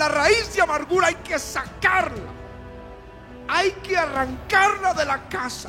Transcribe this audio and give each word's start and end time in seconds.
La 0.00 0.08
raíz 0.08 0.54
de 0.54 0.62
amargura 0.62 1.08
hay 1.08 1.16
que 1.16 1.38
sacarla. 1.38 2.32
Hay 3.46 3.72
que 3.82 3.98
arrancarla 3.98 4.94
de 4.94 5.04
la 5.04 5.28
casa. 5.28 5.68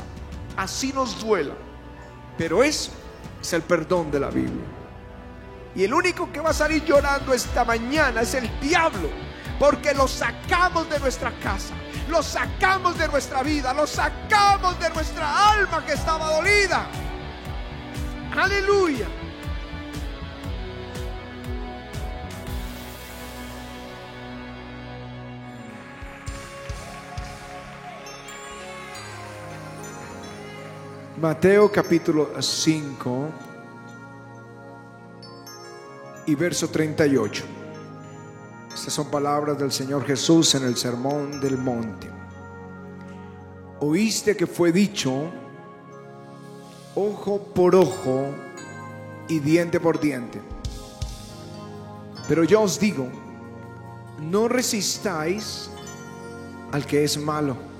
Así 0.56 0.94
nos 0.94 1.20
duela. 1.20 1.54
Pero 2.38 2.64
eso 2.64 2.94
es 3.42 3.52
el 3.52 3.62
perdón 3.62 4.10
de 4.10 4.22
la 4.22 4.30
Biblia. 4.30 4.64
Y 5.76 5.84
el 5.84 5.94
único 5.94 6.32
que 6.32 6.40
va 6.40 6.52
a 6.52 6.54
salir 6.54 6.86
llorando 6.86 7.34
esta 7.34 7.66
mañana 7.66 8.22
es 8.22 8.34
el 8.34 8.50
diablo. 8.62 9.10
Porque 9.60 9.94
lo 9.94 10.08
sacamos 10.08 10.90
de 10.90 10.98
nuestra 11.02 11.38
casa. 11.44 11.74
Lo 12.08 12.24
sacamos 12.24 12.98
de 12.98 13.10
nuestra 13.10 13.44
vida. 13.44 13.74
Lo 13.74 13.86
sacamos 13.86 14.80
de 14.80 14.92
nuestra 14.92 15.52
alma 15.52 15.86
que 15.86 15.92
estaba 15.92 16.38
dolida. 16.38 16.88
Aleluya. 18.34 19.10
Mateo 31.22 31.72
capítulo 31.72 32.32
5 32.42 33.30
y 36.26 36.34
verso 36.34 36.68
38. 36.68 37.44
Estas 38.74 38.92
son 38.92 39.12
palabras 39.12 39.56
del 39.60 39.72
Señor 39.72 40.04
Jesús 40.04 40.56
en 40.56 40.64
el 40.64 40.76
Sermón 40.76 41.40
del 41.40 41.60
Monte. 41.60 42.10
Oíste 43.82 44.36
que 44.36 44.48
fue 44.48 44.72
dicho, 44.72 45.30
ojo 46.96 47.54
por 47.54 47.76
ojo 47.76 48.26
y 49.28 49.38
diente 49.42 49.80
por 49.80 50.00
diente. 50.00 50.42
Pero 52.28 52.44
yo 52.46 52.64
os 52.64 52.80
digo, 52.80 53.08
no 54.20 54.48
resistáis 54.48 55.70
al 56.72 56.84
que 56.88 57.04
es 57.04 57.16
malo 57.20 57.71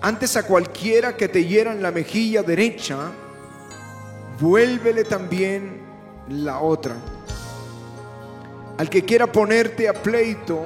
antes 0.00 0.36
a 0.36 0.46
cualquiera 0.46 1.16
que 1.16 1.28
te 1.28 1.44
hiera 1.44 1.72
en 1.72 1.82
la 1.82 1.90
mejilla 1.90 2.42
derecha, 2.42 3.10
vuélvele 4.38 5.04
también 5.04 5.82
la 6.28 6.60
otra. 6.60 6.96
Al 8.78 8.90
que 8.90 9.04
quiera 9.04 9.26
ponerte 9.26 9.88
a 9.88 9.94
pleito 9.94 10.64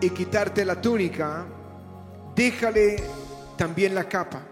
y 0.00 0.10
quitarte 0.10 0.64
la 0.64 0.80
túnica, 0.80 1.46
déjale 2.34 3.02
también 3.56 3.94
la 3.94 4.04
capa. 4.04 4.42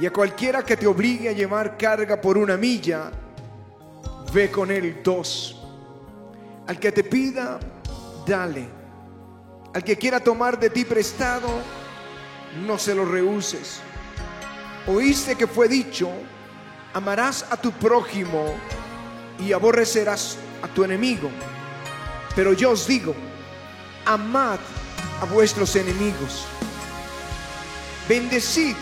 Y 0.00 0.06
a 0.06 0.12
cualquiera 0.12 0.64
que 0.64 0.76
te 0.76 0.86
obligue 0.86 1.28
a 1.28 1.32
llevar 1.32 1.76
carga 1.76 2.20
por 2.20 2.36
una 2.36 2.56
milla, 2.56 3.12
ve 4.32 4.50
con 4.50 4.70
él 4.70 5.00
dos. 5.04 5.62
Al 6.66 6.80
que 6.80 6.90
te 6.90 7.04
pida, 7.04 7.60
dale. 8.26 8.66
Al 9.72 9.84
que 9.84 9.96
quiera 9.96 10.18
tomar 10.18 10.58
de 10.58 10.70
ti 10.70 10.84
prestado, 10.84 11.48
no 12.56 12.78
se 12.78 12.94
lo 12.94 13.04
rehuses. 13.04 13.80
Oíste 14.86 15.36
que 15.36 15.46
fue 15.46 15.68
dicho, 15.68 16.10
amarás 16.92 17.44
a 17.50 17.56
tu 17.56 17.72
prójimo 17.72 18.54
y 19.38 19.52
aborrecerás 19.52 20.36
a 20.62 20.68
tu 20.68 20.84
enemigo. 20.84 21.30
Pero 22.34 22.52
yo 22.52 22.70
os 22.70 22.86
digo, 22.86 23.14
amad 24.04 24.58
a 25.20 25.24
vuestros 25.26 25.76
enemigos. 25.76 26.46
Bendecid 28.08 28.76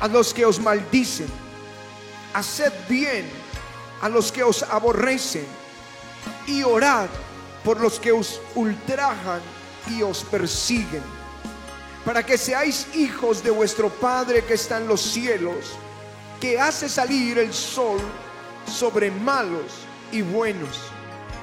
a 0.00 0.08
los 0.08 0.34
que 0.34 0.44
os 0.44 0.58
maldicen. 0.58 1.28
Haced 2.34 2.72
bien 2.88 3.28
a 4.00 4.08
los 4.08 4.32
que 4.32 4.42
os 4.42 4.62
aborrecen. 4.62 5.46
Y 6.46 6.62
orad 6.62 7.08
por 7.64 7.80
los 7.80 8.00
que 8.00 8.12
os 8.12 8.40
ultrajan 8.54 9.40
y 9.88 10.02
os 10.02 10.24
persiguen 10.24 11.19
para 12.04 12.24
que 12.24 12.38
seáis 12.38 12.86
hijos 12.94 13.42
de 13.42 13.50
vuestro 13.50 13.88
Padre 13.90 14.44
que 14.44 14.54
está 14.54 14.78
en 14.78 14.88
los 14.88 15.00
cielos, 15.00 15.72
que 16.40 16.58
hace 16.58 16.88
salir 16.88 17.38
el 17.38 17.52
sol 17.52 18.00
sobre 18.66 19.10
malos 19.10 19.84
y 20.10 20.22
buenos, 20.22 20.80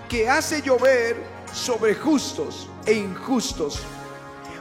que 0.10 0.30
hace 0.30 0.62
llover 0.62 1.24
sobre 1.54 1.96
justos 1.96 2.68
e 2.86 2.94
injustos. 2.94 3.80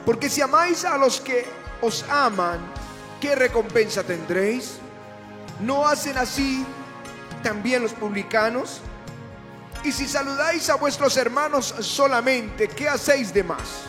Porque 0.05 0.29
si 0.29 0.41
amáis 0.41 0.85
a 0.85 0.97
los 0.97 1.19
que 1.19 1.45
os 1.81 2.05
aman, 2.09 2.59
¿qué 3.19 3.35
recompensa 3.35 4.03
tendréis? 4.03 4.77
¿No 5.59 5.87
hacen 5.87 6.17
así 6.17 6.65
también 7.41 7.81
los 7.81 7.93
publicanos? 7.93 8.81
Y 9.83 9.91
si 9.91 10.07
saludáis 10.07 10.69
a 10.69 10.75
vuestros 10.75 11.17
hermanos 11.17 11.73
solamente, 11.79 12.67
¿qué 12.67 12.87
hacéis 12.87 13.33
de 13.33 13.43
más? 13.43 13.83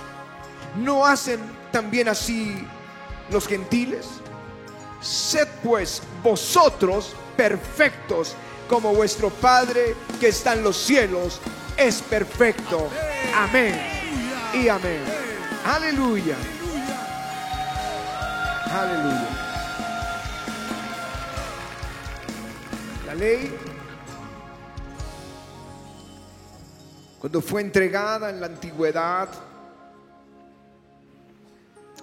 ¿No 0.77 1.05
hacen 1.05 1.41
también 1.73 2.09
así 2.09 2.67
los 3.31 3.47
gentiles? 3.47 4.06
Sed 5.01 5.49
pues 5.62 6.03
vosotros 6.23 7.15
perfectos 7.37 8.34
como 8.69 8.95
vuestro 8.95 9.31
Padre 9.31 9.95
que 10.21 10.29
está 10.29 10.55
en 10.55 10.62
los 10.62 10.77
cielos 10.77 11.41
es 11.77 12.03
perfecto. 12.03 12.89
Amén. 13.34 13.81
Y 14.53 14.69
amén. 14.69 15.01
Aleluya. 15.65 16.37
Aleluya. 18.71 19.29
La 23.06 23.15
ley, 23.15 23.56
cuando 27.19 27.41
fue 27.41 27.62
entregada 27.62 28.29
en 28.29 28.41
la 28.41 28.47
antigüedad, 28.47 29.29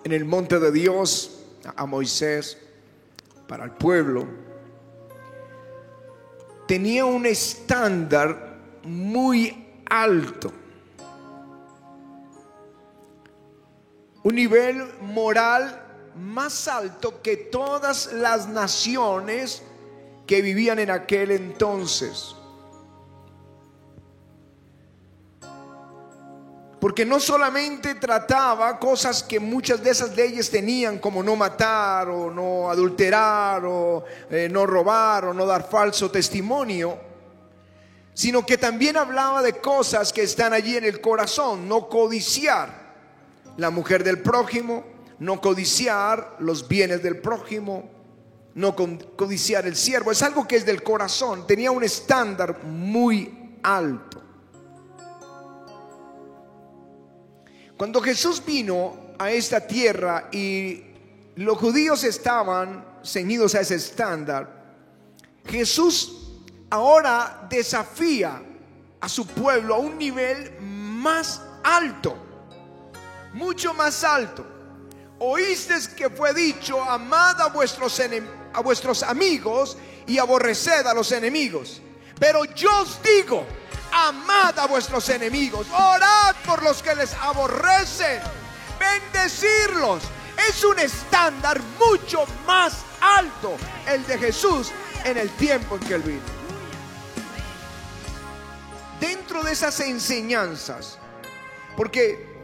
en 0.06 0.12
el 0.12 0.24
monte 0.24 0.60
de 0.60 0.72
Dios 0.72 1.32
a 1.76 1.88
Moisés 1.88 2.60
para 3.48 3.66
el 3.66 3.72
pueblo, 3.72 4.28
tenía 6.68 7.06
un 7.06 7.26
estándar 7.26 8.60
muy 8.84 9.82
alto. 9.90 10.52
Un 14.22 14.36
nivel 14.36 14.86
moral 15.02 15.82
más 16.16 16.68
alto 16.68 17.24
que 17.24 17.36
todas 17.36 18.14
las 18.14 18.48
naciones 18.48 19.64
que 20.28 20.44
vivían 20.44 20.78
en 20.78 20.92
aquel 20.92 21.32
entonces. 21.32 22.36
Porque 26.86 27.04
no 27.04 27.20
solamente 27.20 27.96
trataba 27.96 28.78
cosas 28.78 29.24
que 29.24 29.40
muchas 29.40 29.84
de 29.84 29.90
esas 29.90 30.16
leyes 30.16 30.52
tenían, 30.52 31.00
como 31.00 31.24
no 31.24 31.36
matar 31.36 32.08
o 32.10 32.30
no 32.30 32.70
adulterar 32.70 33.66
o 33.66 34.04
eh, 34.30 34.48
no 34.52 34.68
robar 34.68 35.26
o 35.26 35.34
no 35.34 35.48
dar 35.48 35.68
falso 35.68 36.12
testimonio, 36.12 36.96
sino 38.14 38.46
que 38.46 38.60
también 38.60 38.98
hablaba 38.98 39.42
de 39.42 39.54
cosas 39.54 40.14
que 40.14 40.22
están 40.22 40.54
allí 40.54 40.78
en 40.78 40.84
el 40.84 41.02
corazón, 41.02 41.68
no 41.68 41.90
codiciar 41.90 42.94
la 43.58 43.72
mujer 43.72 44.04
del 44.04 44.22
prójimo, 44.22 44.84
no 45.18 45.42
codiciar 45.42 46.36
los 46.38 46.68
bienes 46.68 47.02
del 47.02 47.18
prójimo, 47.18 47.90
no 48.54 48.76
codiciar 48.76 49.66
el 49.66 49.76
siervo, 49.76 50.12
es 50.12 50.22
algo 50.22 50.48
que 50.48 50.58
es 50.58 50.68
del 50.68 50.84
corazón, 50.84 51.48
tenía 51.48 51.72
un 51.72 51.84
estándar 51.84 52.64
muy 52.64 53.58
alto. 53.64 54.25
Cuando 57.78 58.02
Jesús 58.02 58.42
vino 58.46 59.16
a 59.20 59.32
esta 59.32 59.68
tierra 59.68 60.30
y 60.32 60.82
los 61.36 61.58
judíos 61.58 62.04
estaban 62.06 63.00
ceñidos 63.04 63.54
a 63.56 63.62
ese 63.62 63.76
estándar, 63.76 64.64
Jesús 65.46 66.42
ahora 66.70 67.46
desafía 67.50 68.42
a 69.02 69.10
su 69.10 69.28
pueblo 69.28 69.76
a 69.76 69.80
un 69.80 69.98
nivel 69.98 70.58
más 70.62 71.42
alto, 71.64 72.18
mucho 73.34 73.74
más 73.74 74.04
alto. 74.06 74.46
Oíste 75.20 75.76
que 75.98 76.10
fue 76.10 76.34
dicho, 76.34 76.82
amad 76.82 77.42
a 77.42 77.48
vuestros, 77.48 78.02
a 78.54 78.60
vuestros 78.62 79.04
amigos 79.04 79.78
y 80.08 80.18
aborreced 80.18 80.88
a 80.88 80.94
los 80.94 81.12
enemigos. 81.12 81.82
Pero 82.20 82.46
yo 82.46 82.70
os 82.82 83.00
digo, 83.04 83.46
amad 83.96 84.60
a 84.60 84.68
vuestros 84.68 85.08
enemigos, 85.10 85.68
orad 85.72 86.36
por 86.46 86.62
los 86.62 86.84
que 86.84 86.94
les 86.96 87.14
aborrecen, 87.14 88.22
bendecirlos. 88.78 90.04
Es 90.50 90.64
un 90.66 90.78
estándar 90.80 91.62
mucho 91.80 92.26
más 92.46 92.84
alto 93.00 93.56
el 93.88 94.06
de 94.06 94.18
Jesús 94.18 94.72
en 95.06 95.18
el 95.18 95.30
tiempo 95.32 95.76
en 95.76 95.82
que 95.82 95.94
él 95.94 96.02
vino. 96.02 96.36
Dentro 99.00 99.44
de 99.44 99.54
esas 99.54 99.80
enseñanzas, 99.80 100.98
porque 101.78 102.36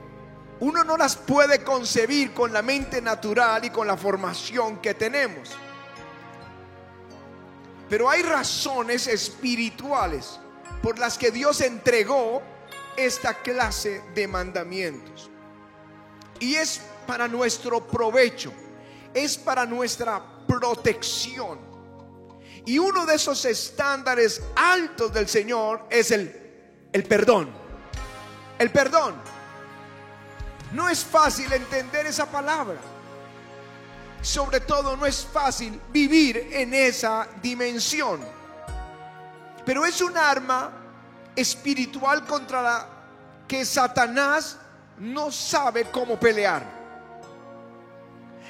uno 0.62 0.84
no 0.86 0.96
las 0.96 1.18
puede 1.18 1.64
concebir 1.64 2.34
con 2.34 2.54
la 2.54 2.62
mente 2.62 3.02
natural 3.02 3.66
y 3.66 3.72
con 3.72 3.88
la 3.88 3.98
formación 3.98 4.78
que 4.78 4.94
tenemos. 4.94 5.50
Pero 7.90 8.10
hay 8.10 8.22
razones 8.22 9.08
espirituales 9.08 10.41
por 10.82 10.98
las 11.00 11.18
que 11.18 11.32
Dios 11.32 11.62
entregó 11.62 12.42
esta 12.98 13.36
clase 13.36 14.02
de 14.14 14.28
mandamientos. 14.28 15.30
Y 16.40 16.56
es 16.56 16.82
para 17.06 17.28
nuestro 17.28 17.86
provecho, 17.88 18.52
es 19.14 19.38
para 19.38 19.66
nuestra 19.66 20.22
protección. 20.48 21.60
Y 22.66 22.78
uno 22.78 23.06
de 23.06 23.16
esos 23.16 23.44
estándares 23.46 24.42
altos 24.56 25.14
del 25.14 25.28
Señor 25.28 25.86
es 25.90 26.12
el, 26.12 26.88
el 26.92 27.04
perdón. 27.04 27.50
El 28.60 28.72
perdón. 28.72 29.16
No 30.74 30.88
es 30.88 31.04
fácil 31.04 31.52
entender 31.52 32.06
esa 32.06 32.30
palabra. 32.30 32.80
Sobre 34.22 34.60
todo 34.60 34.96
no 34.96 35.06
es 35.06 35.26
fácil 35.26 35.82
vivir 35.92 36.50
en 36.52 36.74
esa 36.74 37.28
dimensión. 37.42 38.41
Pero 39.66 39.86
es 39.86 40.02
un 40.02 40.18
arma 40.18 40.72
espiritual 41.36 42.26
contra 42.26 42.62
la 42.62 42.88
que 43.48 43.66
Satanás 43.66 44.58
no 44.98 45.32
sabe 45.32 45.86
cómo 45.86 46.20
pelear. 46.20 46.64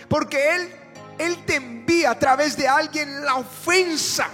Porque 0.08 0.56
él 0.56 0.82
él 1.22 1.46
te 1.46 1.56
envía 1.56 2.12
a 2.12 2.20
través 2.20 2.58
de 2.58 2.68
alguien 2.68 3.24
la 3.24 3.36
ofensa. 3.36 4.28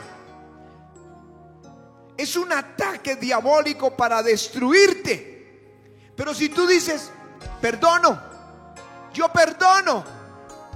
Es 2.15 2.37
un 2.37 2.51
ataque 2.53 3.17
diabólico 3.17 3.95
para 3.95 4.23
destruirte. 4.23 6.13
Pero 6.15 6.33
si 6.33 6.47
tú 6.47 6.65
dices, 6.65 7.11
perdono, 7.61 8.19
yo 9.13 9.27
perdono, 9.33 10.03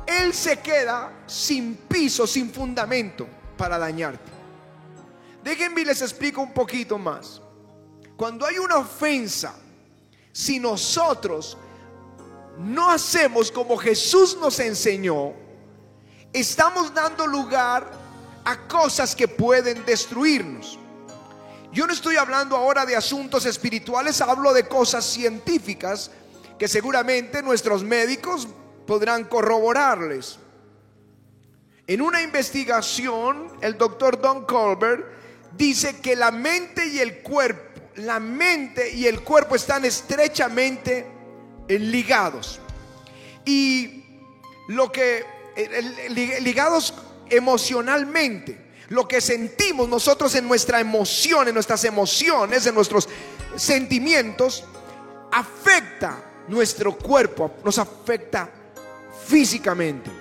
Él 0.06 0.34
se 0.34 0.60
queda 0.60 1.24
sin 1.26 1.76
piso, 1.76 2.28
sin 2.28 2.52
fundamento 2.52 3.26
para 3.58 3.78
dañarte. 3.80 4.41
Déjenme 5.44 5.84
les 5.84 6.02
explico 6.02 6.42
un 6.42 6.54
poquito 6.54 6.98
más. 6.98 7.42
Cuando 8.16 8.46
hay 8.46 8.58
una 8.60 8.78
ofensa, 8.78 9.56
si 10.32 10.60
nosotros 10.60 11.58
no 12.58 12.92
hacemos 12.92 13.52
como 13.52 13.78
Jesús 13.78 14.38
nos 14.40 14.60
enseñó, 14.60 15.34
estamos 16.32 16.94
dando 16.94 17.26
lugar 17.26 17.90
a 18.46 18.68
cosas 18.68 19.16
que 19.16 19.28
pueden 19.28 19.86
destruirnos. 19.86 20.78
Yo 21.72 21.88
no 21.88 21.94
estoy 21.94 22.18
hablando 22.18 22.56
ahora 22.56 22.86
de 22.86 22.96
asuntos 22.96 23.46
espirituales, 23.46 24.20
hablo 24.22 24.54
de 24.54 24.68
cosas 24.68 25.06
científicas 25.06 26.12
que 26.60 26.68
seguramente 26.68 27.42
nuestros 27.42 27.84
médicos 27.84 28.48
podrán 28.86 29.24
corroborarles. 29.24 30.38
En 31.88 32.02
una 32.02 32.22
investigación, 32.22 33.48
el 33.62 33.78
doctor 33.78 34.22
Don 34.22 34.46
Colbert 34.46 35.21
dice 35.58 35.98
que 35.98 36.16
la 36.16 36.32
mente 36.32 36.88
y 36.88 37.00
el 37.00 37.20
cuerpo, 37.20 37.82
la 37.96 38.20
mente 38.20 38.94
y 38.94 39.08
el 39.08 39.22
cuerpo 39.22 39.56
están 39.56 39.86
estrechamente 39.86 41.06
ligados. 41.68 42.60
Y 43.46 44.04
lo 44.68 44.92
que 44.92 45.26
ligados 46.42 46.94
emocionalmente. 47.30 48.70
Lo 48.90 49.08
que 49.08 49.22
sentimos 49.22 49.88
nosotros 49.88 50.36
en 50.36 50.48
nuestra 50.48 50.80
emoción, 50.80 51.48
en 51.48 51.54
nuestras 51.54 51.84
emociones, 51.86 52.66
en 52.66 52.76
nuestros 52.76 53.08
sentimientos, 53.56 54.66
afecta 55.32 56.44
nuestro 56.50 56.98
cuerpo, 56.98 57.54
nos 57.64 57.78
afecta 57.78 58.50
físicamente. 59.26 60.21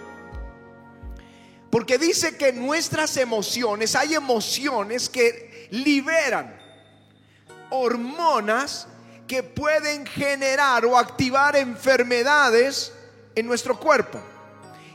Porque 1.71 1.99
dice 1.99 2.37
que 2.37 2.53
nuestras 2.53 3.17
emociones, 3.17 3.95
hay 3.95 4.15
emociones 4.15 5.09
que 5.09 5.69
liberan 5.71 6.59
hormonas 7.71 8.89
que 9.27 9.45
pueden 9.45 10.05
generar 10.05 10.85
o 10.85 10.99
activar 10.99 11.55
enfermedades 11.55 12.93
en 13.37 13.47
nuestro 13.47 13.79
cuerpo. 13.79 14.21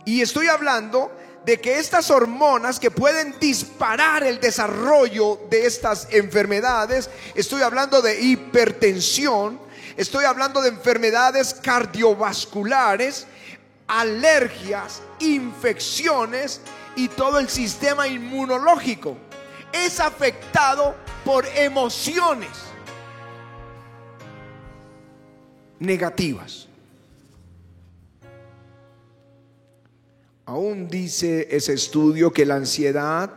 Y 0.04 0.22
estoy 0.22 0.48
hablando 0.48 1.12
de 1.46 1.62
que 1.62 1.80
estas 1.80 2.10
hormonas 2.12 2.80
que 2.80 2.92
pueden 2.92 3.40
disparar 3.40 4.24
el 4.24 4.40
desarrollo 4.40 5.40
de 5.50 5.66
estas 5.66 6.08
enfermedades, 6.12 7.10
estoy 7.36 7.62
hablando 7.62 8.02
de 8.02 8.20
hipertensión, 8.20 9.60
estoy 9.96 10.26
hablando 10.26 10.62
de 10.62 10.70
enfermedades 10.70 11.54
cardiovasculares, 11.54 13.28
alergias, 13.88 15.02
infecciones 15.20 16.62
y 16.96 17.08
todo 17.08 17.40
el 17.40 17.50
sistema 17.50 18.08
inmunológico. 18.08 19.18
Es 19.72 20.00
afectado 20.00 20.96
por 21.24 21.46
emociones 21.48 22.50
negativas. 25.80 26.68
Aún 30.46 30.88
dice 30.88 31.48
ese 31.50 31.74
estudio 31.74 32.32
que 32.32 32.46
la 32.46 32.56
ansiedad 32.56 33.32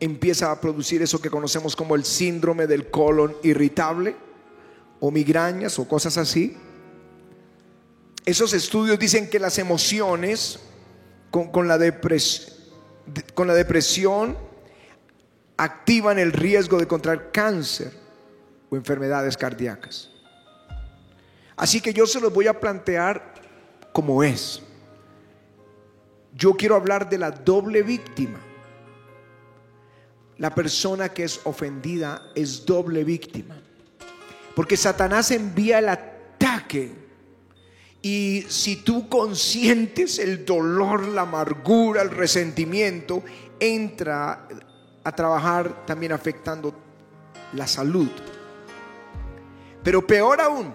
empieza 0.00 0.50
a 0.50 0.60
producir 0.60 1.02
eso 1.02 1.20
que 1.20 1.30
conocemos 1.30 1.76
como 1.76 1.94
el 1.94 2.04
síndrome 2.04 2.66
del 2.66 2.90
colon 2.90 3.36
irritable 3.42 4.16
o 5.00 5.10
migrañas 5.10 5.78
o 5.78 5.86
cosas 5.86 6.18
así. 6.18 6.56
Esos 8.28 8.52
estudios 8.52 8.98
dicen 8.98 9.30
que 9.30 9.38
las 9.38 9.56
emociones 9.56 10.58
con, 11.30 11.66
la, 11.66 11.78
la 11.78 13.54
depresión 13.54 14.36
activan 15.56 16.18
el 16.18 16.32
riesgo 16.32 16.76
de 16.76 16.86
contraer 16.86 17.30
cáncer 17.32 17.90
o 18.68 18.76
enfermedades 18.76 19.34
cardíacas. 19.34 20.10
Así 21.56 21.80
que 21.80 21.94
yo 21.94 22.06
se 22.06 22.20
los 22.20 22.30
voy 22.30 22.48
a 22.48 22.60
plantear 22.60 23.32
como 23.94 24.22
es. 24.22 24.60
Yo 26.34 26.52
quiero 26.52 26.76
hablar 26.76 27.08
de 27.08 27.16
la 27.16 27.30
doble 27.30 27.82
víctima. 27.82 28.40
La 30.36 30.54
persona 30.54 31.08
que 31.08 31.24
es 31.24 31.40
ofendida 31.44 32.30
es 32.34 32.66
doble 32.66 33.04
víctima. 33.04 33.56
Porque 34.54 34.76
Satanás 34.76 35.30
envía 35.30 35.78
el 35.78 35.88
ataque. 35.88 37.07
Y 38.00 38.46
si 38.48 38.76
tú 38.76 39.08
consientes 39.08 40.18
el 40.18 40.44
dolor, 40.44 41.08
la 41.08 41.22
amargura, 41.22 42.02
el 42.02 42.10
resentimiento, 42.10 43.22
entra 43.58 44.46
a 45.02 45.12
trabajar 45.12 45.84
también 45.84 46.12
afectando 46.12 46.74
la 47.54 47.66
salud. 47.66 48.10
Pero 49.82 50.06
peor 50.06 50.40
aún, 50.40 50.72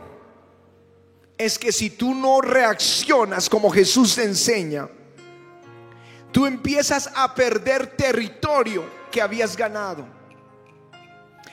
es 1.38 1.58
que 1.58 1.72
si 1.72 1.92
tú 1.92 2.14
no 2.14 2.42
reaccionas 2.42 3.50
como 3.50 3.70
Jesús 3.70 4.16
te 4.16 4.24
enseña, 4.24 4.90
tú 6.32 6.46
empiezas 6.46 7.10
a 7.16 7.34
perder 7.34 7.96
territorio 7.96 8.84
que 9.12 9.22
habías 9.22 9.56
ganado. 9.56 10.06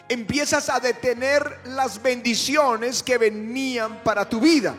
Empiezas 0.09 0.69
a 0.69 0.81
detener 0.81 1.61
las 1.65 2.03
bendiciones 2.03 3.03
que 3.03 3.19
venían 3.19 4.03
para 4.03 4.29
tu 4.29 4.41
vida. 4.41 4.75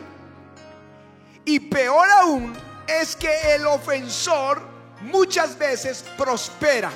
Y 1.44 1.60
peor 1.60 2.08
aún 2.10 2.56
es 2.86 3.16
que 3.16 3.54
el 3.54 3.66
ofensor 3.66 4.62
muchas 5.02 5.58
veces 5.58 6.04
prospera, 6.16 6.90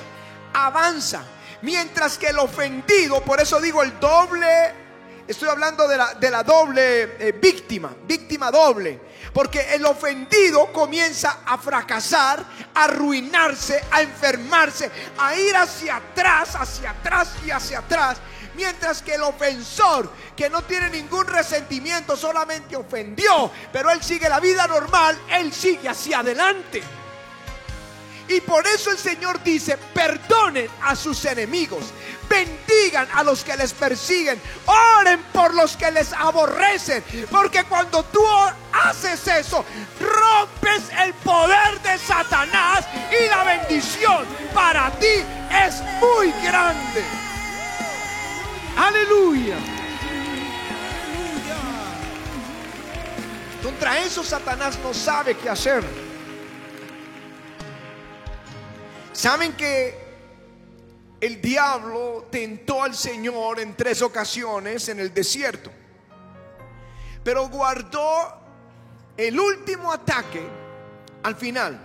avanza, 0.53 1.23
mientras 1.61 2.17
que 2.17 2.27
el 2.27 2.39
ofendido, 2.39 3.21
por 3.21 3.41
eso 3.41 3.59
digo 3.59 3.83
el 3.83 3.99
doble 3.99 4.87
Estoy 5.27 5.49
hablando 5.49 5.85
de 5.89 5.97
la, 5.97 6.13
de 6.13 6.31
la 6.31 6.41
doble 6.41 7.17
eh, 7.19 7.33
víctima, 7.33 7.93
víctima 8.07 8.49
doble. 8.49 8.97
Porque 9.33 9.73
el 9.73 9.85
ofendido 9.85 10.71
comienza 10.71 11.39
a 11.45 11.57
fracasar, 11.57 12.43
a 12.73 12.85
arruinarse, 12.85 13.83
a 13.91 14.01
enfermarse, 14.01 14.89
a 15.17 15.35
ir 15.35 15.53
hacia 15.55 15.97
atrás, 15.97 16.55
hacia 16.55 16.91
atrás 16.91 17.33
y 17.45 17.51
hacia 17.51 17.79
atrás. 17.79 18.17
Mientras 18.57 19.03
que 19.03 19.13
el 19.13 19.21
ofensor, 19.21 20.11
que 20.35 20.49
no 20.49 20.63
tiene 20.63 20.89
ningún 20.89 21.27
resentimiento, 21.27 22.17
solamente 22.17 22.75
ofendió, 22.75 23.51
pero 23.71 23.91
él 23.91 24.01
sigue 24.03 24.27
la 24.27 24.39
vida 24.39 24.65
normal, 24.65 25.15
él 25.29 25.53
sigue 25.53 25.87
hacia 25.87 26.19
adelante. 26.19 26.81
Y 28.27 28.41
por 28.41 28.65
eso 28.65 28.89
el 28.89 28.97
Señor 28.97 29.43
dice, 29.43 29.77
perdonen 29.93 30.67
a 30.81 30.95
sus 30.95 31.23
enemigos, 31.25 31.93
bendigan 32.27 33.07
a 33.13 33.23
los 33.23 33.43
que 33.43 33.55
les 33.55 33.73
persiguen, 33.73 34.41
oren 34.65 35.21
por 35.31 35.53
los 35.53 35.77
que 35.77 35.91
les 35.91 36.11
aborrecen, 36.13 37.03
porque 37.29 37.63
cuando 37.65 38.03
tú 38.05 38.25
haces 38.73 39.27
eso, 39.27 39.63
rompes 39.99 40.89
el 41.03 41.13
poder 41.13 41.79
de 41.83 41.95
Satanás 41.99 42.85
y 43.11 43.29
la 43.29 43.43
bendición 43.43 44.25
para 44.51 44.89
ti 44.99 45.23
es 45.65 45.79
muy 46.01 46.31
grande. 46.43 47.26
Aleluya. 48.77 49.57
Contra 53.63 53.99
eso 53.99 54.23
Satanás 54.23 54.77
no 54.83 54.93
sabe 54.93 55.35
qué 55.35 55.49
hacer. 55.49 55.83
Saben 59.11 59.53
que 59.53 59.97
el 61.19 61.41
diablo 61.41 62.27
tentó 62.29 62.83
al 62.83 62.93
Señor 62.93 63.59
en 63.59 63.75
tres 63.75 64.03
ocasiones 64.03 64.87
en 64.89 64.99
el 64.99 65.11
desierto, 65.11 65.71
pero 67.23 67.49
guardó 67.49 68.39
el 69.17 69.39
último 69.39 69.91
ataque 69.91 70.47
al 71.23 71.35
final. 71.35 71.79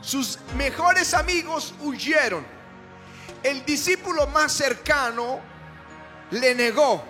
Sus 0.00 0.38
mejores 0.56 1.14
amigos 1.14 1.72
huyeron. 1.80 2.44
El 3.44 3.64
discípulo 3.64 4.26
más 4.28 4.52
cercano 4.52 5.38
le 6.32 6.54
negó 6.54 7.04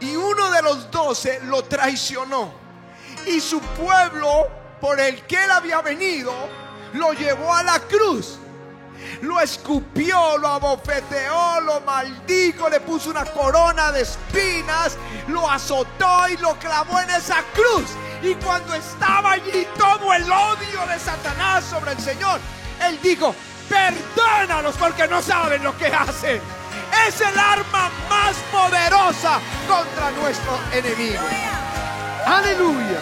y 0.00 0.14
uno 0.14 0.50
de 0.50 0.62
los 0.62 0.90
doce 0.90 1.40
lo 1.44 1.64
traicionó. 1.64 2.52
Y 3.26 3.40
su 3.40 3.60
pueblo 3.60 4.48
por 4.80 5.00
el 5.00 5.26
que 5.26 5.42
él 5.42 5.50
había 5.50 5.80
venido 5.80 6.32
lo 6.92 7.12
llevó 7.12 7.52
a 7.52 7.64
la 7.64 7.80
cruz 7.80 8.38
lo 9.22 9.40
escupió, 9.40 10.38
lo 10.38 10.48
abofeteó, 10.48 11.60
lo 11.60 11.80
maldijo, 11.82 12.68
le 12.68 12.80
puso 12.80 13.10
una 13.10 13.24
corona 13.24 13.92
de 13.92 14.02
espinas, 14.02 14.96
lo 15.28 15.48
azotó 15.48 16.28
y 16.28 16.36
lo 16.38 16.58
clavó 16.58 17.00
en 17.00 17.10
esa 17.10 17.42
cruz. 17.54 17.90
Y 18.22 18.34
cuando 18.36 18.74
estaba 18.74 19.32
allí 19.32 19.66
todo 19.76 20.12
el 20.12 20.24
odio 20.30 20.86
de 20.88 20.98
Satanás 20.98 21.64
sobre 21.64 21.92
el 21.92 22.00
Señor, 22.00 22.40
él 22.86 22.98
dijo, 23.02 23.34
perdónalos 23.72 24.76
porque 24.76 25.08
no 25.08 25.22
saben 25.22 25.64
lo 25.64 25.76
que 25.78 25.86
hacen. 25.86 26.40
Es 27.06 27.20
el 27.20 27.38
arma 27.38 27.90
más 28.08 28.36
poderosa 28.52 29.40
contra 29.66 30.10
nuestro 30.10 30.58
enemigo. 30.72 31.22
Aleluya. 32.26 33.00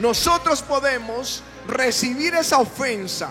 nosotros 0.00 0.62
podemos 0.62 1.42
recibir 1.66 2.34
esa 2.34 2.58
ofensa, 2.58 3.28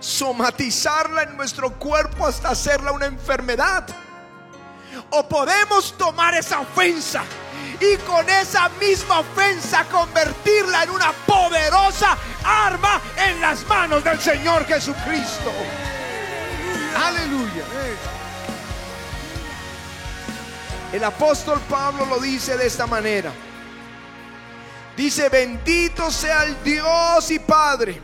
somatizarla 0.00 1.24
en 1.24 1.36
nuestro 1.36 1.78
cuerpo 1.78 2.26
hasta 2.26 2.48
hacerla 2.48 2.92
una 2.92 3.06
enfermedad. 3.06 3.86
O 5.10 5.28
podemos 5.28 5.96
tomar 5.96 6.34
esa 6.34 6.60
ofensa 6.60 7.24
y 7.80 7.96
con 7.98 8.28
esa 8.28 8.68
misma 8.80 9.20
ofensa 9.20 9.84
convertirla 9.84 10.84
en 10.84 10.90
una 10.90 11.12
poderosa 11.12 12.16
arma 12.44 13.00
en 13.16 13.40
las 13.40 13.66
manos 13.66 14.02
del 14.02 14.20
Señor 14.20 14.64
Jesucristo. 14.66 15.52
Aleluya. 16.96 17.64
El 20.92 21.04
apóstol 21.04 21.60
Pablo 21.68 22.06
lo 22.06 22.18
dice 22.18 22.56
de 22.56 22.66
esta 22.66 22.86
manera. 22.86 23.32
Dice, 24.96 25.28
bendito 25.28 26.10
sea 26.10 26.44
el 26.44 26.62
Dios 26.62 27.30
y 27.30 27.38
Padre 27.38 28.00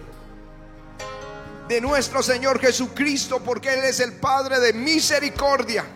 de 1.67 1.81
nuestro 1.81 2.23
Señor 2.23 2.61
Jesucristo, 2.61 3.43
porque 3.43 3.73
Él 3.73 3.85
es 3.85 4.01
el 4.01 4.13
Padre 4.15 4.61
de 4.61 4.75
misericordia 4.75 5.87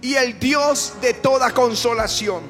y 0.00 0.14
el 0.14 0.38
Dios 0.38 0.94
de 1.00 1.14
toda 1.14 1.50
consolación. 1.52 2.42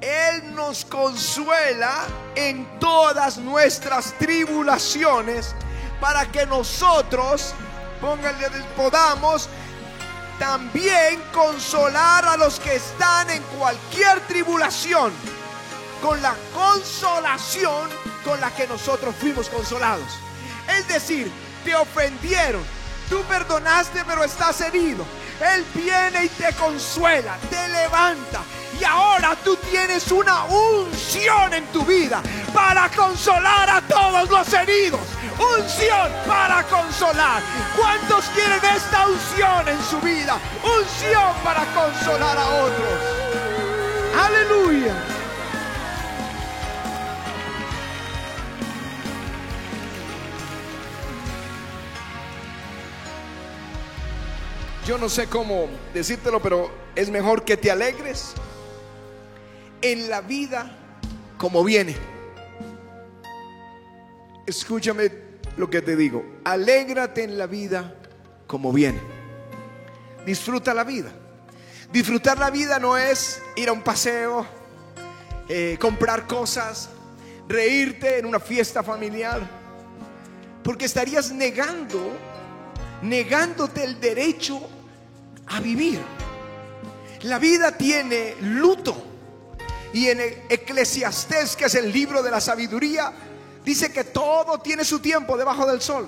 Él 0.00 0.54
nos 0.54 0.84
consuela 0.84 2.06
en 2.34 2.66
todas 2.80 3.38
nuestras 3.38 4.12
tribulaciones 4.18 5.54
para 6.00 6.30
que 6.30 6.44
nosotros, 6.46 7.54
pónganle, 8.00 8.48
podamos 8.76 9.48
también 10.40 11.22
consolar 11.32 12.24
a 12.24 12.36
los 12.36 12.58
que 12.58 12.74
están 12.74 13.30
en 13.30 13.42
cualquier 13.56 14.18
tribulación 14.26 15.12
con 16.02 16.20
la 16.20 16.34
consolación 16.52 17.88
con 18.24 18.40
la 18.40 18.52
que 18.52 18.66
nosotros 18.66 19.14
fuimos 19.20 19.48
consolados. 19.48 20.18
Es 20.76 20.88
decir, 20.88 21.30
te 21.64 21.76
ofendieron, 21.76 22.62
tú 23.08 23.22
perdonaste 23.28 24.04
pero 24.04 24.24
estás 24.24 24.60
herido. 24.62 25.04
Él 25.42 25.64
viene 25.74 26.26
y 26.26 26.28
te 26.28 26.52
consuela, 26.54 27.36
te 27.50 27.68
levanta. 27.68 28.42
Y 28.78 28.84
ahora 28.84 29.36
tú 29.44 29.56
tienes 29.70 30.10
una 30.12 30.44
unción 30.44 31.52
en 31.52 31.66
tu 31.66 31.84
vida 31.84 32.22
para 32.54 32.88
consolar 32.90 33.68
a 33.68 33.80
todos 33.82 34.30
los 34.30 34.52
heridos. 34.52 35.00
Unción 35.38 36.12
para 36.26 36.62
consolar. 36.64 37.42
¿Cuántos 37.76 38.24
quieren 38.26 38.60
esta 38.74 39.06
unción 39.08 39.68
en 39.68 39.82
su 39.82 40.00
vida? 40.00 40.38
Unción 40.62 41.34
para 41.42 41.64
consolar 41.74 42.38
a 42.38 42.48
otros. 42.48 43.22
Aleluya. 44.24 45.11
Yo 54.86 54.98
no 54.98 55.08
sé 55.08 55.28
cómo 55.28 55.68
decírtelo, 55.94 56.40
pero 56.42 56.70
es 56.94 57.08
mejor 57.10 57.44
que 57.44 57.56
te 57.56 57.70
alegres 57.70 58.34
en 59.80 60.08
la 60.10 60.20
vida 60.20 60.76
como 61.38 61.62
viene. 61.62 61.96
Escúchame 64.46 65.10
lo 65.56 65.70
que 65.70 65.82
te 65.82 65.94
digo. 65.94 66.24
Alégrate 66.44 67.22
en 67.22 67.38
la 67.38 67.46
vida 67.46 67.94
como 68.46 68.72
viene. 68.72 69.00
Disfruta 70.26 70.74
la 70.74 70.84
vida. 70.84 71.12
Disfrutar 71.92 72.38
la 72.38 72.50
vida 72.50 72.78
no 72.78 72.96
es 72.96 73.40
ir 73.54 73.68
a 73.68 73.72
un 73.72 73.82
paseo, 73.82 74.46
eh, 75.48 75.76
comprar 75.78 76.26
cosas, 76.26 76.88
reírte 77.48 78.18
en 78.18 78.26
una 78.26 78.40
fiesta 78.40 78.82
familiar, 78.82 79.40
porque 80.64 80.86
estarías 80.86 81.30
negando 81.30 82.31
negándote 83.02 83.84
el 83.84 84.00
derecho 84.00 84.60
a 85.48 85.60
vivir. 85.60 86.00
La 87.22 87.38
vida 87.38 87.76
tiene 87.76 88.36
luto. 88.40 89.10
Y 89.92 90.08
en 90.08 90.20
Eclesiastés, 90.48 91.54
que 91.54 91.66
es 91.66 91.74
el 91.74 91.92
libro 91.92 92.22
de 92.22 92.30
la 92.30 92.40
sabiduría, 92.40 93.12
dice 93.64 93.92
que 93.92 94.04
todo 94.04 94.58
tiene 94.58 94.84
su 94.84 95.00
tiempo 95.00 95.36
debajo 95.36 95.66
del 95.66 95.80
sol. 95.80 96.06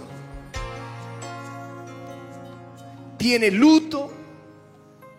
Tiene 3.18 3.50
luto, 3.50 4.10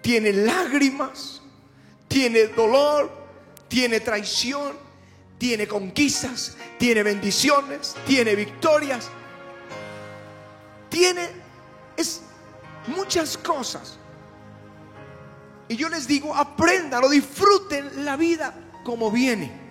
tiene 0.02 0.34
lágrimas, 0.34 1.42
tiene 2.08 2.48
dolor, 2.48 3.12
tiene 3.68 4.00
traición, 4.00 4.74
tiene 5.38 5.68
conquistas, 5.68 6.58
tiene 6.78 7.04
bendiciones, 7.04 7.96
tiene 8.06 8.36
victorias, 8.36 9.10
tiene 10.90 11.45
es 11.98 12.22
muchas 12.88 13.38
cosas. 13.38 13.98
Y 15.68 15.76
yo 15.76 15.90
les 15.90 16.08
digo, 16.08 16.36
aprendan 16.36 17.04
o 17.04 17.10
disfruten 17.10 18.06
la 18.06 18.16
vida 18.16 18.54
como 18.84 19.10
viene. 19.10 19.66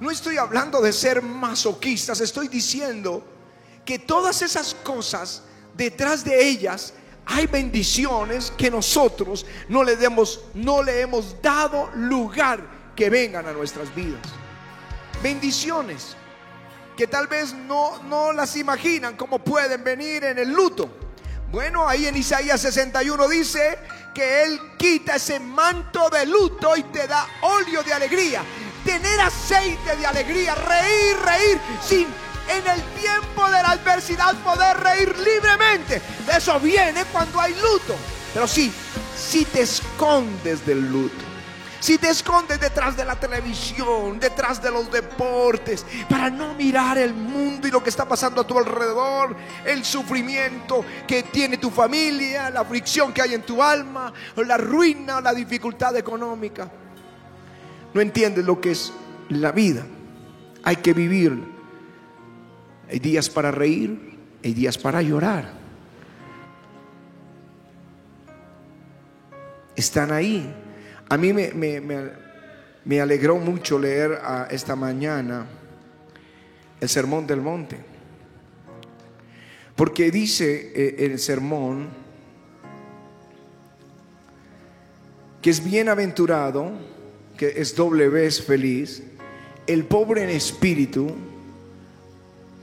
No 0.00 0.10
estoy 0.10 0.36
hablando 0.36 0.80
de 0.80 0.92
ser 0.92 1.22
masoquistas, 1.22 2.20
estoy 2.20 2.48
diciendo 2.48 3.22
que 3.84 3.98
todas 3.98 4.42
esas 4.42 4.74
cosas, 4.74 5.42
detrás 5.74 6.24
de 6.24 6.48
ellas 6.48 6.94
hay 7.24 7.46
bendiciones 7.46 8.50
que 8.50 8.70
nosotros 8.70 9.46
no 9.68 9.84
le, 9.84 9.96
demos, 9.96 10.40
no 10.54 10.82
le 10.82 11.02
hemos 11.02 11.40
dado 11.40 11.88
lugar 11.94 12.92
que 12.96 13.10
vengan 13.10 13.46
a 13.46 13.52
nuestras 13.52 13.94
vidas. 13.94 14.22
Bendiciones 15.22 16.16
que 16.96 17.06
tal 17.06 17.26
vez 17.26 17.52
no, 17.54 18.02
no 18.04 18.32
las 18.32 18.56
imaginan 18.56 19.16
cómo 19.16 19.38
pueden 19.38 19.82
venir 19.82 20.24
en 20.24 20.38
el 20.38 20.50
luto. 20.52 20.88
Bueno, 21.50 21.86
ahí 21.86 22.06
en 22.06 22.16
Isaías 22.16 22.60
61 22.60 23.28
dice 23.28 23.78
que 24.14 24.44
Él 24.44 24.60
quita 24.78 25.16
ese 25.16 25.40
manto 25.40 26.08
de 26.10 26.26
luto 26.26 26.76
y 26.76 26.82
te 26.84 27.06
da 27.06 27.26
óleo 27.42 27.82
de 27.82 27.92
alegría. 27.92 28.42
Tener 28.84 29.20
aceite 29.20 29.96
de 29.96 30.06
alegría, 30.06 30.54
reír, 30.54 31.16
reír, 31.24 31.60
sin 31.86 32.06
en 32.48 32.66
el 32.66 32.82
tiempo 33.00 33.44
de 33.46 33.62
la 33.62 33.70
adversidad 33.70 34.34
poder 34.42 34.76
reír 34.78 35.16
libremente. 35.18 36.02
Eso 36.34 36.58
viene 36.58 37.04
cuando 37.12 37.40
hay 37.40 37.54
luto. 37.54 37.94
Pero 38.34 38.48
sí, 38.48 38.72
si 39.16 39.44
te 39.44 39.62
escondes 39.62 40.66
del 40.66 40.90
luto 40.90 41.31
si 41.82 41.98
te 41.98 42.10
escondes 42.10 42.60
detrás 42.60 42.96
de 42.96 43.04
la 43.04 43.16
televisión, 43.16 44.20
detrás 44.20 44.62
de 44.62 44.70
los 44.70 44.88
deportes, 44.92 45.84
para 46.08 46.30
no 46.30 46.54
mirar 46.54 46.96
el 46.96 47.12
mundo 47.12 47.66
y 47.66 47.72
lo 47.72 47.82
que 47.82 47.90
está 47.90 48.06
pasando 48.06 48.40
a 48.40 48.46
tu 48.46 48.56
alrededor, 48.56 49.34
el 49.66 49.84
sufrimiento 49.84 50.84
que 51.08 51.24
tiene 51.24 51.58
tu 51.58 51.70
familia, 51.70 52.50
la 52.50 52.60
aflicción 52.60 53.12
que 53.12 53.20
hay 53.20 53.34
en 53.34 53.42
tu 53.42 53.60
alma, 53.60 54.12
la 54.36 54.56
ruina, 54.56 55.20
la 55.20 55.34
dificultad 55.34 55.96
económica, 55.96 56.70
no 57.92 58.00
entiendes 58.00 58.44
lo 58.44 58.60
que 58.60 58.70
es 58.70 58.92
la 59.30 59.50
vida. 59.50 59.84
Hay 60.62 60.76
que 60.76 60.92
vivir. 60.92 61.52
Hay 62.88 63.00
días 63.00 63.28
para 63.28 63.50
reír, 63.50 64.18
hay 64.44 64.54
días 64.54 64.78
para 64.78 65.02
llorar. 65.02 65.62
están 69.74 70.12
ahí. 70.12 70.54
A 71.12 71.18
mí 71.18 71.34
me, 71.34 71.52
me, 72.84 73.00
alegró 73.02 73.36
mucho 73.36 73.78
leer 73.78 74.18
esta 74.48 74.74
mañana 74.74 75.46
el 76.80 76.88
Sermón 76.88 77.26
del 77.26 77.42
Monte. 77.42 77.76
Porque 79.76 80.10
dice 80.10 80.72
eh, 80.74 80.96
el 81.00 81.18
sermón 81.18 81.90
que 85.42 85.50
es 85.50 85.62
bienaventurado, 85.62 86.72
que 87.36 87.60
es 87.60 87.76
doble 87.76 88.08
vez 88.08 88.42
feliz, 88.42 89.02
el 89.66 89.84
pobre 89.84 90.24
en 90.24 90.30
espíritu, 90.30 91.14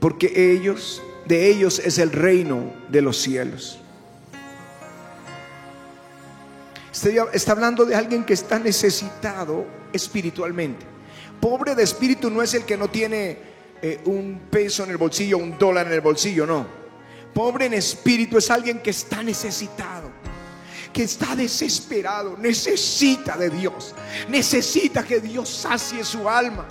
porque 0.00 0.52
ellos, 0.52 1.00
de 1.24 1.46
ellos 1.46 1.78
es 1.78 1.98
el 1.98 2.10
reino 2.10 2.72
de 2.88 3.00
los 3.00 3.16
cielos. 3.16 3.80
Está 7.32 7.52
hablando 7.52 7.86
de 7.86 7.94
alguien 7.94 8.24
que 8.24 8.34
está 8.34 8.58
necesitado 8.58 9.66
espiritualmente. 9.92 10.84
Pobre 11.40 11.74
de 11.74 11.82
espíritu 11.82 12.28
no 12.28 12.42
es 12.42 12.52
el 12.52 12.64
que 12.64 12.76
no 12.76 12.88
tiene 12.88 13.38
eh, 13.80 14.00
un 14.04 14.42
peso 14.50 14.84
en 14.84 14.90
el 14.90 14.98
bolsillo, 14.98 15.38
un 15.38 15.58
dólar 15.58 15.86
en 15.86 15.94
el 15.94 16.02
bolsillo, 16.02 16.46
no. 16.46 16.66
Pobre 17.32 17.66
en 17.66 17.74
espíritu 17.74 18.36
es 18.36 18.50
alguien 18.50 18.80
que 18.80 18.90
está 18.90 19.22
necesitado, 19.22 20.10
que 20.92 21.04
está 21.04 21.34
desesperado, 21.34 22.36
necesita 22.36 23.36
de 23.36 23.48
Dios, 23.48 23.94
necesita 24.28 25.02
que 25.02 25.20
Dios 25.20 25.48
sacie 25.48 26.04
su 26.04 26.28
alma. 26.28 26.66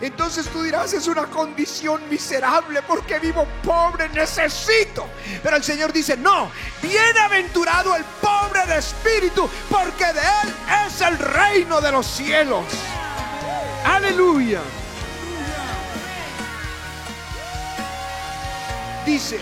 Entonces 0.00 0.48
tú 0.48 0.62
dirás, 0.62 0.92
es 0.92 1.08
una 1.08 1.26
condición 1.26 2.08
miserable 2.08 2.82
porque 2.82 3.18
vivo 3.18 3.46
pobre, 3.64 4.08
necesito. 4.10 5.08
Pero 5.42 5.56
el 5.56 5.64
Señor 5.64 5.92
dice, 5.92 6.16
no, 6.16 6.50
bienaventurado 6.80 7.96
el 7.96 8.04
pobre 8.20 8.64
de 8.66 8.78
espíritu, 8.78 9.48
porque 9.68 10.04
de 10.12 10.20
él 10.20 10.54
es 10.86 11.00
el 11.00 11.18
reino 11.18 11.80
de 11.80 11.90
los 11.90 12.06
cielos. 12.06 12.64
Aleluya. 13.84 14.60
Dice, 19.04 19.40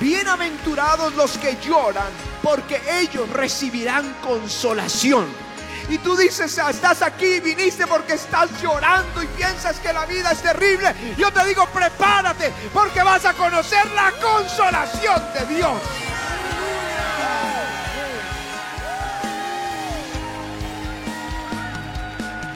bienaventurados 0.00 1.14
los 1.14 1.38
que 1.38 1.56
lloran, 1.62 2.08
porque 2.42 2.82
ellos 3.00 3.28
recibirán 3.30 4.16
consolación. 4.22 5.47
Y 5.88 5.98
tú 5.98 6.16
dices, 6.16 6.58
estás 6.58 7.02
aquí, 7.02 7.40
viniste 7.40 7.86
porque 7.86 8.14
estás 8.14 8.50
llorando 8.60 9.22
y 9.22 9.26
piensas 9.28 9.78
que 9.78 9.92
la 9.92 10.04
vida 10.04 10.32
es 10.32 10.42
terrible. 10.42 10.94
Yo 11.16 11.32
te 11.32 11.44
digo, 11.46 11.66
prepárate 11.66 12.52
porque 12.74 13.02
vas 13.02 13.24
a 13.24 13.32
conocer 13.32 13.86
la 13.92 14.12
consolación 14.20 15.22
de 15.34 15.54
Dios. 15.54 15.80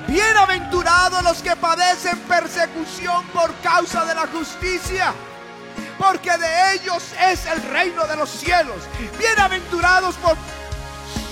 Bienaventurados 0.07 1.23
los 1.23 1.43
que 1.43 1.57
padecen 1.57 2.19
persecución 2.21 3.27
por 3.29 3.55
causa 3.63 4.05
de 4.05 4.15
la 4.15 4.27
justicia 4.27 5.15
porque 5.99 6.37
de 6.37 6.75
ellos 6.75 7.05
es 7.31 7.47
el 7.47 7.63
reino 7.71 8.07
de 8.07 8.17
los 8.17 8.29
cielos. 8.29 8.77
Bienaventurados 9.19 10.17
por 10.17 10.37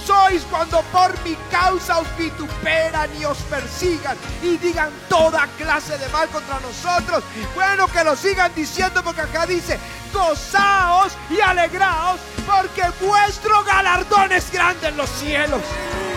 sois 0.06 0.42
cuando 0.50 0.82
por 0.92 1.12
mi 1.24 1.36
causa 1.50 1.98
os 1.98 2.16
vituperan 2.16 3.10
y 3.20 3.24
os 3.24 3.38
persigan 3.42 4.16
y 4.42 4.56
digan 4.56 4.90
toda 5.08 5.46
clase 5.58 5.96
de 5.98 6.08
mal 6.08 6.28
contra 6.28 6.60
nosotros. 6.60 7.22
Bueno, 7.54 7.86
que 7.88 8.04
lo 8.04 8.16
sigan 8.16 8.54
diciendo 8.54 9.02
porque 9.02 9.22
acá 9.22 9.46
dice, 9.46 9.78
gozaos 10.12 11.12
y 11.30 11.40
alegraos 11.40 12.20
porque 12.46 12.82
vuestro 13.00 13.62
galardón 13.64 14.32
es 14.32 14.50
grande 14.50 14.88
en 14.88 14.96
los 14.96 15.10
cielos. 15.10 15.62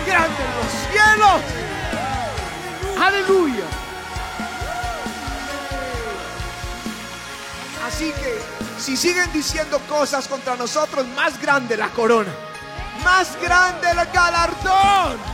Grande 0.05 0.37
en 0.43 0.55
los 0.57 0.71
cielos. 0.91 1.41
Aleluya. 3.01 3.65
Así 7.85 8.11
que 8.11 8.39
si 8.79 8.95
siguen 8.95 9.31
diciendo 9.33 9.79
cosas 9.89 10.27
contra 10.27 10.55
nosotros, 10.55 11.05
más 11.15 11.39
grande 11.41 11.75
la 11.77 11.89
corona 11.89 12.31
más 13.03 13.37
grande 13.41 13.87
el 13.89 14.11
galardón. 14.11 15.33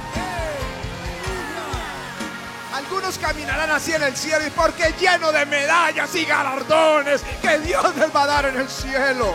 Algunos 2.74 3.18
caminarán 3.18 3.72
así 3.72 3.94
en 3.94 4.04
el 4.04 4.16
cielo 4.16 4.46
y 4.46 4.50
porque 4.52 4.94
lleno 5.00 5.32
de 5.32 5.46
medallas 5.46 6.14
y 6.16 6.24
galardones 6.24 7.22
que 7.42 7.60
Dios 7.60 7.96
les 7.98 8.16
va 8.16 8.24
a 8.24 8.28
dar 8.28 8.46
en 8.46 8.58
el 8.58 8.70
cielo. 8.70 9.34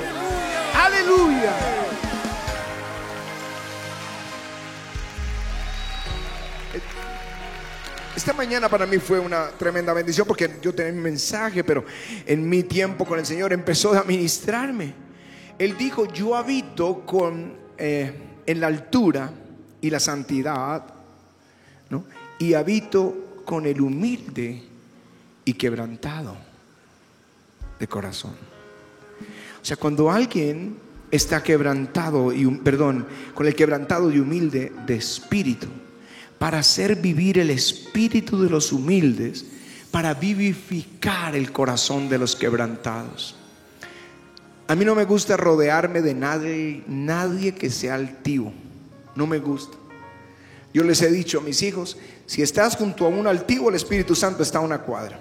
Aleluya. 0.74 1.52
Esta 8.16 8.32
mañana 8.32 8.68
para 8.68 8.86
mí 8.86 8.98
fue 8.98 9.18
una 9.18 9.48
tremenda 9.48 9.92
bendición 9.92 10.26
porque 10.26 10.58
yo 10.62 10.72
tenía 10.72 10.92
un 10.92 11.02
mensaje, 11.02 11.64
pero 11.64 11.84
en 12.24 12.48
mi 12.48 12.62
tiempo 12.62 13.04
con 13.04 13.18
el 13.18 13.26
Señor 13.26 13.52
empezó 13.52 13.92
a 13.98 14.04
ministrarme. 14.04 14.94
Él 15.58 15.76
dijo, 15.76 16.06
yo 16.06 16.36
habito 16.36 17.04
con 17.04 17.63
eh, 17.78 18.12
en 18.46 18.60
la 18.60 18.66
altura 18.66 19.32
y 19.80 19.90
la 19.90 20.00
santidad, 20.00 20.84
¿no? 21.90 22.04
y 22.38 22.54
habito 22.54 23.42
con 23.44 23.66
el 23.66 23.80
humilde 23.80 24.62
y 25.44 25.52
quebrantado 25.54 26.36
de 27.78 27.86
corazón. 27.86 28.32
O 29.62 29.64
sea, 29.64 29.76
cuando 29.76 30.10
alguien 30.10 30.76
está 31.10 31.42
quebrantado 31.42 32.32
y 32.32 32.46
perdón, 32.56 33.06
con 33.34 33.46
el 33.46 33.54
quebrantado 33.54 34.10
y 34.10 34.18
humilde 34.18 34.72
de 34.86 34.96
espíritu, 34.96 35.68
para 36.38 36.58
hacer 36.58 36.96
vivir 36.96 37.38
el 37.38 37.50
espíritu 37.50 38.42
de 38.42 38.50
los 38.50 38.72
humildes, 38.72 39.46
para 39.90 40.14
vivificar 40.14 41.36
el 41.36 41.52
corazón 41.52 42.08
de 42.08 42.18
los 42.18 42.34
quebrantados. 42.34 43.36
A 44.66 44.74
mí 44.74 44.84
no 44.84 44.94
me 44.94 45.04
gusta 45.04 45.36
rodearme 45.36 46.00
de 46.00 46.14
nadie, 46.14 46.82
nadie 46.86 47.54
que 47.54 47.68
sea 47.68 47.94
altivo. 47.94 48.52
No 49.14 49.26
me 49.26 49.38
gusta. 49.38 49.76
Yo 50.72 50.82
les 50.82 51.02
he 51.02 51.10
dicho 51.10 51.38
a 51.38 51.42
mis 51.42 51.62
hijos, 51.62 51.98
si 52.26 52.42
estás 52.42 52.76
junto 52.76 53.04
a 53.04 53.08
un 53.08 53.26
altivo, 53.26 53.68
el 53.68 53.76
Espíritu 53.76 54.14
Santo 54.14 54.42
está 54.42 54.58
a 54.58 54.62
una 54.62 54.78
cuadra. 54.78 55.20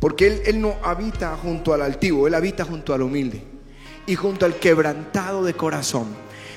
Porque 0.00 0.26
él, 0.26 0.42
él 0.44 0.60
no 0.60 0.76
habita 0.82 1.36
junto 1.36 1.72
al 1.72 1.82
altivo, 1.82 2.26
Él 2.26 2.34
habita 2.34 2.64
junto 2.64 2.92
al 2.92 3.02
humilde 3.02 3.42
y 4.06 4.16
junto 4.16 4.44
al 4.44 4.56
quebrantado 4.56 5.44
de 5.44 5.54
corazón. 5.54 6.08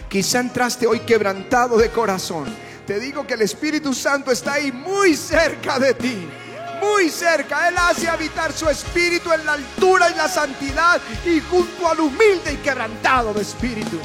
Quizá 0.09 0.39
entraste 0.39 0.87
hoy 0.87 0.99
quebrantado 0.99 1.77
de 1.77 1.89
corazón. 1.89 2.45
Te 2.87 2.99
digo 2.99 3.27
que 3.27 3.35
el 3.35 3.41
Espíritu 3.41 3.93
Santo 3.93 4.31
está 4.31 4.53
ahí 4.53 4.71
muy 4.71 5.15
cerca 5.15 5.77
de 5.79 5.93
ti 5.93 6.27
muy 6.83 7.09
cerca. 7.09 7.67
Él 7.69 7.75
hace 7.77 8.07
habitar 8.07 8.51
su 8.51 8.69
espíritu 8.69 9.31
en 9.31 9.45
la 9.45 9.53
altura 9.53 10.09
y 10.11 10.15
la 10.15 10.27
santidad 10.27 11.01
y 11.25 11.39
junto 11.39 11.87
al 11.87 11.99
humilde 11.99 12.53
y 12.53 12.57
quebrantado 12.57 13.33
de 13.33 13.41
espíritu. 13.41 13.97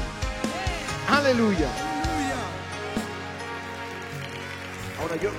Aleluya. 1.08 1.68
Ahora 5.00 5.16
yo, 5.16 5.30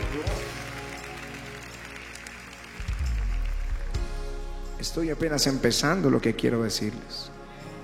estoy 4.80 5.10
apenas 5.10 5.46
empezando 5.48 6.10
lo 6.10 6.22
que 6.22 6.36
quiero 6.36 6.64
decirles. 6.64 7.30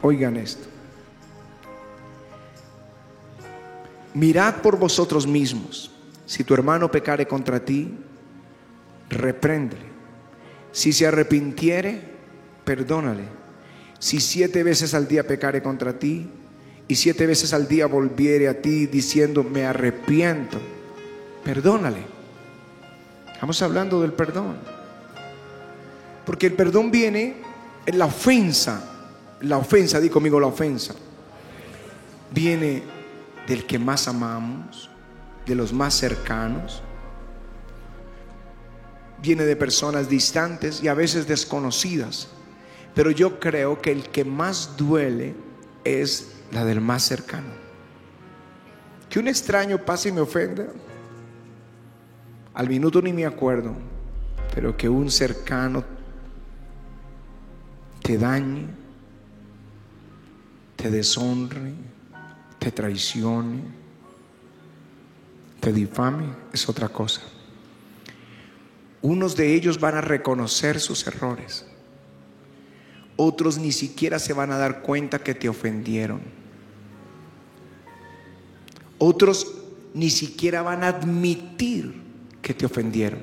Oigan 0.02 0.38
esto. 0.38 0.68
Mirad 4.14 4.56
por 4.62 4.78
vosotros 4.78 5.28
mismos. 5.28 5.92
Si 6.26 6.44
tu 6.44 6.54
hermano 6.54 6.90
pecare 6.90 7.28
contra 7.28 7.60
ti, 7.60 8.05
repréndele. 9.10 9.86
Si 10.72 10.94
se 10.94 11.08
arrepintiere, 11.08 12.02
perdónale. 12.64 13.24
Si 14.00 14.20
siete 14.20 14.64
veces 14.64 14.94
al 14.94 15.08
día 15.08 15.26
pecare 15.26 15.64
contra 15.64 15.98
ti 15.98 16.30
y 16.88 16.96
siete 16.96 17.26
veces 17.26 17.54
al 17.54 17.68
día 17.68 17.88
volviere 17.88 18.48
a 18.48 18.62
ti 18.62 18.86
diciendo, 18.88 19.44
me 19.44 19.66
arrepiento, 19.66 20.60
perdónale. 21.44 22.04
Estamos 23.34 23.62
hablando 23.62 24.02
del 24.02 24.14
perdón. 24.14 24.58
Porque 26.26 26.48
el 26.48 26.54
perdón 26.54 26.92
viene 26.92 27.36
en 27.86 28.00
la 28.00 28.06
ofensa. 28.06 28.92
La 29.42 29.58
ofensa, 29.58 30.00
di 30.00 30.10
conmigo 30.10 30.40
la 30.40 30.48
ofensa. 30.48 30.96
Viene 32.32 32.84
del 33.48 33.66
que 33.66 33.78
más 33.78 34.08
amamos, 34.08 34.90
de 35.46 35.56
los 35.56 35.72
más 35.72 35.94
cercanos, 35.94 36.82
viene 39.22 39.44
de 39.44 39.56
personas 39.56 40.10
distantes 40.10 40.82
y 40.84 40.88
a 40.88 40.94
veces 40.94 41.28
desconocidas. 41.28 42.28
Pero 42.94 43.12
yo 43.12 43.40
creo 43.40 43.82
que 43.82 43.92
el 43.92 44.04
que 44.10 44.24
más 44.24 44.78
duele 44.78 45.36
es 45.84 46.36
la 46.52 46.64
del 46.66 46.82
más 46.82 47.04
cercano. 47.04 47.54
Que 49.10 49.20
un 49.20 49.28
extraño 49.28 49.78
pase 49.84 50.10
y 50.10 50.12
me 50.12 50.22
ofenda, 50.22 50.68
al 52.54 52.70
minuto 52.70 53.02
ni 53.02 53.12
me 53.12 53.26
acuerdo, 53.26 53.74
pero 54.54 54.76
que 54.78 54.88
un 54.88 55.12
cercano 55.12 55.84
te 58.02 58.18
dañe, 58.18 58.68
te 60.76 60.90
deshonre, 60.90 61.74
te 62.60 62.72
traicione, 62.72 63.64
te 65.60 65.74
difame 65.74 66.28
es 66.54 66.70
otra 66.70 66.88
cosa. 66.90 67.22
Unos 69.06 69.36
de 69.36 69.54
ellos 69.54 69.80
van 69.80 69.94
a 69.94 70.02
reconocer 70.02 70.80
sus 70.80 71.06
errores. 71.06 71.64
Otros 73.18 73.60
ni 73.60 73.72
siquiera 73.72 74.18
se 74.18 74.34
van 74.34 74.52
a 74.52 74.58
dar 74.58 74.82
cuenta 74.82 75.20
que 75.20 75.36
te 75.36 75.48
ofendieron. 75.48 76.22
Otros 78.98 79.60
ni 79.94 80.10
siquiera 80.10 80.64
van 80.64 80.84
a 80.84 80.88
admitir 80.88 82.02
que 82.42 82.56
te 82.56 82.66
ofendieron. 82.66 83.20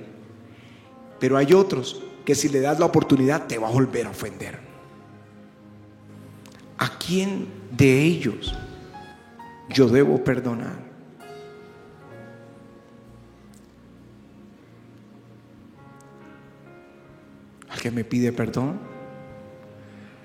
Pero 1.18 1.37
hay 1.37 1.53
otros 1.53 2.01
que 2.25 2.37
si 2.37 2.49
le 2.49 2.61
das 2.61 2.79
la 2.79 2.87
oportunidad 2.87 3.49
te 3.49 3.59
va 3.59 3.66
a 3.66 3.73
volver 3.73 4.07
a 4.07 4.11
ofender. 4.11 4.61
¿A 6.79 6.97
quién 6.97 7.49
de 7.73 8.05
ellos 8.05 8.55
yo 9.68 9.88
debo 9.88 10.23
perdonar? 10.23 10.91
Que 17.83 17.90
me 17.90 18.05
pide 18.05 18.33
perdón? 18.33 18.79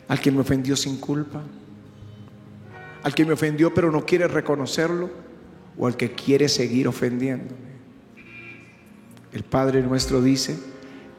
¿Al 0.07 0.21
que 0.21 0.29
me 0.29 0.41
ofendió 0.41 0.75
sin 0.75 0.99
culpa? 0.99 1.41
¿Al 3.01 3.15
que 3.15 3.25
me 3.25 3.33
ofendió 3.33 3.73
pero 3.73 3.91
no 3.91 4.05
quiere 4.05 4.27
reconocerlo? 4.27 5.09
¿O 5.75 5.87
al 5.87 5.97
que 5.97 6.11
quiere 6.11 6.49
seguir 6.49 6.87
ofendiéndome? 6.87 7.57
El 9.33 9.43
Padre 9.43 9.81
nuestro 9.81 10.21
dice, 10.21 10.55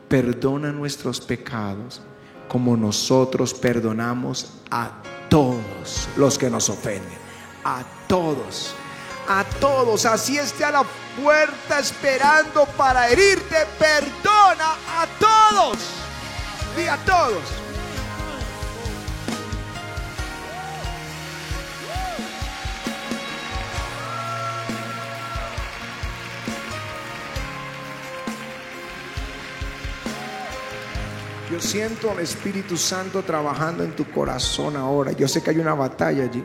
perdona 0.09 0.70
nuestros 0.70 1.20
pecados 1.20 2.03
como 2.46 2.77
nosotros 2.77 3.53
perdonamos 3.53 4.61
a 4.70 4.92
todos 5.29 6.09
los 6.16 6.38
que 6.38 6.48
nos 6.48 6.68
ofenden. 6.68 7.18
A 7.64 7.83
todos. 8.07 8.77
A 9.29 9.42
todos. 9.59 10.07
Así 10.07 10.38
esté 10.38 10.64
a 10.64 10.70
la 10.70 10.85
puerta 11.20 11.81
esperando 11.81 12.64
para 12.77 13.11
herirte. 13.11 13.57
Perdona 13.77 14.77
a 14.87 15.07
todos. 15.18 15.97
Y 16.78 16.86
a 16.86 16.96
todos. 17.04 17.42
Yo 31.50 31.60
siento 31.60 32.12
al 32.12 32.20
Espíritu 32.20 32.76
Santo 32.76 33.22
trabajando 33.22 33.82
en 33.82 33.96
tu 33.96 34.08
corazón 34.12 34.76
ahora. 34.76 35.10
Yo 35.12 35.26
sé 35.26 35.42
que 35.42 35.50
hay 35.50 35.58
una 35.58 35.74
batalla 35.74 36.22
allí, 36.24 36.44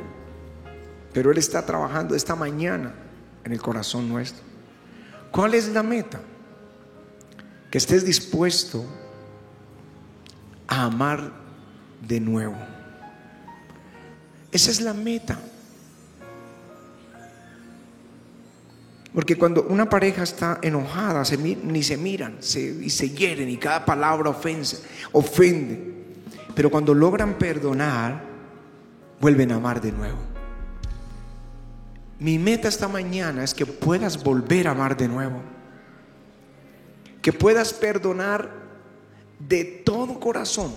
pero 1.14 1.30
Él 1.30 1.38
está 1.38 1.64
trabajando 1.64 2.16
esta 2.16 2.36
mañana 2.36 2.96
en 3.44 3.52
el 3.52 3.62
corazón 3.62 4.10
nuestro. 4.10 4.42
¿Cuál 5.30 5.54
es 5.54 5.68
la 5.68 5.84
meta? 5.84 6.20
Que 7.70 7.78
estés 7.78 8.04
dispuesto 8.04 8.84
a 10.68 10.84
amar 10.84 11.32
de 12.08 12.20
nuevo. 12.20 12.56
Esa 14.52 14.72
es 14.72 14.82
la 14.82 14.94
meta. 14.94 15.40
Porque 19.14 19.38
cuando 19.38 19.64
una 19.64 19.88
pareja 19.90 20.24
está 20.24 20.60
enojada, 20.62 21.24
ni 21.38 21.84
se 21.84 21.98
miran 21.98 22.38
y 22.42 22.90
se 22.90 23.10
hieren 23.10 23.50
y 23.50 23.58
cada 23.58 23.86
palabra 23.86 24.30
ofensa, 24.30 24.78
ofende. 25.12 25.94
Pero 26.56 26.72
cuando 26.72 26.94
logran 26.94 27.36
perdonar, 27.36 28.24
vuelven 29.22 29.52
a 29.52 29.56
amar 29.56 29.82
de 29.82 29.92
nuevo. 29.92 30.18
Mi 32.20 32.40
meta 32.40 32.68
esta 32.68 32.88
mañana 32.88 33.44
es 33.44 33.54
que 33.54 33.66
puedas 33.66 34.24
volver 34.24 34.68
a 34.68 34.72
amar 34.72 34.96
de 34.98 35.08
nuevo. 35.08 35.42
Que 37.22 37.34
puedas 37.34 37.74
perdonar 37.74 38.63
de 39.48 39.64
todo 39.64 40.20
corazón. 40.20 40.74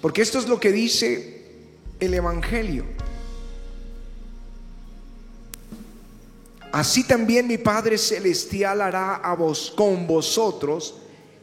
Porque 0.00 0.22
esto 0.22 0.38
es 0.38 0.48
lo 0.48 0.58
que 0.58 0.72
dice 0.72 1.42
el 2.00 2.14
Evangelio. 2.14 2.84
Así 6.72 7.04
también 7.04 7.46
mi 7.46 7.58
Padre 7.58 7.98
Celestial 7.98 8.80
hará 8.80 9.16
a 9.16 9.34
vos 9.34 9.72
con 9.76 10.06
vosotros 10.06 10.94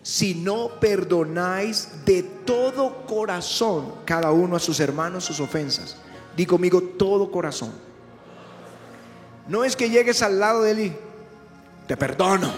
si 0.02 0.34
no 0.34 0.80
perdonáis 0.80 2.04
de 2.04 2.24
todo 2.24 3.06
corazón 3.06 3.94
cada 4.06 4.32
uno 4.32 4.56
a 4.56 4.60
sus 4.60 4.80
hermanos 4.80 5.26
sus 5.26 5.40
ofensas. 5.40 5.98
Di 6.36 6.46
conmigo 6.46 6.82
todo 6.82 7.32
corazón. 7.32 7.72
No 9.48 9.64
es 9.64 9.76
que 9.76 9.90
llegues 9.90 10.22
al 10.22 10.40
lado 10.40 10.64
de 10.64 10.72
él 10.72 10.80
y 10.80 10.96
te 11.88 11.96
perdono. 11.96 12.52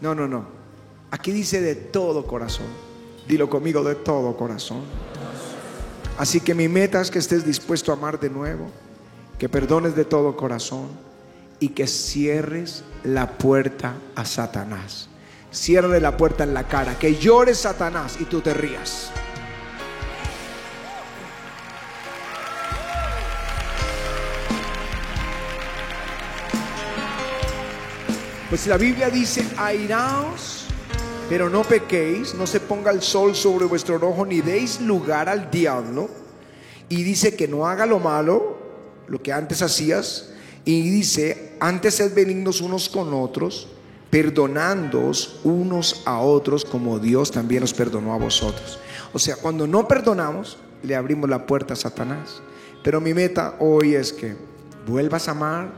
No, 0.00 0.14
no, 0.14 0.26
no. 0.26 0.59
Aquí 1.10 1.32
dice 1.32 1.60
de 1.60 1.74
todo 1.74 2.26
corazón. 2.26 2.66
Dilo 3.26 3.50
conmigo 3.50 3.82
de 3.82 3.94
todo 3.96 4.36
corazón. 4.36 4.82
Así 6.18 6.40
que 6.40 6.54
mi 6.54 6.68
meta 6.68 7.00
es 7.00 7.10
que 7.10 7.18
estés 7.18 7.44
dispuesto 7.44 7.92
a 7.92 7.94
amar 7.94 8.20
de 8.20 8.30
nuevo 8.30 8.70
que 9.38 9.48
perdones 9.48 9.96
de 9.96 10.04
todo 10.04 10.36
corazón 10.36 10.88
y 11.60 11.70
que 11.70 11.86
cierres 11.86 12.84
la 13.04 13.38
puerta 13.38 13.94
a 14.14 14.26
Satanás. 14.26 15.08
Cierre 15.50 15.98
la 15.98 16.16
puerta 16.18 16.44
en 16.44 16.52
la 16.52 16.68
cara, 16.68 16.98
que 16.98 17.16
llores 17.16 17.58
Satanás 17.58 18.18
y 18.20 18.24
tú 18.24 18.42
te 18.42 18.52
rías. 18.52 19.10
Pues 28.50 28.66
la 28.66 28.76
Biblia 28.76 29.08
dice, 29.08 29.46
airaos, 29.56 30.59
pero 31.30 31.48
no 31.48 31.62
pequéis, 31.62 32.34
no 32.34 32.44
se 32.44 32.58
ponga 32.58 32.90
el 32.90 33.02
sol 33.02 33.36
sobre 33.36 33.64
vuestro 33.64 33.96
ojo, 34.02 34.26
ni 34.26 34.40
deis 34.40 34.80
lugar 34.80 35.28
al 35.28 35.48
diablo. 35.48 36.10
Y 36.88 37.04
dice 37.04 37.36
que 37.36 37.46
no 37.46 37.68
haga 37.68 37.86
lo 37.86 38.00
malo, 38.00 38.58
lo 39.06 39.22
que 39.22 39.32
antes 39.32 39.62
hacías. 39.62 40.32
Y 40.64 40.90
dice, 40.90 41.56
antes 41.60 41.94
sed 41.94 42.12
benignos 42.16 42.60
unos 42.60 42.88
con 42.88 43.14
otros, 43.14 43.68
perdonándoos 44.10 45.38
unos 45.44 46.02
a 46.04 46.18
otros 46.18 46.64
como 46.64 46.98
Dios 46.98 47.30
también 47.30 47.62
os 47.62 47.74
perdonó 47.74 48.12
a 48.12 48.18
vosotros. 48.18 48.80
O 49.12 49.20
sea, 49.20 49.36
cuando 49.36 49.68
no 49.68 49.86
perdonamos, 49.86 50.58
le 50.82 50.96
abrimos 50.96 51.30
la 51.30 51.46
puerta 51.46 51.74
a 51.74 51.76
Satanás. 51.76 52.42
Pero 52.82 53.00
mi 53.00 53.14
meta 53.14 53.54
hoy 53.60 53.94
es 53.94 54.12
que 54.12 54.34
vuelvas 54.84 55.28
a 55.28 55.30
amar, 55.30 55.70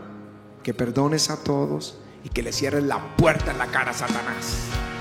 que 0.62 0.72
perdones 0.72 1.28
a 1.28 1.36
todos 1.36 1.98
y 2.24 2.30
que 2.30 2.42
le 2.42 2.54
cierres 2.54 2.84
la 2.84 3.18
puerta 3.18 3.50
en 3.50 3.58
la 3.58 3.66
cara 3.66 3.90
a 3.90 3.94
Satanás. 3.94 4.91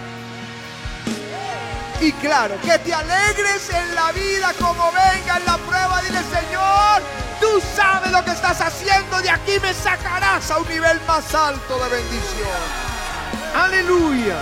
Y 2.02 2.12
claro, 2.14 2.60
que 2.62 2.80
te 2.80 2.92
alegres 2.92 3.70
en 3.70 3.94
la 3.94 4.12
vida 4.12 4.52
como 4.60 4.92
venga 4.92 5.38
en 5.38 5.46
la 5.46 5.58
prueba. 5.58 6.02
Dile, 6.02 6.20
Señor, 6.24 7.04
tú 7.40 7.62
sabes 7.76 8.12
lo 8.12 8.26
que 8.26 8.32
estás 8.32 8.60
haciendo. 8.60 9.22
De 9.22 9.30
aquí 9.30 9.60
me 9.62 9.72
sacarás 9.72 10.50
a 10.50 10.58
un 10.58 10.68
nivel 10.68 11.00
más 11.08 11.32
alto 11.36 11.78
de 11.84 11.90
bendición. 11.90 12.62
Aleluya. 13.56 14.36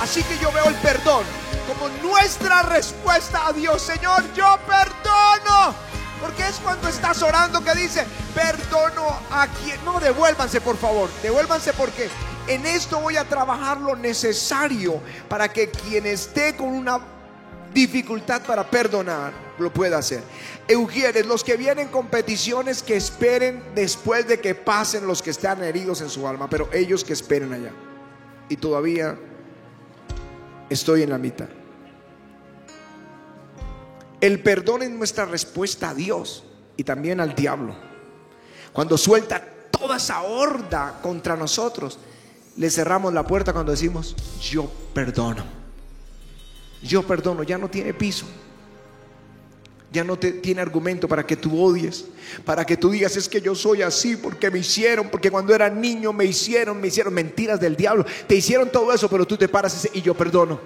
Así 0.00 0.22
que 0.22 0.38
yo 0.38 0.52
veo 0.52 0.68
el 0.68 0.76
perdón 0.76 1.24
como 1.66 1.88
nuestra 2.00 2.62
respuesta 2.62 3.48
a 3.48 3.52
Dios. 3.52 3.82
Señor, 3.82 4.32
yo 4.32 4.60
perdono. 4.64 5.74
Porque 6.20 6.46
es 6.46 6.56
cuando 6.62 6.86
estás 6.88 7.20
orando 7.22 7.64
que 7.64 7.74
dice, 7.74 8.06
perdono 8.32 9.18
a 9.30 9.48
quien... 9.48 9.84
No, 9.84 9.98
devuélvanse 9.98 10.60
por 10.60 10.76
favor. 10.76 11.10
Devuélvanse 11.20 11.72
porque 11.72 12.08
en 12.48 12.64
esto 12.66 13.00
voy 13.00 13.16
a 13.16 13.28
trabajar 13.28 13.80
lo 13.80 13.94
necesario 13.94 15.00
para 15.28 15.52
que 15.52 15.70
quien 15.70 16.06
esté 16.06 16.56
con 16.56 16.68
una 16.68 16.98
dificultad 17.74 18.42
para 18.42 18.68
perdonar 18.68 19.32
lo 19.58 19.72
pueda 19.72 19.98
hacer. 19.98 20.22
Eugieres, 20.66 21.26
los 21.26 21.44
que 21.44 21.56
vienen 21.56 21.88
con 21.88 22.08
peticiones 22.08 22.82
que 22.82 22.96
esperen 22.96 23.62
después 23.74 24.26
de 24.26 24.40
que 24.40 24.54
pasen 24.54 25.06
los 25.06 25.22
que 25.22 25.30
están 25.30 25.62
heridos 25.62 26.00
en 26.00 26.08
su 26.08 26.26
alma, 26.26 26.48
pero 26.48 26.68
ellos 26.72 27.04
que 27.04 27.12
esperen 27.12 27.52
allá. 27.52 27.72
Y 28.48 28.56
todavía 28.56 29.18
estoy 30.70 31.02
en 31.02 31.10
la 31.10 31.18
mitad. 31.18 31.48
El 34.20 34.42
perdón 34.42 34.82
es 34.82 34.90
nuestra 34.90 35.26
respuesta 35.26 35.90
a 35.90 35.94
Dios 35.94 36.44
y 36.76 36.84
también 36.84 37.20
al 37.20 37.34
diablo. 37.34 37.74
Cuando 38.72 38.96
suelta 38.96 39.42
toda 39.70 39.98
esa 39.98 40.22
horda 40.22 40.98
contra 41.02 41.36
nosotros, 41.36 41.98
le 42.58 42.70
cerramos 42.70 43.14
la 43.14 43.24
puerta 43.24 43.52
cuando 43.52 43.70
decimos, 43.70 44.16
yo 44.42 44.68
perdono. 44.92 45.44
Yo 46.82 47.06
perdono, 47.06 47.44
ya 47.44 47.56
no 47.56 47.70
tiene 47.70 47.94
piso. 47.94 48.26
Ya 49.92 50.02
no 50.02 50.18
te, 50.18 50.32
tiene 50.32 50.60
argumento 50.60 51.06
para 51.08 51.24
que 51.24 51.36
tú 51.36 51.62
odies, 51.62 52.06
para 52.44 52.66
que 52.66 52.76
tú 52.76 52.90
digas 52.90 53.16
es 53.16 53.28
que 53.28 53.40
yo 53.40 53.54
soy 53.54 53.80
así 53.80 54.16
porque 54.16 54.50
me 54.50 54.58
hicieron, 54.58 55.08
porque 55.08 55.30
cuando 55.30 55.54
era 55.54 55.70
niño 55.70 56.12
me 56.12 56.26
hicieron, 56.26 56.78
me 56.80 56.88
hicieron 56.88 57.14
mentiras 57.14 57.58
del 57.58 57.74
diablo, 57.74 58.04
te 58.26 58.34
hicieron 58.34 58.70
todo 58.70 58.92
eso, 58.92 59.08
pero 59.08 59.24
tú 59.24 59.36
te 59.36 59.48
paras 59.48 59.88
y, 59.94 60.00
y 60.00 60.02
yo 60.02 60.14
perdono. 60.14 60.60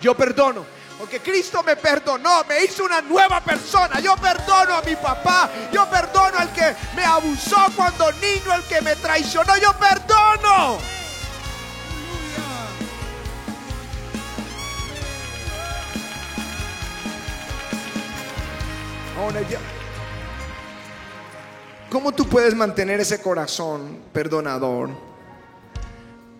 Yo 0.00 0.14
perdono, 0.14 0.66
Porque 0.98 1.20
Cristo 1.20 1.62
me 1.62 1.76
perdonó, 1.76 2.44
me 2.48 2.64
hizo 2.64 2.84
una 2.84 3.00
nueva 3.00 3.40
persona. 3.40 4.00
Yo 4.00 4.16
perdono 4.16 4.74
a 4.74 4.82
mi 4.82 4.96
papá, 4.96 5.48
yo 5.72 5.88
perdono 5.88 6.38
al 6.38 6.52
que 6.52 6.74
me 6.96 7.04
abusó 7.04 7.56
cuando 7.76 8.10
niño, 8.12 8.52
al 8.52 8.64
que 8.64 8.82
me 8.82 8.96
traicionó, 8.96 9.56
yo 9.56 9.72
perdono. 9.78 11.05
¿Cómo 21.90 22.12
tú 22.12 22.26
puedes 22.28 22.54
mantener 22.54 23.00
ese 23.00 23.20
corazón 23.20 23.98
perdonador? 24.12 24.90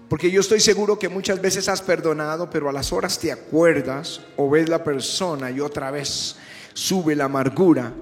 Porque 0.08 0.30
yo 0.30 0.40
estoy 0.40 0.60
seguro 0.60 0.98
que 0.98 1.08
muchas 1.08 1.40
veces 1.40 1.68
has 1.68 1.82
perdonado, 1.82 2.48
pero 2.50 2.68
a 2.68 2.72
las 2.72 2.92
horas 2.92 3.18
te 3.18 3.32
acuerdas 3.32 4.20
o 4.36 4.48
ves 4.48 4.68
la 4.68 4.84
persona 4.84 5.50
y 5.50 5.60
otra 5.60 5.90
vez 5.90 6.36
sube 6.74 7.16
la 7.16 7.24
amargura. 7.24 7.92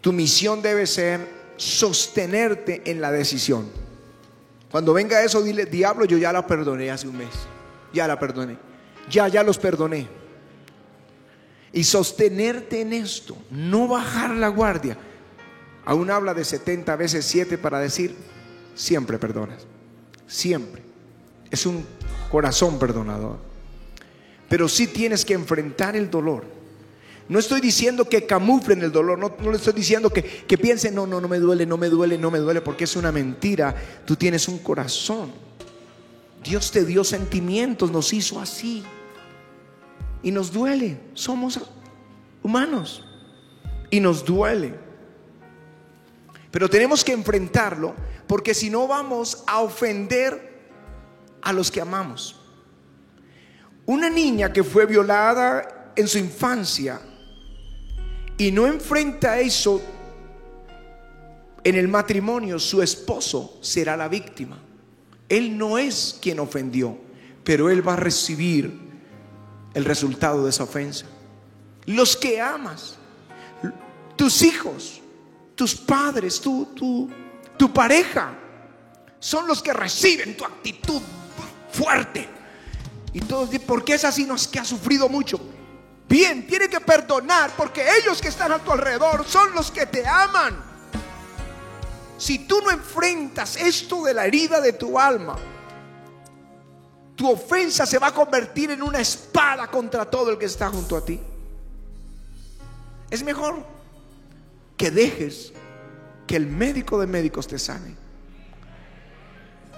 Tu 0.00 0.12
misión 0.12 0.62
debe 0.62 0.86
ser 0.86 1.28
sostenerte 1.56 2.82
en 2.84 3.00
la 3.00 3.10
decisión. 3.10 3.66
Cuando 4.70 4.92
venga 4.92 5.22
eso, 5.22 5.42
dile, 5.42 5.66
diablo, 5.66 6.04
yo 6.04 6.18
ya 6.18 6.32
la 6.32 6.46
perdoné 6.46 6.90
hace 6.90 7.08
un 7.08 7.16
mes. 7.16 7.30
Ya 7.92 8.06
la 8.06 8.18
perdoné. 8.18 8.56
Ya, 9.10 9.28
ya 9.28 9.42
los 9.42 9.58
perdoné. 9.58 10.21
Y 11.72 11.84
sostenerte 11.84 12.80
en 12.80 12.92
esto, 12.92 13.36
no 13.50 13.88
bajar 13.88 14.30
la 14.30 14.48
guardia. 14.48 14.98
Aún 15.84 16.10
habla 16.10 16.34
de 16.34 16.44
70 16.44 16.94
veces 16.96 17.24
7 17.24 17.58
para 17.58 17.78
decir, 17.78 18.14
siempre 18.74 19.18
perdonas. 19.18 19.66
Siempre. 20.26 20.82
Es 21.50 21.66
un 21.66 21.84
corazón 22.30 22.78
perdonador. 22.78 23.38
Pero 24.48 24.68
sí 24.68 24.86
tienes 24.86 25.24
que 25.24 25.34
enfrentar 25.34 25.96
el 25.96 26.10
dolor. 26.10 26.44
No 27.28 27.38
estoy 27.38 27.60
diciendo 27.60 28.06
que 28.06 28.26
camuflen 28.26 28.82
el 28.82 28.92
dolor, 28.92 29.18
no, 29.18 29.34
le 29.50 29.56
estoy 29.56 29.72
diciendo 29.72 30.10
que, 30.10 30.22
que 30.22 30.58
piensen, 30.58 30.94
no, 30.94 31.06
no, 31.06 31.20
no 31.20 31.28
me 31.28 31.38
duele, 31.38 31.64
no 31.64 31.78
me 31.78 31.88
duele, 31.88 32.18
no 32.18 32.30
me 32.30 32.38
duele, 32.38 32.60
porque 32.60 32.84
es 32.84 32.96
una 32.96 33.10
mentira. 33.12 33.74
Tú 34.04 34.16
tienes 34.16 34.48
un 34.48 34.58
corazón. 34.58 35.32
Dios 36.44 36.70
te 36.70 36.84
dio 36.84 37.04
sentimientos, 37.04 37.90
nos 37.90 38.12
hizo 38.12 38.40
así. 38.40 38.82
Y 40.22 40.30
nos 40.30 40.52
duele, 40.52 41.00
somos 41.14 41.60
humanos. 42.42 43.04
Y 43.90 44.00
nos 44.00 44.24
duele. 44.24 44.74
Pero 46.50 46.68
tenemos 46.68 47.02
que 47.02 47.12
enfrentarlo 47.12 47.94
porque 48.26 48.54
si 48.54 48.70
no 48.70 48.86
vamos 48.86 49.42
a 49.46 49.60
ofender 49.60 50.52
a 51.40 51.52
los 51.52 51.70
que 51.70 51.80
amamos. 51.80 52.38
Una 53.84 54.08
niña 54.08 54.52
que 54.52 54.62
fue 54.62 54.86
violada 54.86 55.92
en 55.96 56.06
su 56.06 56.18
infancia 56.18 57.00
y 58.38 58.52
no 58.52 58.66
enfrenta 58.66 59.40
eso 59.40 59.82
en 61.64 61.74
el 61.74 61.88
matrimonio, 61.88 62.58
su 62.58 62.82
esposo 62.82 63.58
será 63.60 63.96
la 63.96 64.08
víctima. 64.08 64.58
Él 65.28 65.56
no 65.56 65.78
es 65.78 66.18
quien 66.20 66.40
ofendió, 66.40 66.98
pero 67.44 67.70
él 67.70 67.86
va 67.86 67.94
a 67.94 67.96
recibir 67.96 68.91
el 69.74 69.84
resultado 69.84 70.44
de 70.44 70.50
esa 70.50 70.64
ofensa. 70.64 71.06
Los 71.86 72.16
que 72.16 72.40
amas, 72.40 72.96
tus 74.16 74.42
hijos, 74.42 75.00
tus 75.54 75.74
padres, 75.74 76.40
tu, 76.40 76.66
tu, 76.74 77.10
tu 77.56 77.72
pareja, 77.72 78.34
son 79.18 79.46
los 79.46 79.62
que 79.62 79.72
reciben 79.72 80.36
tu 80.36 80.44
actitud 80.44 81.00
fuerte. 81.72 82.28
Y 83.12 83.20
todos 83.20 83.50
dicen, 83.50 83.66
¿por 83.66 83.84
qué 83.84 83.94
es 83.94 84.04
así? 84.04 84.24
No 84.24 84.34
es 84.34 84.46
que 84.48 84.58
ha 84.58 84.64
sufrido 84.64 85.08
mucho. 85.08 85.40
Bien, 86.08 86.46
tiene 86.46 86.68
que 86.68 86.80
perdonar 86.80 87.52
porque 87.56 87.84
ellos 87.98 88.20
que 88.20 88.28
están 88.28 88.52
a 88.52 88.58
tu 88.58 88.70
alrededor 88.70 89.24
son 89.26 89.54
los 89.54 89.70
que 89.70 89.86
te 89.86 90.06
aman. 90.06 90.72
Si 92.18 92.40
tú 92.40 92.60
no 92.62 92.70
enfrentas 92.70 93.56
esto 93.56 94.04
de 94.04 94.14
la 94.14 94.26
herida 94.26 94.60
de 94.60 94.74
tu 94.74 94.98
alma, 94.98 95.36
tu 97.16 97.30
ofensa 97.30 97.86
se 97.86 97.98
va 97.98 98.08
a 98.08 98.14
convertir 98.14 98.70
en 98.70 98.82
una 98.82 99.00
espada 99.00 99.68
contra 99.68 100.04
todo 100.04 100.30
el 100.30 100.38
que 100.38 100.46
está 100.46 100.68
junto 100.68 100.96
a 100.96 101.04
ti. 101.04 101.20
Es 103.10 103.22
mejor 103.22 103.64
que 104.76 104.90
dejes 104.90 105.52
que 106.26 106.36
el 106.36 106.46
médico 106.46 106.98
de 106.98 107.06
médicos 107.06 107.46
te 107.46 107.58
sane. 107.58 107.94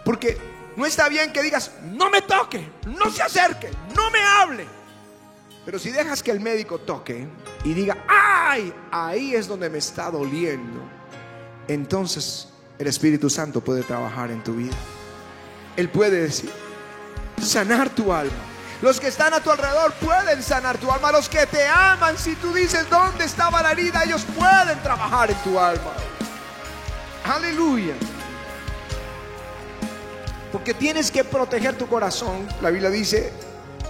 Porque 0.05 0.39
no 0.77 0.87
está 0.87 1.09
bien 1.09 1.33
que 1.33 1.43
digas, 1.43 1.73
no 1.83 2.11
me 2.11 2.23
toque, 2.23 2.69
no 2.87 3.11
se 3.11 3.23
acerque, 3.23 3.71
no 3.95 4.11
me 4.11 4.21
hable. 4.21 4.67
Pero 5.65 5.79
si 5.79 5.91
dejas 5.91 6.23
que 6.23 6.31
el 6.31 6.41
médico 6.41 6.79
toque 6.79 7.27
y 7.65 7.73
diga, 7.73 8.05
ay, 8.07 8.73
ahí 8.91 9.35
es 9.35 9.49
donde 9.49 9.71
me 9.71 9.79
está 9.79 10.11
doliendo, 10.11 10.81
entonces 11.67 12.49
el 12.79 12.87
Espíritu 12.87 13.31
Santo 13.31 13.63
puede 13.63 13.83
trabajar 13.83 14.31
en 14.31 14.45
tu 14.45 14.55
vida. 14.55 14.77
Él 15.77 15.89
puede 15.89 16.21
decir, 16.21 16.51
sanar 17.43 17.91
tu 17.91 18.13
alma. 18.13 18.33
Los 18.83 19.01
que 19.01 19.09
están 19.09 19.33
a 19.33 19.41
tu 19.41 19.51
alrededor 19.51 19.93
pueden 19.95 20.43
sanar 20.43 20.79
tu 20.79 20.91
alma. 20.91 21.11
Los 21.13 21.29
que 21.29 21.47
te 21.47 21.67
aman, 21.67 22.19
si 22.19 22.35
tú 22.37 22.53
dices 22.53 22.89
dónde 22.91 23.25
estaba 23.25 23.63
la 23.63 23.73
herida, 23.73 24.05
ellos 24.05 24.27
pueden 24.37 24.79
trabajar 24.83 25.31
en 25.31 25.37
tu 25.39 25.59
alma. 25.59 25.93
Aleluya. 27.25 27.95
Porque 30.53 30.75
tienes 30.75 31.11
que 31.11 31.25
proteger 31.25 31.79
tu 31.79 31.87
corazón. 31.87 32.47
La 32.61 32.71
Biblia 32.71 32.91
dice, 32.91 33.33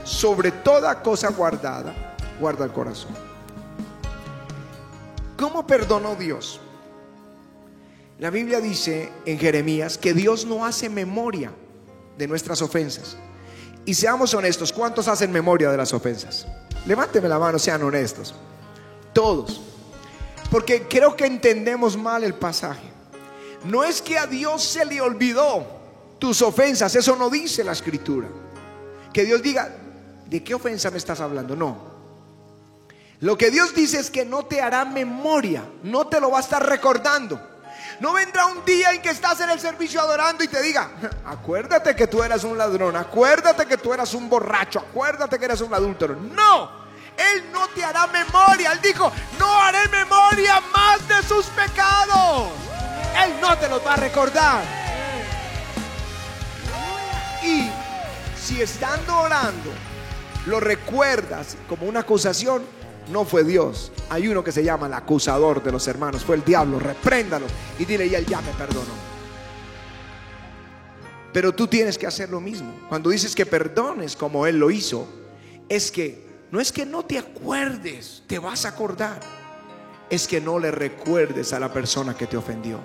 sobre 0.04 0.50
toda 0.50 1.02
cosa 1.02 1.30
guardada, 1.30 1.92
guarda 2.38 2.64
el 2.64 2.72
corazón. 2.72 3.14
¿Cómo 5.37 5.66
perdonó 5.66 6.14
Dios? 6.14 6.61
La 8.18 8.30
Biblia 8.30 8.61
dice 8.61 9.12
en 9.26 9.38
Jeremías 9.38 9.98
que 9.98 10.14
Dios 10.14 10.46
no 10.46 10.64
hace 10.64 10.88
memoria 10.88 11.52
de 12.16 12.28
nuestras 12.28 12.62
ofensas. 12.62 13.16
Y 13.87 13.94
seamos 13.94 14.33
honestos, 14.35 14.73
¿cuántos 14.73 15.09
hacen 15.09 15.31
memoria 15.31 15.70
de 15.70 15.77
las 15.77 15.92
ofensas? 15.92 16.47
Levánteme 16.87 17.29
la 17.29 17.38
mano, 17.38 17.59
sean 17.59 17.83
honestos. 17.83 18.35
Todos. 19.12 19.61
Porque 20.51 20.87
creo 20.88 21.16
que 21.16 21.27
entendemos 21.27 21.97
mal 21.97 22.25
el 22.25 22.35
pasaje. 22.35 22.92
No 23.64 23.85
es 23.85 24.03
que 24.03 24.18
a 24.18 24.27
Dios 24.27 24.62
se 24.62 24.85
le 24.85 25.01
olvidó 25.01 25.66
tus 26.18 26.42
ofensas, 26.42 26.94
eso 26.94 27.16
no 27.16 27.31
dice 27.31 27.64
la 27.64 27.73
escritura. 27.73 28.29
Que 29.12 29.25
Dios 29.25 29.42
diga, 29.42 29.75
¿de 30.27 30.42
qué 30.42 30.55
ofensa 30.55 30.90
me 30.90 30.99
estás 30.99 31.20
hablando? 31.20 31.55
No. 31.57 31.94
Lo 33.20 33.38
que 33.38 33.51
Dios 33.51 33.75
dice 33.75 33.99
es 33.99 34.11
que 34.11 34.25
no 34.25 34.44
te 34.44 34.61
hará 34.61 34.85
memoria, 34.85 35.64
no 35.83 36.07
te 36.09 36.20
lo 36.20 36.31
va 36.31 36.38
a 36.38 36.42
estar 36.42 36.66
recordando. 36.66 37.40
No 38.00 38.12
vendrá 38.12 38.46
un 38.46 38.64
día 38.64 38.92
en 38.92 39.00
que 39.00 39.11
estás 39.11 39.40
en 39.40 39.50
el 39.50 39.61
servicio 39.61 40.00
adorando 40.00 40.42
y 40.44 40.48
te 40.48 40.61
diga, 40.62 40.90
acuérdate 41.26 41.94
que 41.94 42.07
tú 42.07 42.22
eras 42.22 42.44
un 42.44 42.59
ladrón, 42.59 42.96
acuérdate 42.96 43.66
que 43.66 43.76
tú 43.76 43.92
eras 43.92 44.14
un 44.14 44.28
borracho, 44.28 44.80
acuérdate 44.80 45.38
que 45.38 45.44
eras 45.44 45.61
un 45.61 45.72
adúltero. 45.72 46.16
No, 46.16 46.70
Él 47.16 47.44
no 47.52 47.68
te 47.68 47.85
hará 47.85 48.07
memoria. 48.09 48.72
Él 48.72 48.80
dijo, 48.83 49.11
no 49.38 49.61
haré 49.61 49.88
memoria 49.88 50.61
más 50.74 51.07
de 51.09 51.22
sus 51.22 51.46
pecados. 51.46 52.50
Él 53.24 53.33
no 53.40 53.57
te 53.59 53.68
los 53.68 53.85
va 53.87 53.94
a 53.94 53.96
recordar. 53.96 54.62
Y 57.42 57.70
si 58.40 58.62
estando 58.62 59.18
orando 59.18 59.70
lo 60.46 60.61
recuerdas 60.61 61.57
como 61.68 61.87
una 61.87 62.00
acusación, 62.00 62.64
no 63.10 63.24
fue 63.24 63.44
Dios. 63.44 63.92
Hay 64.10 64.28
uno 64.28 64.42
que 64.42 64.52
se 64.52 64.64
llama 64.64 64.86
el 64.86 64.94
acusador 64.94 65.62
de 65.62 65.72
los 65.72 65.86
hermanos. 65.88 66.24
Fue 66.24 66.36
el 66.36 66.44
diablo. 66.44 66.78
Repréndalo 66.78 67.46
y 67.78 67.84
dile, 67.84 68.06
y 68.06 68.14
él 68.14 68.26
ya 68.26 68.40
me 68.40 68.52
perdonó. 68.52 69.14
Pero 71.34 71.52
tú 71.52 71.66
tienes 71.66 71.98
que 71.98 72.06
hacer 72.06 72.30
lo 72.30 72.40
mismo. 72.40 72.72
Cuando 72.88 73.10
dices 73.10 73.34
que 73.34 73.44
perdones 73.44 74.14
como 74.14 74.46
Él 74.46 74.56
lo 74.56 74.70
hizo, 74.70 75.08
es 75.68 75.90
que 75.90 76.24
no 76.52 76.60
es 76.60 76.70
que 76.70 76.86
no 76.86 77.04
te 77.04 77.18
acuerdes, 77.18 78.22
te 78.28 78.38
vas 78.38 78.64
a 78.64 78.68
acordar. 78.68 79.18
Es 80.08 80.28
que 80.28 80.40
no 80.40 80.60
le 80.60 80.70
recuerdes 80.70 81.52
a 81.52 81.58
la 81.58 81.72
persona 81.72 82.16
que 82.16 82.28
te 82.28 82.36
ofendió. 82.36 82.78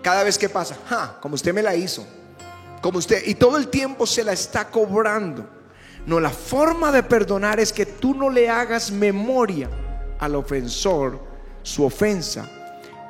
Cada 0.00 0.22
vez 0.22 0.38
que 0.38 0.48
pasa, 0.48 1.18
como 1.20 1.34
usted 1.34 1.52
me 1.52 1.60
la 1.60 1.74
hizo, 1.74 2.06
como 2.80 2.98
usted, 2.98 3.26
y 3.26 3.34
todo 3.34 3.56
el 3.56 3.66
tiempo 3.66 4.06
se 4.06 4.22
la 4.22 4.32
está 4.32 4.70
cobrando. 4.70 5.57
No, 6.08 6.20
la 6.20 6.30
forma 6.30 6.90
de 6.90 7.02
perdonar 7.02 7.60
es 7.60 7.70
que 7.70 7.84
tú 7.84 8.14
no 8.14 8.30
le 8.30 8.48
hagas 8.48 8.90
memoria 8.90 9.68
al 10.18 10.36
ofensor 10.36 11.20
su 11.62 11.84
ofensa, 11.84 12.50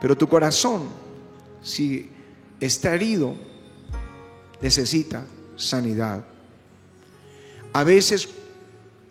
pero 0.00 0.18
tu 0.18 0.28
corazón, 0.28 0.88
si 1.62 2.10
está 2.58 2.92
herido, 2.92 3.36
necesita 4.60 5.24
sanidad. 5.54 6.24
A 7.72 7.84
veces 7.84 8.30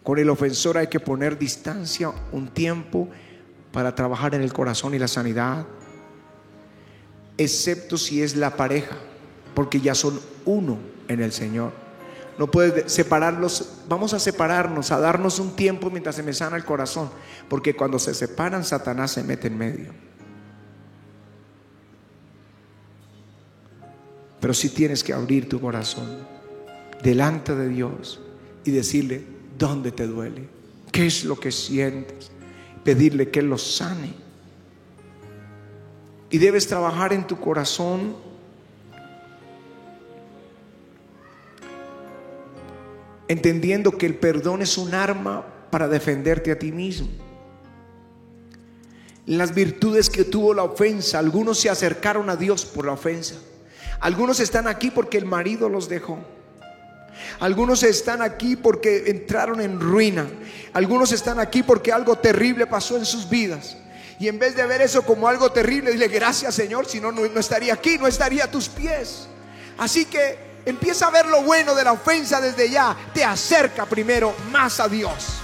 con 0.04 0.19
el 0.19 0.30
ofensor 0.30 0.78
hay 0.78 0.88
que 0.88 1.00
poner 1.00 1.39
distancia 1.39 2.12
un 2.34 2.50
tiempo 2.50 3.08
para 3.71 3.95
trabajar 3.95 4.36
en 4.36 4.41
el 4.41 4.52
corazón 4.52 4.95
y 4.95 5.00
la 5.00 5.08
sanidad, 5.08 5.65
excepto 7.38 7.97
si 7.97 8.21
es 8.21 8.36
la 8.36 8.58
pareja, 8.58 8.97
porque 9.56 9.80
ya 9.80 9.95
son 9.95 10.19
uno 10.43 10.78
en 11.08 11.21
el 11.21 11.32
Señor. 11.32 11.87
No 12.38 12.50
puedes 12.52 12.91
separarlos. 12.91 13.80
Vamos 13.89 14.13
a 14.13 14.19
separarnos, 14.19 14.91
a 14.91 15.00
darnos 15.00 15.39
un 15.39 15.56
tiempo 15.56 15.89
mientras 15.89 16.15
se 16.15 16.23
me 16.23 16.34
sana 16.34 16.56
el 16.56 16.65
corazón. 16.65 17.10
Porque 17.50 17.76
cuando 17.76 17.97
se 17.97 18.13
separan, 18.13 18.63
Satanás 18.63 19.12
se 19.12 19.23
mete 19.23 19.47
en 19.47 19.58
medio. 19.58 19.93
Pero 24.39 24.54
sí 24.54 24.69
tienes 24.69 25.04
que 25.04 25.13
abrir 25.13 25.50
tu 25.50 25.60
corazón 25.60 26.19
delante 27.02 27.56
de 27.56 27.69
Dios 27.69 28.21
y 28.63 28.71
decirle 28.71 29.26
dónde 29.58 29.91
te 29.91 30.06
duele, 30.06 30.47
qué 30.91 31.08
es 31.08 31.23
lo 31.23 31.39
que 31.39 31.52
sientes, 31.52 32.32
pedirle 32.84 33.32
que 33.32 33.41
lo 33.41 33.58
sane. 33.58 34.13
Y 36.30 36.38
debes 36.38 36.67
trabajar 36.67 37.13
en 37.13 37.26
tu 37.26 37.39
corazón 37.39 38.15
entendiendo 43.28 43.98
que 43.98 44.06
el 44.06 44.16
perdón 44.16 44.62
es 44.62 44.78
un 44.78 44.94
arma 44.94 45.46
para 45.70 45.88
defenderte 45.88 46.52
a 46.52 46.60
ti 46.60 46.72
mismo. 46.72 47.08
Las 49.26 49.54
virtudes 49.54 50.10
que 50.10 50.24
tuvo 50.24 50.54
la 50.54 50.63
ofensa, 50.63 51.20
algunos 51.20 51.60
se 51.60 51.70
acercaron 51.70 52.30
a 52.30 52.38
Dios 52.38 52.63
por 52.66 52.86
la 52.86 52.94
ofensa. 52.94 53.36
Algunos 54.00 54.40
están 54.40 54.68
aquí 54.68 54.90
porque 54.90 55.18
el 55.18 55.26
marido 55.26 55.68
los 55.68 55.90
dejó. 55.90 56.20
Algunos 57.40 57.84
están 57.84 58.22
aquí 58.22 58.56
porque 58.56 59.06
entraron 59.08 59.60
en 59.60 59.80
ruina. 59.80 60.28
Algunos 60.72 61.12
están 61.12 61.40
aquí 61.40 61.63
porque 61.63 61.92
algo 61.92 62.18
terrible 62.18 62.68
pasó 62.68 62.96
en 62.96 63.06
sus 63.06 63.30
vidas. 63.30 63.78
Y 64.20 64.28
en 64.30 64.40
vez 64.40 64.56
de 64.56 64.66
ver 64.66 64.82
eso 64.82 65.02
como 65.04 65.28
algo 65.28 65.52
terrible, 65.52 65.92
dile 65.92 66.08
gracias 66.08 66.56
Señor, 66.56 66.88
si 66.88 67.00
no, 67.00 67.12
no 67.12 67.40
estaría 67.40 67.74
aquí, 67.74 67.98
no 67.98 68.08
estaría 68.08 68.46
a 68.46 68.52
tus 68.52 68.70
pies. 68.70 69.28
Así 69.78 70.06
que 70.06 70.46
empieza 70.69 71.08
a 71.08 71.12
ver 71.12 71.25
lo 71.27 71.43
bueno 71.43 71.73
de 71.73 71.84
la 71.84 71.93
ofensa 71.93 72.41
desde 72.41 72.69
ya. 72.69 72.95
Te 73.13 73.23
acerca 73.23 73.86
primero 73.86 74.36
más 74.51 74.80
a 74.80 74.88
Dios. 74.88 75.39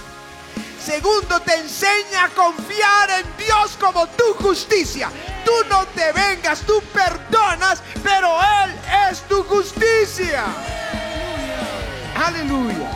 Segundo, 0.84 1.40
te 1.40 1.54
enseña 1.54 2.24
a 2.24 2.28
confiar 2.28 3.08
en 3.20 3.36
Dios 3.38 3.76
como 3.80 4.06
tu 4.08 4.34
justicia. 4.34 5.10
Tú 5.42 5.52
no 5.70 5.86
te 5.86 6.12
vengas, 6.12 6.60
tú 6.60 6.82
perdonas, 6.92 7.82
pero 8.02 8.28
Él 8.64 8.78
es 9.10 9.22
tu 9.22 9.42
justicia. 9.44 10.44
Aleluya. 12.14 12.90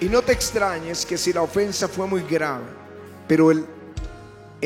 Y 0.00 0.08
no 0.08 0.20
te 0.20 0.32
extrañes 0.32 1.06
que 1.06 1.16
si 1.16 1.32
la 1.32 1.42
ofensa 1.42 1.86
fue 1.86 2.06
muy 2.08 2.22
grave, 2.22 2.64
pero 3.26 3.50
el 3.50 3.73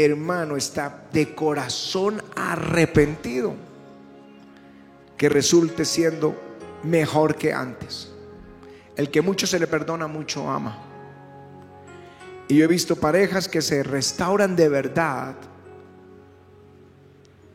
hermano 0.04 0.56
está 0.56 1.08
de 1.12 1.34
corazón 1.34 2.22
arrepentido, 2.36 3.54
que 5.16 5.28
resulte 5.28 5.84
siendo 5.84 6.34
mejor 6.84 7.34
que 7.34 7.52
antes. 7.52 8.12
El 8.96 9.10
que 9.10 9.22
mucho 9.22 9.46
se 9.46 9.58
le 9.58 9.66
perdona, 9.66 10.06
mucho 10.06 10.48
ama. 10.48 10.78
Y 12.46 12.56
yo 12.56 12.64
he 12.64 12.68
visto 12.68 12.96
parejas 12.96 13.48
que 13.48 13.60
se 13.60 13.82
restauran 13.82 14.56
de 14.56 14.68
verdad 14.68 15.34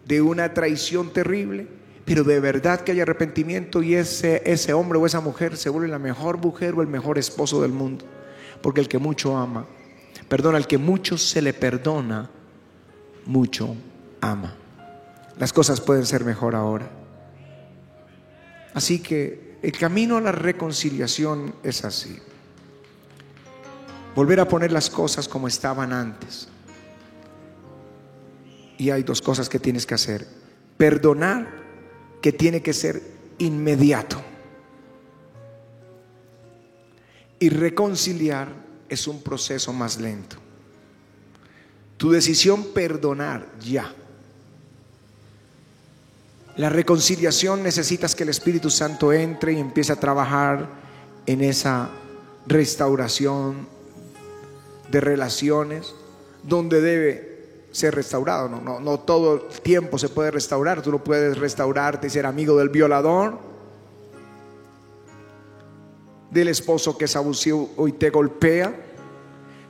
de 0.05 0.21
una 0.21 0.53
traición 0.53 1.11
terrible, 1.11 1.67
pero 2.05 2.23
de 2.23 2.39
verdad 2.39 2.81
que 2.81 2.91
hay 2.91 2.99
arrepentimiento 2.99 3.81
y 3.81 3.95
ese, 3.95 4.43
ese 4.45 4.73
hombre 4.73 4.99
o 4.99 5.05
esa 5.05 5.21
mujer 5.21 5.55
se 5.55 5.69
vuelve 5.69 5.87
la 5.87 5.99
mejor 5.99 6.37
mujer 6.37 6.75
o 6.75 6.81
el 6.81 6.87
mejor 6.87 7.17
esposo 7.17 7.61
del 7.61 7.71
mundo. 7.71 8.05
Porque 8.61 8.81
el 8.81 8.87
que 8.87 8.99
mucho 8.99 9.37
ama, 9.37 9.65
perdona, 10.33 10.57
el 10.57 10.65
que 10.65 10.79
mucho 10.79 11.15
se 11.15 11.43
le 11.43 11.53
perdona, 11.53 12.27
mucho 13.27 13.75
ama. 14.19 14.55
Las 15.37 15.53
cosas 15.53 15.79
pueden 15.79 16.07
ser 16.07 16.25
mejor 16.25 16.55
ahora. 16.55 16.89
Así 18.73 18.97
que 18.97 19.59
el 19.61 19.73
camino 19.73 20.17
a 20.17 20.21
la 20.21 20.31
reconciliación 20.31 21.53
es 21.61 21.85
así. 21.85 22.17
Volver 24.15 24.39
a 24.39 24.47
poner 24.47 24.71
las 24.71 24.89
cosas 24.89 25.27
como 25.27 25.47
estaban 25.47 25.93
antes. 25.93 26.47
Y 28.79 28.89
hay 28.89 29.03
dos 29.03 29.21
cosas 29.21 29.47
que 29.47 29.59
tienes 29.59 29.85
que 29.85 29.93
hacer. 29.93 30.27
Perdonar, 30.77 31.47
que 32.23 32.31
tiene 32.31 32.63
que 32.63 32.73
ser 32.73 33.03
inmediato. 33.37 34.19
Y 37.37 37.49
reconciliar 37.49 38.62
es 38.93 39.07
un 39.07 39.21
proceso 39.21 39.73
más 39.73 39.99
lento. 39.99 40.37
Tu 41.97 42.11
decisión 42.11 42.65
perdonar 42.73 43.47
ya. 43.59 43.93
La 46.55 46.69
reconciliación 46.69 47.63
necesitas 47.63 48.13
que 48.15 48.23
el 48.23 48.29
Espíritu 48.29 48.69
Santo 48.69 49.11
entre 49.11 49.53
y 49.53 49.59
empiece 49.59 49.91
a 49.91 49.99
trabajar 49.99 50.69
en 51.25 51.41
esa 51.41 51.89
restauración 52.45 53.67
de 54.91 55.01
relaciones 55.01 55.95
donde 56.43 56.81
debe 56.81 57.33
ser 57.71 57.95
restaurado. 57.95 58.49
No, 58.49 58.61
no, 58.61 58.79
no 58.79 58.99
todo 58.99 59.47
el 59.49 59.61
tiempo 59.61 59.97
se 59.97 60.09
puede 60.09 60.29
restaurar. 60.29 60.81
Tú 60.81 60.91
no 60.91 61.03
puedes 61.03 61.37
restaurarte 61.37 62.07
y 62.07 62.09
ser 62.09 62.25
amigo 62.25 62.55
del 62.57 62.69
violador, 62.69 63.39
del 66.29 66.47
esposo 66.47 66.97
que 66.97 67.05
es 67.05 67.15
abusivo 67.15 67.87
y 67.87 67.93
te 67.93 68.09
golpea, 68.09 68.75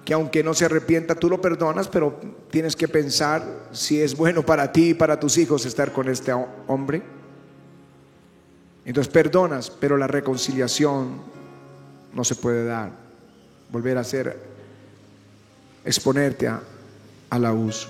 que 0.06 0.14
aunque 0.14 0.44
no 0.44 0.54
se 0.54 0.66
arrepienta, 0.66 1.16
tú 1.16 1.30
lo 1.30 1.40
perdonas, 1.40 1.88
pero 1.88 2.20
tienes 2.52 2.76
que 2.76 2.88
pensar 2.88 3.44
si 3.72 4.02
es 4.02 4.16
bueno 4.16 4.46
para 4.46 4.72
ti 4.72 4.90
y 4.90 4.94
para 4.94 5.20
tus 5.20 5.38
hijos 5.38 5.66
estar 5.66 5.94
con 5.94 6.10
este 6.10 6.34
hombre. 6.68 7.02
Entonces 8.86 9.12
perdonas, 9.12 9.70
pero 9.70 9.98
la 9.98 10.08
reconciliación 10.08 11.22
no 12.14 12.24
se 12.24 12.36
puede 12.36 12.66
dar. 12.66 12.92
Volver 13.72 13.98
a 13.98 14.04
ser, 14.04 14.38
exponerte 15.86 16.48
a, 16.48 16.62
al 17.30 17.46
abuso. 17.46 17.88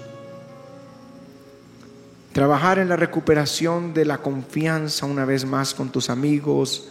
Trabajar 2.32 2.80
en 2.80 2.90
la 2.90 2.96
recuperación 2.96 3.94
de 3.94 4.06
la 4.06 4.20
confianza 4.20 5.06
una 5.06 5.26
vez 5.26 5.46
más 5.46 5.74
con 5.74 5.90
tus 5.90 6.10
amigos 6.10 6.90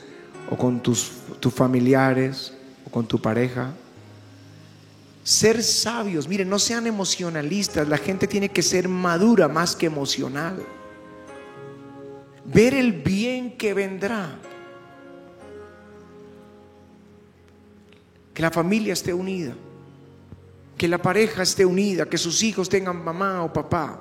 o 0.51 0.57
con 0.57 0.81
tus, 0.81 1.13
tus 1.41 1.53
familiares 1.53 2.53
o 2.87 2.91
con 2.91 3.07
tu 3.07 3.21
pareja. 3.21 3.73
Ser 5.25 5.63
sabios, 5.63 6.27
miren, 6.27 6.49
no 6.49 6.59
sean 6.59 6.87
emocionalistas, 6.87 7.87
la 7.87 7.99
gente 7.99 8.27
tiene 8.27 8.49
que 8.49 8.63
ser 8.63 8.89
madura 8.89 9.49
más 9.49 9.77
que 9.77 9.87
emocional. 9.87 10.63
Ver 12.45 12.75
el 12.75 12.93
bien 12.93 13.57
que 13.57 13.73
vendrá. 13.73 14.39
Que 18.35 18.43
la 18.43 18.51
familia 18.51 18.93
esté 18.93 19.15
unida 19.15 19.55
que 20.83 20.89
la 20.89 20.99
pareja 20.99 21.45
esté 21.45 21.65
unida, 21.65 22.07
que 22.07 22.19
sus 22.19 22.43
hijos 22.43 22.69
tengan 22.69 23.05
mamá 23.05 23.45
o 23.45 23.53
papá. 23.53 24.01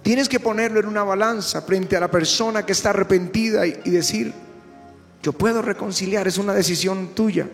Tienes 0.00 0.26
que 0.26 0.40
ponerlo 0.40 0.80
en 0.80 0.86
una 0.86 1.02
balanza 1.02 1.60
frente 1.60 1.98
a 1.98 2.00
la 2.00 2.10
persona 2.10 2.64
que 2.64 2.72
está 2.72 2.88
arrepentida 2.88 3.66
y, 3.66 3.90
decir, 3.90 4.32
yo 5.22 5.34
puedo 5.34 5.60
reconciliar, 5.60 6.26
es 6.26 6.38
una 6.38 6.54
decisión 6.54 7.08
tuya. 7.14 7.46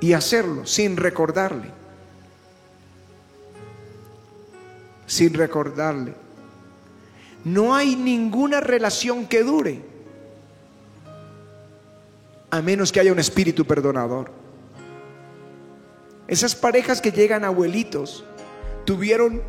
Y 0.00 0.12
hacerlo 0.12 0.66
sin 0.66 0.96
recordarle. 0.96 1.70
Sin 5.06 5.34
recordarle. 5.34 6.14
No 7.44 7.74
hay 7.74 7.94
ninguna 7.96 8.60
relación 8.60 9.26
que 9.26 9.42
dure 9.42 9.94
a 12.50 12.62
menos 12.62 12.92
que 12.92 13.00
haya 13.00 13.12
un 13.12 13.18
espíritu 13.18 13.64
perdonador. 13.64 14.30
Esas 16.28 16.54
parejas 16.54 17.00
que 17.00 17.10
llegan 17.10 17.44
abuelitos 17.44 18.24
tuvieron 18.84 19.42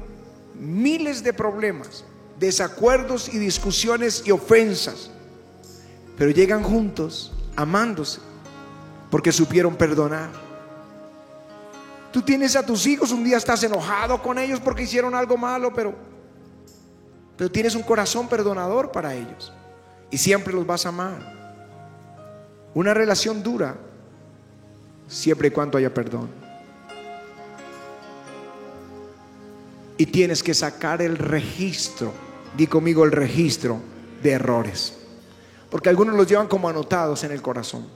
miles 0.59 1.23
de 1.23 1.31
problemas, 1.31 2.03
desacuerdos 2.39 3.31
y 3.31 3.37
discusiones 3.37 4.23
y 4.25 4.31
ofensas, 4.31 5.11
pero 6.17 6.31
llegan 6.31 6.63
juntos, 6.63 7.31
amándose, 7.55 8.21
porque 9.15 9.31
supieron 9.31 9.77
perdonar. 9.77 10.27
Tú 12.11 12.21
tienes 12.21 12.53
a 12.57 12.65
tus 12.65 12.85
hijos, 12.85 13.13
un 13.13 13.23
día 13.23 13.37
estás 13.37 13.63
enojado 13.63 14.21
con 14.21 14.37
ellos 14.37 14.59
porque 14.59 14.83
hicieron 14.83 15.15
algo 15.15 15.37
malo, 15.37 15.73
pero, 15.73 15.95
pero 17.37 17.49
tienes 17.49 17.75
un 17.75 17.83
corazón 17.83 18.27
perdonador 18.27 18.91
para 18.91 19.15
ellos 19.15 19.53
y 20.11 20.17
siempre 20.17 20.53
los 20.53 20.67
vas 20.67 20.85
a 20.85 20.89
amar. 20.89 21.15
Una 22.73 22.93
relación 22.93 23.41
dura 23.41 23.77
siempre 25.07 25.47
y 25.47 25.51
cuando 25.51 25.77
haya 25.77 25.93
perdón. 25.93 26.29
y 29.97 30.07
tienes 30.07 30.43
que 30.43 30.53
sacar 30.53 31.01
el 31.01 31.17
registro, 31.17 32.11
di 32.57 32.67
conmigo 32.67 33.05
el 33.05 33.13
registro 33.13 33.79
de 34.21 34.31
errores, 34.31 34.93
porque 35.69 35.87
algunos 35.87 36.15
los 36.15 36.27
llevan 36.27 36.49
como 36.49 36.67
anotados 36.67 37.23
en 37.23 37.31
el 37.31 37.41
corazón. 37.41 37.94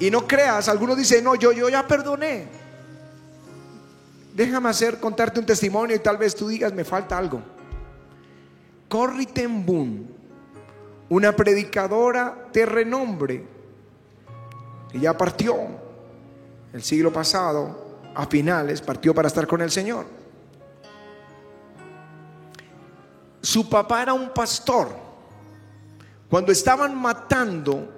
Y 0.00 0.10
no 0.10 0.26
creas, 0.26 0.68
algunos 0.68 0.96
dicen, 0.96 1.22
no, 1.22 1.34
yo, 1.34 1.52
yo 1.52 1.68
ya 1.68 1.86
perdoné. 1.86 2.48
déjame 4.34 4.70
hacer, 4.70 4.98
contarte 4.98 5.38
un 5.38 5.44
testimonio 5.44 5.94
y 5.94 5.98
tal 5.98 6.16
vez 6.16 6.34
tú 6.34 6.48
digas, 6.48 6.72
me 6.72 6.84
falta 6.84 7.18
algo. 7.18 7.42
Corrie 8.88 9.26
ten 9.26 9.64
Boom, 9.64 10.08
una 11.10 11.36
predicadora 11.36 12.48
de 12.50 12.64
renombre, 12.64 13.44
ella 14.94 15.16
partió 15.16 15.54
el 16.72 16.82
siglo 16.82 17.12
pasado, 17.12 17.90
a 18.14 18.26
finales, 18.26 18.80
partió 18.80 19.14
para 19.14 19.28
estar 19.28 19.46
con 19.46 19.60
el 19.60 19.70
Señor. 19.70 20.06
Su 23.42 23.68
papá 23.68 24.02
era 24.02 24.12
un 24.14 24.30
pastor. 24.30 24.88
Cuando 26.28 26.52
estaban 26.52 26.96
matando 26.96 27.88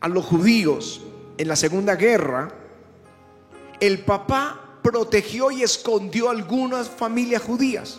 a 0.00 0.08
los 0.08 0.24
judíos 0.24 1.02
en 1.40 1.48
la 1.48 1.56
Segunda 1.56 1.96
Guerra, 1.96 2.50
el 3.80 4.00
papá 4.00 4.78
protegió 4.82 5.50
y 5.50 5.62
escondió 5.62 6.28
algunas 6.28 6.90
familias 6.90 7.40
judías. 7.40 7.98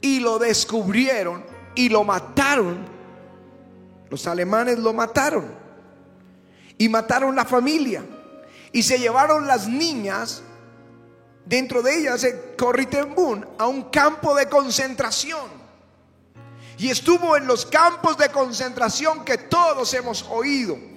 Y 0.00 0.20
lo 0.20 0.38
descubrieron 0.38 1.44
y 1.74 1.88
lo 1.88 2.04
mataron. 2.04 2.86
Los 4.10 4.28
alemanes 4.28 4.78
lo 4.78 4.92
mataron. 4.92 5.52
Y 6.78 6.88
mataron 6.88 7.34
la 7.34 7.44
familia. 7.44 8.04
Y 8.70 8.84
se 8.84 9.00
llevaron 9.00 9.48
las 9.48 9.66
niñas, 9.66 10.44
dentro 11.46 11.82
de 11.82 11.98
ellas, 11.98 12.24
Corritembún, 12.56 13.44
a 13.58 13.66
un 13.66 13.90
campo 13.90 14.36
de 14.36 14.48
concentración. 14.48 15.50
Y 16.78 16.90
estuvo 16.90 17.36
en 17.36 17.48
los 17.48 17.66
campos 17.66 18.16
de 18.18 18.28
concentración 18.28 19.24
que 19.24 19.36
todos 19.36 19.92
hemos 19.94 20.22
oído. 20.30 20.94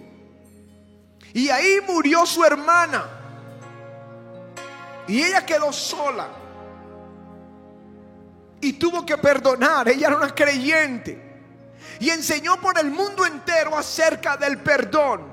Y 1.34 1.50
ahí 1.50 1.80
murió 1.88 2.26
su 2.26 2.44
hermana. 2.44 3.06
Y 5.08 5.24
ella 5.24 5.46
quedó 5.46 5.72
sola. 5.72 6.28
Y 8.62 8.74
tuvo 8.74 9.06
que 9.06 9.18
perdonar. 9.18 9.90
Ella 9.90 10.08
era 10.08 10.18
una 10.18 10.34
creyente. 10.34 11.30
Y 12.00 12.10
enseñó 12.10 12.60
por 12.60 12.78
el 12.80 12.92
mundo 12.92 13.26
entero 13.26 13.78
acerca 13.78 14.38
del 14.38 14.60
perdón. 14.60 15.28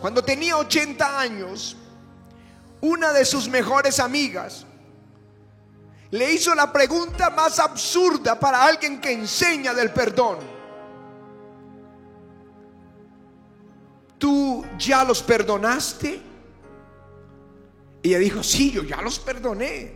Cuando 0.00 0.22
tenía 0.22 0.56
80 0.56 1.18
años, 1.18 1.76
una 2.80 3.12
de 3.12 3.24
sus 3.24 3.48
mejores 3.48 3.98
amigas 3.98 4.64
le 6.10 6.32
hizo 6.32 6.54
la 6.54 6.72
pregunta 6.72 7.30
más 7.30 7.58
absurda 7.58 8.38
para 8.38 8.64
alguien 8.64 9.00
que 9.00 9.12
enseña 9.12 9.74
del 9.74 9.90
perdón. 9.90 10.38
¿Tú 14.28 14.62
ya 14.76 15.04
los 15.04 15.22
perdonaste? 15.22 16.20
Y 18.02 18.08
ella 18.10 18.18
dijo, 18.18 18.42
sí, 18.42 18.70
yo 18.70 18.82
ya 18.82 19.00
los 19.00 19.18
perdoné. 19.18 19.90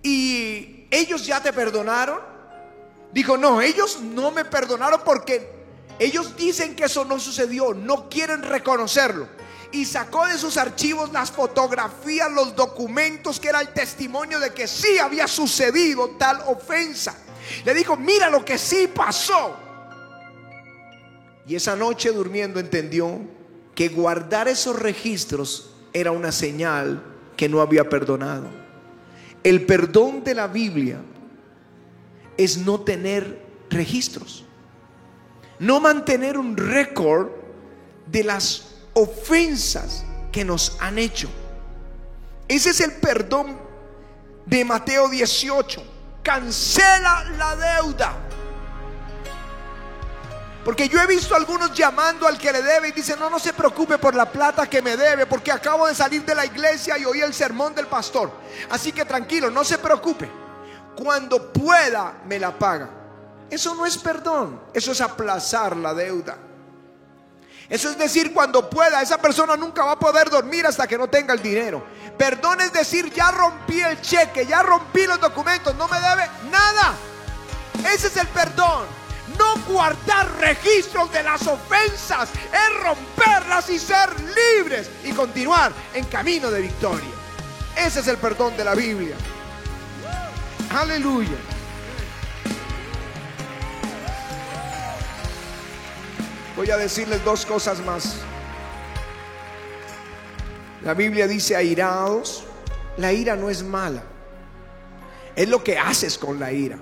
¿Y 0.00 0.86
ellos 0.92 1.26
ya 1.26 1.42
te 1.42 1.52
perdonaron? 1.52 2.20
Dijo, 3.12 3.36
no, 3.36 3.60
ellos 3.60 3.98
no 4.00 4.30
me 4.30 4.44
perdonaron 4.44 5.00
porque 5.04 5.50
ellos 5.98 6.36
dicen 6.36 6.76
que 6.76 6.84
eso 6.84 7.04
no 7.04 7.18
sucedió, 7.18 7.74
no 7.74 8.08
quieren 8.08 8.42
reconocerlo 8.44 9.28
y 9.72 9.84
sacó 9.86 10.24
de 10.28 10.38
sus 10.38 10.56
archivos 10.56 11.10
las 11.10 11.32
fotografías, 11.32 12.30
los 12.30 12.54
documentos 12.54 13.40
que 13.40 13.48
era 13.48 13.60
el 13.60 13.72
testimonio 13.72 14.38
de 14.38 14.54
que 14.54 14.68
sí 14.68 14.98
había 14.98 15.26
sucedido 15.26 16.10
tal 16.10 16.44
ofensa. 16.46 17.16
Le 17.64 17.74
dijo, 17.74 17.96
mira 17.96 18.30
lo 18.30 18.44
que 18.44 18.56
sí 18.56 18.86
pasó. 18.86 19.65
Y 21.46 21.54
esa 21.54 21.76
noche 21.76 22.10
durmiendo 22.10 22.58
entendió 22.58 23.20
que 23.74 23.88
guardar 23.88 24.48
esos 24.48 24.78
registros 24.78 25.70
era 25.92 26.10
una 26.10 26.32
señal 26.32 27.02
que 27.36 27.48
no 27.48 27.60
había 27.60 27.88
perdonado. 27.88 28.48
El 29.44 29.64
perdón 29.64 30.24
de 30.24 30.34
la 30.34 30.48
Biblia 30.48 30.98
es 32.36 32.58
no 32.58 32.80
tener 32.80 33.44
registros, 33.70 34.44
no 35.58 35.78
mantener 35.78 36.36
un 36.36 36.56
récord 36.56 37.28
de 38.06 38.24
las 38.24 38.74
ofensas 38.94 40.04
que 40.32 40.44
nos 40.44 40.76
han 40.80 40.98
hecho. 40.98 41.28
Ese 42.48 42.70
es 42.70 42.80
el 42.80 42.92
perdón 42.92 43.56
de 44.46 44.64
Mateo 44.64 45.08
18. 45.08 45.82
Cancela 46.22 47.24
la 47.38 47.56
deuda. 47.56 48.25
Porque 50.66 50.88
yo 50.88 51.00
he 51.00 51.06
visto 51.06 51.36
algunos 51.36 51.72
llamando 51.74 52.26
al 52.26 52.36
que 52.38 52.50
le 52.50 52.60
debe 52.60 52.88
y 52.88 52.90
dicen, 52.90 53.20
no, 53.20 53.30
no 53.30 53.38
se 53.38 53.52
preocupe 53.52 53.98
por 53.98 54.16
la 54.16 54.32
plata 54.32 54.68
que 54.68 54.82
me 54.82 54.96
debe, 54.96 55.24
porque 55.24 55.52
acabo 55.52 55.86
de 55.86 55.94
salir 55.94 56.24
de 56.24 56.34
la 56.34 56.44
iglesia 56.44 56.98
y 56.98 57.04
oí 57.04 57.20
el 57.20 57.32
sermón 57.32 57.72
del 57.72 57.86
pastor. 57.86 58.32
Así 58.68 58.90
que 58.90 59.04
tranquilo, 59.04 59.48
no 59.48 59.62
se 59.62 59.78
preocupe. 59.78 60.28
Cuando 60.96 61.52
pueda, 61.52 62.14
me 62.26 62.40
la 62.40 62.58
paga. 62.58 62.90
Eso 63.48 63.76
no 63.76 63.86
es 63.86 63.96
perdón, 63.96 64.60
eso 64.74 64.90
es 64.90 65.00
aplazar 65.00 65.76
la 65.76 65.94
deuda. 65.94 66.36
Eso 67.68 67.88
es 67.88 67.96
decir, 67.96 68.34
cuando 68.34 68.68
pueda, 68.68 69.00
esa 69.00 69.18
persona 69.18 69.56
nunca 69.56 69.84
va 69.84 69.92
a 69.92 69.98
poder 70.00 70.28
dormir 70.28 70.66
hasta 70.66 70.88
que 70.88 70.98
no 70.98 71.06
tenga 71.06 71.32
el 71.32 71.42
dinero. 71.42 71.86
Perdón 72.18 72.60
es 72.60 72.72
decir, 72.72 73.12
ya 73.12 73.30
rompí 73.30 73.80
el 73.80 74.00
cheque, 74.00 74.44
ya 74.44 74.64
rompí 74.64 75.06
los 75.06 75.20
documentos, 75.20 75.76
no 75.76 75.86
me 75.86 76.00
debe 76.00 76.28
nada. 76.50 76.92
Ese 77.94 78.08
es 78.08 78.16
el 78.16 78.26
perdón. 78.26 79.05
No 79.38 79.56
guardar 79.72 80.30
registros 80.38 81.12
de 81.12 81.22
las 81.22 81.46
ofensas, 81.46 82.28
es 82.30 82.82
romperlas 82.82 83.68
y 83.70 83.78
ser 83.78 84.08
libres 84.20 84.90
y 85.04 85.12
continuar 85.12 85.72
en 85.94 86.04
camino 86.06 86.50
de 86.50 86.62
victoria. 86.62 87.10
Ese 87.76 88.00
es 88.00 88.08
el 88.08 88.16
perdón 88.16 88.56
de 88.56 88.64
la 88.64 88.74
Biblia. 88.74 89.16
Aleluya. 90.70 91.36
Voy 96.56 96.70
a 96.70 96.78
decirles 96.78 97.22
dos 97.22 97.44
cosas 97.44 97.80
más. 97.80 98.16
La 100.82 100.94
Biblia 100.94 101.26
dice 101.26 101.54
airados. 101.54 102.44
La 102.96 103.12
ira 103.12 103.36
no 103.36 103.50
es 103.50 103.62
mala. 103.62 104.02
Es 105.34 105.48
lo 105.48 105.62
que 105.62 105.78
haces 105.78 106.16
con 106.16 106.40
la 106.40 106.50
ira. 106.50 106.78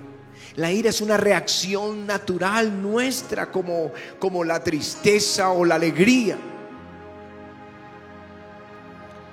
La 0.55 0.71
ira 0.71 0.89
es 0.89 1.01
una 1.01 1.17
reacción 1.17 2.05
natural 2.05 2.81
nuestra 2.81 3.51
como, 3.51 3.91
como 4.19 4.43
la 4.43 4.63
tristeza 4.63 5.51
o 5.51 5.65
la 5.65 5.75
alegría. 5.75 6.37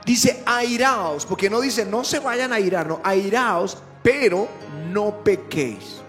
Dice 0.04 0.42
airaos, 0.44 1.24
porque 1.26 1.48
no 1.48 1.60
dice 1.60 1.86
no 1.86 2.02
se 2.02 2.18
vayan 2.18 2.52
a 2.52 2.58
irar, 2.58 2.88
no, 2.88 3.00
airaos, 3.04 3.78
pero 4.02 4.48
no 4.90 5.22
pequéis 5.22 6.02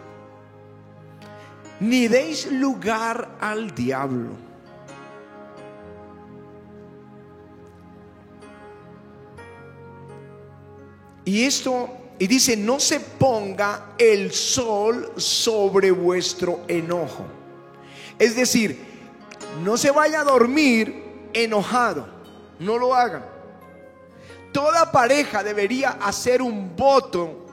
ni 1.83 2.07
deis 2.07 2.49
lugar 2.49 3.37
al 3.41 3.75
diablo. 3.75 4.31
Y 11.25 11.43
esto, 11.43 11.89
y 12.19 12.27
dice, 12.27 12.55
no 12.55 12.79
se 12.79 12.99
ponga 12.99 13.93
el 13.97 14.31
sol 14.31 15.13
sobre 15.17 15.91
vuestro 15.91 16.61
enojo. 16.67 17.25
Es 18.19 18.35
decir, 18.35 18.79
no 19.63 19.77
se 19.77 19.91
vaya 19.91 20.21
a 20.21 20.23
dormir 20.23 21.29
enojado, 21.33 22.07
no 22.59 22.77
lo 22.77 22.93
hagan. 22.93 23.25
Toda 24.51 24.91
pareja 24.91 25.43
debería 25.43 25.97
hacer 26.01 26.41
un 26.41 26.75
voto 26.75 27.47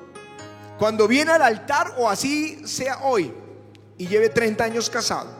cuando 0.78 1.08
viene 1.08 1.32
al 1.32 1.42
altar 1.42 1.94
o 1.98 2.08
así 2.08 2.66
sea 2.66 3.00
hoy 3.02 3.32
y 3.96 4.06
lleve 4.06 4.28
30 4.28 4.64
años 4.64 4.88
casado, 4.88 5.30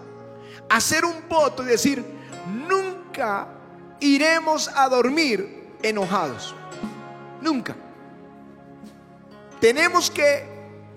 hacer 0.69 1.05
un 1.05 1.29
voto 1.29 1.63
y 1.63 1.67
decir, 1.67 2.05
nunca 2.69 3.49
iremos 4.01 4.69
a 4.75 4.89
dormir 4.89 5.77
enojados. 5.83 6.55
Nunca. 7.41 7.77
Tenemos 9.61 10.11
que 10.11 10.49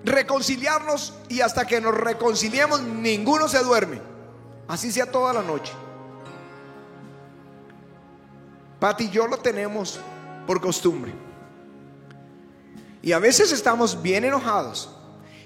reconciliarnos 0.05 1.13
y 1.29 1.41
hasta 1.41 1.65
que 1.65 1.81
nos 1.81 1.95
reconciliemos 1.95 2.81
ninguno 2.81 3.47
se 3.47 3.63
duerme. 3.63 3.99
Así 4.67 4.91
sea 4.91 5.05
toda 5.05 5.33
la 5.33 5.41
noche. 5.41 5.73
Pati 8.79 9.05
y 9.05 9.09
yo 9.09 9.27
lo 9.27 9.37
tenemos 9.37 9.99
por 10.45 10.59
costumbre. 10.61 11.13
Y 13.01 13.11
a 13.11 13.19
veces 13.19 13.51
estamos 13.51 14.01
bien 14.01 14.23
enojados. 14.23 14.89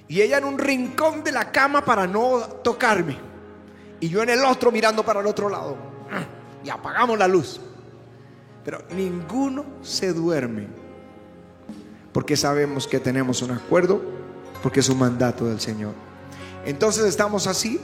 Y 0.08 0.22
ella 0.22 0.38
en 0.38 0.46
un 0.46 0.58
rincón 0.58 1.24
de 1.24 1.32
la 1.32 1.52
cama 1.52 1.84
para 1.84 2.08
no 2.08 2.40
tocarme. 2.64 3.18
Y 4.00 4.10
yo 4.10 4.22
en 4.22 4.30
el 4.30 4.46
otro 4.46 4.72
mirando 4.72 5.04
para 5.04 5.20
el 5.20 5.28
otro 5.28 5.50
lado. 5.50 5.76
Y 6.64 6.70
apagamos 6.70 7.18
la 7.18 7.28
luz. 7.28 7.62
Pero 8.66 8.84
ninguno 8.90 9.64
se 9.82 10.12
duerme. 10.12 10.68
Porque 12.14 12.36
sabemos 12.36 12.88
que 12.88 13.00
tenemos 13.00 13.42
un 13.42 13.52
acuerdo. 13.52 14.02
Porque 14.64 14.80
es 14.80 14.90
un 14.90 15.00
mandato 15.00 15.46
del 15.46 15.60
Señor. 15.60 15.94
Entonces 16.66 17.06
estamos 17.06 17.48
así. 17.48 17.80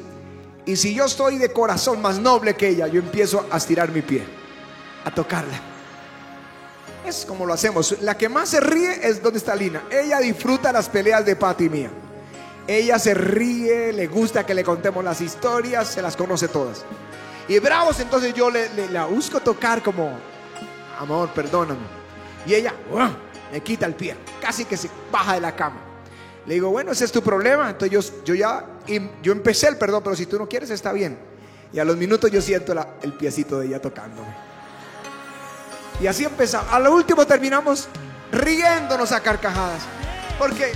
Y 0.65 0.76
si 0.76 0.93
yo 0.93 1.05
estoy 1.05 1.38
de 1.38 1.51
corazón 1.51 2.01
más 2.01 2.19
noble 2.19 2.55
que 2.55 2.69
ella, 2.69 2.88
yo 2.88 2.99
empiezo 2.99 3.45
a 3.51 3.57
estirar 3.57 3.91
mi 3.91 4.01
pie. 4.01 4.24
A 5.05 5.11
tocarla. 5.11 5.59
Es 7.05 7.26
como 7.26 7.45
lo 7.45 7.53
hacemos. 7.53 8.01
La 8.01 8.17
que 8.17 8.30
más 8.30 8.49
se 8.49 8.59
ríe 8.59 9.07
es 9.07 9.21
donde 9.21 9.39
está 9.39 9.55
Lina. 9.55 9.84
Ella 9.91 10.19
disfruta 10.19 10.71
las 10.71 10.88
peleas 10.89 11.26
de 11.26 11.36
Pati 11.36 11.69
mía. 11.69 11.91
Ella 12.65 12.97
se 12.97 13.13
ríe, 13.13 13.91
le 13.91 14.07
gusta 14.07 14.45
que 14.45 14.53
le 14.53 14.63
contemos 14.63 15.03
las 15.03 15.19
historias, 15.19 15.89
se 15.89 16.01
las 16.01 16.15
conoce 16.15 16.47
todas. 16.47 16.86
Y 17.47 17.59
bravos, 17.59 17.99
entonces 17.99 18.34
yo 18.34 18.49
le, 18.49 18.69
la 18.89 19.05
busco 19.05 19.41
tocar 19.41 19.84
como, 19.84 20.17
amor, 20.97 21.30
perdóname. 21.30 21.82
Y 22.45 22.53
ella 22.53 22.74
me 23.54 23.62
quita 23.62 23.86
el 23.86 23.93
pie, 23.93 24.16
casi 24.41 24.66
que 24.66 24.76
se 24.76 24.89
baja 25.12 25.36
de 25.36 25.41
la 25.41 25.56
cama. 25.56 25.80
Le 26.47 26.56
digo, 26.56 26.72
bueno, 26.72 26.91
ese 26.91 27.06
es 27.06 27.12
tu 27.12 27.22
problema. 27.22 27.70
Entonces 27.70 28.12
yo, 28.26 28.34
ya, 28.34 28.66
yo 29.22 29.32
empecé 29.32 29.68
el 29.68 29.78
perdón, 29.78 30.01
pero 30.04 30.16
si 30.16 30.26
tú 30.26 30.39
no 30.39 30.49
quieres, 30.49 30.72
está 30.72 30.91
bien. 30.91 31.20
Y 31.72 31.78
a 31.78 31.86
los 31.86 31.95
minutos 31.95 32.32
yo 32.32 32.41
siento 32.41 32.74
el 33.04 33.14
piecito 33.14 33.60
de 33.60 33.68
ella 33.68 33.80
tocándome. 33.80 34.28
Y 36.01 36.08
así 36.08 36.26
empezamos. 36.26 36.74
A 36.74 36.80
lo 36.80 36.95
último 36.95 37.28
terminamos 37.28 37.88
riéndonos 38.32 39.12
a 39.12 39.20
carcajadas. 39.20 39.84
Porque, 40.39 40.72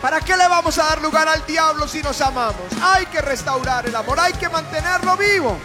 ¿para 0.00 0.18
qué 0.22 0.34
le 0.34 0.48
vamos 0.48 0.78
a 0.78 0.84
dar 0.84 1.02
lugar 1.02 1.28
al 1.28 1.44
diablo 1.44 1.86
si 1.86 2.02
nos 2.02 2.18
amamos? 2.22 2.64
Hay 2.80 3.04
que 3.06 3.20
restaurar 3.20 3.84
el 3.84 3.94
amor, 3.94 4.18
hay 4.18 4.32
que 4.32 4.48
mantenerlo 4.48 5.18
vivo. 5.18 5.58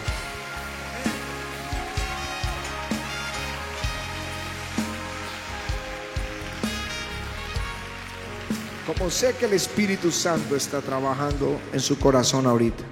Como 8.88 9.10
sé 9.10 9.34
que 9.34 9.44
el 9.44 9.52
Espíritu 9.52 10.10
Santo 10.10 10.56
está 10.56 10.80
trabajando 10.80 11.60
en 11.74 11.78
su 11.78 11.98
corazón 11.98 12.46
ahorita. 12.46 12.82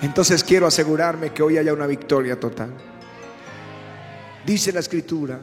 Entonces 0.00 0.44
quiero 0.44 0.68
asegurarme 0.68 1.32
que 1.32 1.42
hoy 1.42 1.58
haya 1.58 1.72
una 1.72 1.88
victoria 1.88 2.38
total. 2.38 2.70
Dice 4.46 4.72
la 4.72 4.78
escritura, 4.78 5.40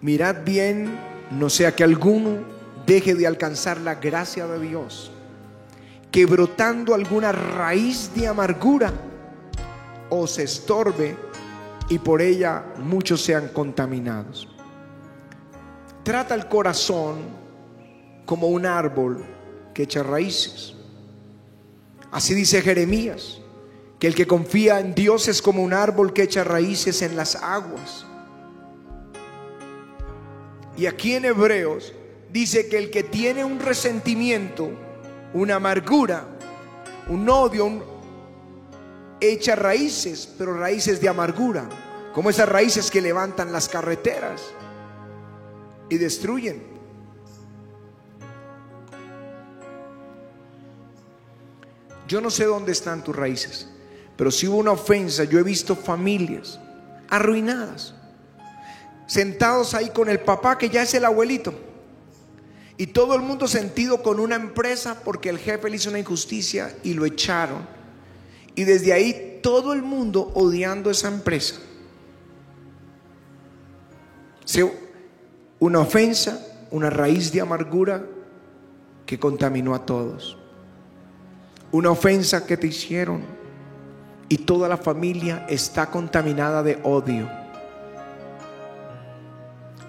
mirad 0.00 0.44
bien, 0.46 0.98
no 1.30 1.50
sea 1.50 1.76
que 1.76 1.84
alguno 1.84 2.38
deje 2.86 3.14
de 3.14 3.26
alcanzar 3.26 3.82
la 3.82 3.96
gracia 3.96 4.46
de 4.46 4.58
Dios, 4.58 5.10
que 6.10 6.24
brotando 6.24 6.94
alguna 6.94 7.32
raíz 7.32 8.12
de 8.14 8.28
amargura 8.28 8.94
os 10.08 10.38
estorbe 10.38 11.18
y 11.90 11.98
por 11.98 12.22
ella 12.22 12.64
muchos 12.78 13.20
sean 13.20 13.48
contaminados. 13.48 14.55
Trata 16.06 16.36
el 16.36 16.46
corazón 16.46 17.16
como 18.26 18.46
un 18.46 18.64
árbol 18.64 19.26
que 19.74 19.82
echa 19.82 20.04
raíces. 20.04 20.72
Así 22.12 22.32
dice 22.32 22.62
Jeremías 22.62 23.40
que 23.98 24.06
el 24.06 24.14
que 24.14 24.24
confía 24.24 24.78
en 24.78 24.94
Dios 24.94 25.26
es 25.26 25.42
como 25.42 25.64
un 25.64 25.72
árbol 25.72 26.12
que 26.12 26.22
echa 26.22 26.44
raíces 26.44 27.02
en 27.02 27.16
las 27.16 27.34
aguas. 27.34 28.06
Y 30.76 30.86
aquí 30.86 31.14
en 31.14 31.24
Hebreos 31.24 31.92
dice 32.32 32.68
que 32.68 32.78
el 32.78 32.92
que 32.92 33.02
tiene 33.02 33.44
un 33.44 33.58
resentimiento, 33.58 34.70
una 35.34 35.56
amargura, 35.56 36.24
un 37.08 37.28
odio, 37.28 37.84
echa 39.18 39.56
raíces, 39.56 40.32
pero 40.38 40.56
raíces 40.56 41.00
de 41.00 41.08
amargura, 41.08 41.68
como 42.14 42.30
esas 42.30 42.48
raíces 42.48 42.92
que 42.92 43.00
levantan 43.00 43.50
las 43.50 43.68
carreteras 43.68 44.40
y 45.88 45.98
destruyen. 45.98 46.62
Yo 52.08 52.20
no 52.20 52.30
sé 52.30 52.44
dónde 52.44 52.72
están 52.72 53.02
tus 53.02 53.14
raíces. 53.14 53.68
Pero 54.16 54.30
si 54.30 54.46
hubo 54.46 54.56
una 54.56 54.72
ofensa, 54.72 55.24
yo 55.24 55.38
he 55.38 55.42
visto 55.42 55.76
familias 55.76 56.58
arruinadas, 57.08 57.94
sentados 59.06 59.74
ahí 59.74 59.90
con 59.90 60.08
el 60.08 60.20
papá 60.20 60.58
que 60.58 60.68
ya 60.70 60.82
es 60.82 60.94
el 60.94 61.04
abuelito. 61.04 61.54
Y 62.78 62.88
todo 62.88 63.14
el 63.14 63.22
mundo 63.22 63.46
sentido 63.48 64.02
con 64.02 64.20
una 64.20 64.36
empresa 64.36 65.00
porque 65.04 65.28
el 65.28 65.38
jefe 65.38 65.70
le 65.70 65.76
hizo 65.76 65.90
una 65.90 65.98
injusticia 65.98 66.74
y 66.82 66.94
lo 66.94 67.06
echaron. 67.06 67.66
Y 68.54 68.64
desde 68.64 68.92
ahí 68.92 69.40
todo 69.42 69.72
el 69.72 69.82
mundo 69.82 70.30
odiando 70.34 70.90
esa 70.90 71.08
empresa. 71.08 71.56
Una 75.58 75.80
ofensa, 75.80 76.40
una 76.70 76.90
raíz 76.90 77.32
de 77.32 77.40
amargura 77.40 78.04
que 79.06 79.18
contaminó 79.18 79.74
a 79.74 79.86
todos. 79.86 80.36
Una 81.72 81.90
ofensa 81.90 82.46
que 82.46 82.56
te 82.56 82.66
hicieron 82.66 83.22
y 84.28 84.38
toda 84.38 84.68
la 84.68 84.76
familia 84.76 85.46
está 85.48 85.90
contaminada 85.90 86.62
de 86.62 86.78
odio. 86.82 87.28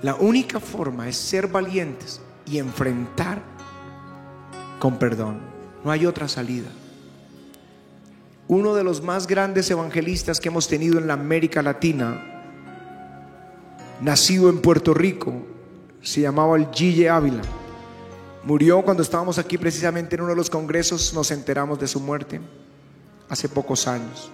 La 0.02 0.16
única 0.16 0.60
forma 0.60 1.10
es 1.10 1.18
ser 1.18 1.48
valientes 1.48 2.22
y 2.46 2.60
enfrentar 2.60 3.42
con 4.80 4.98
perdón. 4.98 5.40
No 5.84 5.92
hay 5.92 6.06
otra 6.06 6.28
salida. 6.28 6.70
Uno 8.48 8.76
de 8.76 8.84
los 8.84 9.02
más 9.02 9.28
grandes 9.28 9.70
evangelistas 9.72 10.40
que 10.40 10.50
hemos 10.50 10.68
tenido 10.68 11.00
en 11.00 11.08
la 11.08 11.14
América 11.14 11.62
Latina, 11.62 12.44
nacido 14.00 14.50
en 14.50 14.62
Puerto 14.62 14.94
Rico, 14.94 15.34
se 16.02 16.22
llamaba 16.22 16.58
el 16.58 16.68
Gille 16.72 17.10
Ávila. 17.10 17.42
Murió 18.44 18.82
cuando 18.82 19.04
estábamos 19.04 19.38
aquí 19.38 19.58
precisamente 19.58 20.16
en 20.16 20.22
uno 20.22 20.30
de 20.30 20.38
los 20.38 20.50
congresos, 20.50 21.14
nos 21.14 21.32
enteramos 21.32 21.80
de 21.80 21.88
su 21.88 22.00
muerte 22.00 22.40
hace 23.30 23.50
pocos 23.50 23.88
años. 23.88 24.32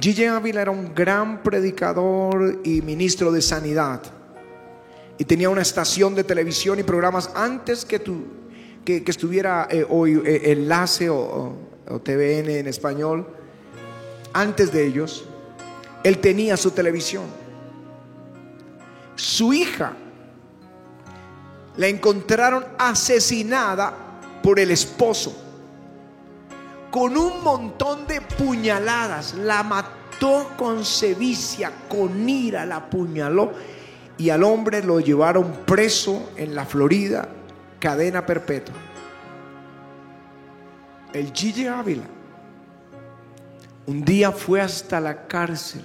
Gigi 0.00 0.24
Ávila 0.24 0.62
era 0.62 0.70
un 0.70 0.94
gran 0.94 1.42
predicador 1.42 2.60
y 2.64 2.82
ministro 2.82 3.30
de 3.32 3.40
sanidad. 3.40 4.02
Y 5.18 5.24
tenía 5.24 5.48
una 5.48 5.62
estación 5.62 6.14
de 6.14 6.24
televisión 6.24 6.78
y 6.78 6.82
programas 6.82 7.30
antes 7.34 7.84
que, 7.84 7.98
tu, 7.98 8.24
que, 8.84 9.04
estuviera 9.06 9.68
eh, 9.70 9.86
hoy 9.88 10.20
eh, 10.24 10.52
Enlace 10.52 11.08
o, 11.08 11.54
o 11.88 11.98
TVN 12.00 12.50
en 12.50 12.66
español. 12.66 13.26
Antes 14.32 14.72
de 14.72 14.86
ellos, 14.86 15.24
él 16.02 16.18
tenía 16.18 16.56
su 16.56 16.72
televisión. 16.72 17.24
Su 19.14 19.52
hija 19.52 19.96
la 21.76 21.88
encontraron 21.88 22.64
asesinada 22.78 23.92
por 24.42 24.58
el 24.58 24.70
esposo 24.70 25.36
con 26.90 27.16
un 27.16 27.42
montón 27.42 28.06
de 28.06 28.20
puñaladas. 28.20 29.34
La 29.34 29.62
mató 29.62 30.50
con 30.56 30.84
sevicia, 30.84 31.72
con 31.88 32.28
ira 32.28 32.66
la 32.66 32.76
apuñaló. 32.76 33.52
Y 34.18 34.28
al 34.30 34.44
hombre 34.44 34.82
lo 34.82 35.00
llevaron 35.00 35.64
preso 35.66 36.30
en 36.36 36.54
la 36.54 36.66
Florida, 36.66 37.28
cadena 37.80 38.24
perpetua. 38.24 38.74
El 41.12 41.32
Gigi 41.32 41.66
Ávila 41.66 42.04
un 43.86 44.04
día 44.04 44.30
fue 44.30 44.60
hasta 44.60 45.00
la 45.00 45.26
cárcel 45.26 45.82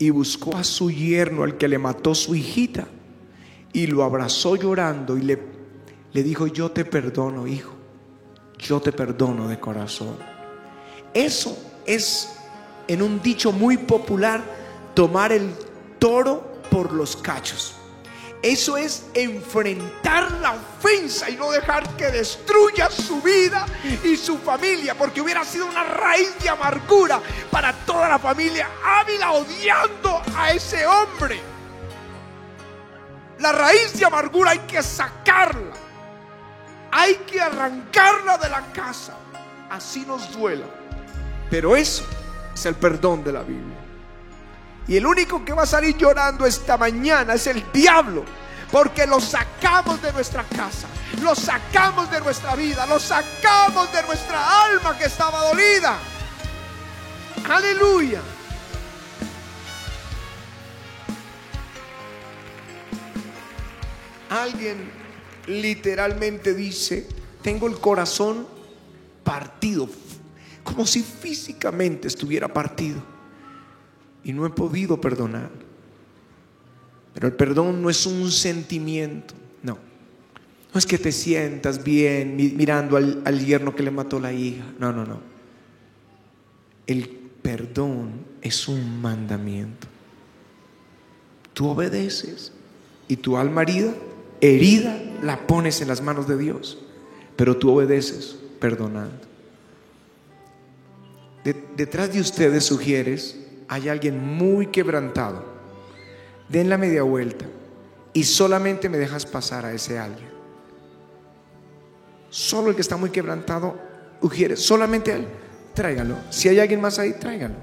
y 0.00 0.10
buscó 0.10 0.56
a 0.56 0.64
su 0.64 0.90
yerno, 0.90 1.44
al 1.44 1.56
que 1.56 1.68
le 1.68 1.78
mató 1.78 2.16
su 2.16 2.34
hijita, 2.34 2.88
y 3.72 3.86
lo 3.86 4.02
abrazó 4.02 4.56
llorando 4.56 5.16
y 5.16 5.22
le 5.22 5.60
le 6.12 6.22
dijo, 6.22 6.46
yo 6.46 6.70
te 6.70 6.84
perdono, 6.84 7.46
hijo, 7.46 7.72
yo 8.58 8.80
te 8.80 8.92
perdono 8.92 9.48
de 9.48 9.60
corazón. 9.60 10.16
Eso 11.14 11.56
es, 11.86 12.36
en 12.88 13.02
un 13.02 13.22
dicho 13.22 13.52
muy 13.52 13.76
popular, 13.76 14.42
tomar 14.94 15.32
el 15.32 15.50
toro 15.98 16.60
por 16.70 16.92
los 16.92 17.16
cachos. 17.16 17.76
Eso 18.42 18.78
es 18.78 19.04
enfrentar 19.12 20.32
la 20.40 20.52
ofensa 20.52 21.28
y 21.28 21.36
no 21.36 21.50
dejar 21.50 21.86
que 21.96 22.10
destruya 22.10 22.88
su 22.88 23.20
vida 23.20 23.66
y 24.02 24.16
su 24.16 24.38
familia, 24.38 24.94
porque 24.94 25.20
hubiera 25.20 25.44
sido 25.44 25.66
una 25.66 25.84
raíz 25.84 26.38
de 26.42 26.48
amargura 26.48 27.20
para 27.50 27.74
toda 27.84 28.08
la 28.08 28.18
familia 28.18 28.70
Ávila 28.82 29.32
odiando 29.32 30.22
a 30.34 30.52
ese 30.52 30.86
hombre. 30.86 31.38
La 33.40 33.52
raíz 33.52 33.98
de 33.98 34.06
amargura 34.06 34.52
hay 34.52 34.60
que 34.60 34.82
sacarla. 34.82 35.74
Hay 36.92 37.16
que 37.26 37.40
arrancarla 37.40 38.38
de 38.38 38.48
la 38.48 38.72
casa. 38.72 39.16
Así 39.70 40.00
nos 40.06 40.32
duela. 40.32 40.66
Pero 41.50 41.76
eso 41.76 42.04
es 42.54 42.66
el 42.66 42.74
perdón 42.74 43.22
de 43.22 43.32
la 43.32 43.42
Biblia. 43.42 43.79
Y 44.90 44.96
el 44.96 45.06
único 45.06 45.44
que 45.44 45.52
va 45.52 45.62
a 45.62 45.66
salir 45.66 45.96
llorando 45.96 46.44
esta 46.44 46.76
mañana 46.76 47.34
es 47.34 47.46
el 47.46 47.64
diablo. 47.72 48.24
Porque 48.72 49.06
lo 49.06 49.20
sacamos 49.20 50.02
de 50.02 50.12
nuestra 50.12 50.42
casa, 50.42 50.88
lo 51.22 51.32
sacamos 51.36 52.10
de 52.10 52.20
nuestra 52.20 52.56
vida, 52.56 52.86
lo 52.86 52.98
sacamos 52.98 53.92
de 53.92 54.02
nuestra 54.02 54.64
alma 54.64 54.98
que 54.98 55.04
estaba 55.04 55.46
dolida. 55.46 55.96
Aleluya. 57.48 58.20
Alguien 64.28 64.90
literalmente 65.46 66.52
dice, 66.52 67.06
tengo 67.42 67.68
el 67.68 67.78
corazón 67.78 68.44
partido, 69.22 69.88
como 70.64 70.84
si 70.84 71.04
físicamente 71.04 72.08
estuviera 72.08 72.48
partido. 72.48 73.09
Y 74.24 74.32
no 74.32 74.46
he 74.46 74.50
podido 74.50 75.00
perdonar. 75.00 75.50
Pero 77.14 77.26
el 77.26 77.34
perdón 77.34 77.82
no 77.82 77.90
es 77.90 78.06
un 78.06 78.30
sentimiento, 78.30 79.34
no. 79.62 79.78
No 80.72 80.78
es 80.78 80.86
que 80.86 80.98
te 80.98 81.10
sientas 81.10 81.82
bien 81.82 82.36
mirando 82.36 82.96
al, 82.96 83.22
al 83.24 83.44
yerno 83.44 83.74
que 83.74 83.82
le 83.82 83.90
mató 83.90 84.20
la 84.20 84.32
hija. 84.32 84.64
No, 84.78 84.92
no, 84.92 85.04
no. 85.04 85.20
El 86.86 87.08
perdón 87.42 88.12
es 88.40 88.68
un 88.68 89.00
mandamiento. 89.00 89.88
Tú 91.52 91.68
obedeces 91.68 92.52
y 93.08 93.16
tu 93.16 93.36
alma 93.36 93.62
herida, 93.62 93.92
herida, 94.40 94.96
la 95.22 95.46
pones 95.46 95.80
en 95.80 95.88
las 95.88 96.00
manos 96.00 96.28
de 96.28 96.38
Dios. 96.38 96.78
Pero 97.36 97.56
tú 97.56 97.72
obedeces 97.72 98.36
perdonando. 98.60 99.26
detrás 101.76 102.12
de 102.12 102.20
ustedes, 102.20 102.64
sugieres, 102.64 103.36
hay 103.70 103.88
alguien 103.88 104.18
muy 104.18 104.66
quebrantado. 104.66 105.44
Den 106.48 106.68
la 106.68 106.76
media 106.76 107.04
vuelta 107.04 107.44
y 108.12 108.24
solamente 108.24 108.88
me 108.88 108.98
dejas 108.98 109.24
pasar 109.24 109.64
a 109.64 109.72
ese 109.72 109.96
alguien. 109.96 110.28
Solo 112.30 112.70
el 112.70 112.74
que 112.74 112.82
está 112.82 112.96
muy 112.96 113.10
quebrantado, 113.10 113.78
Ujiere, 114.22 114.56
solamente 114.56 115.12
él, 115.12 115.26
tráigalo. 115.72 116.16
Si 116.30 116.48
hay 116.48 116.58
alguien 116.58 116.80
más 116.80 116.98
ahí, 116.98 117.12
tráigalo. 117.12 117.54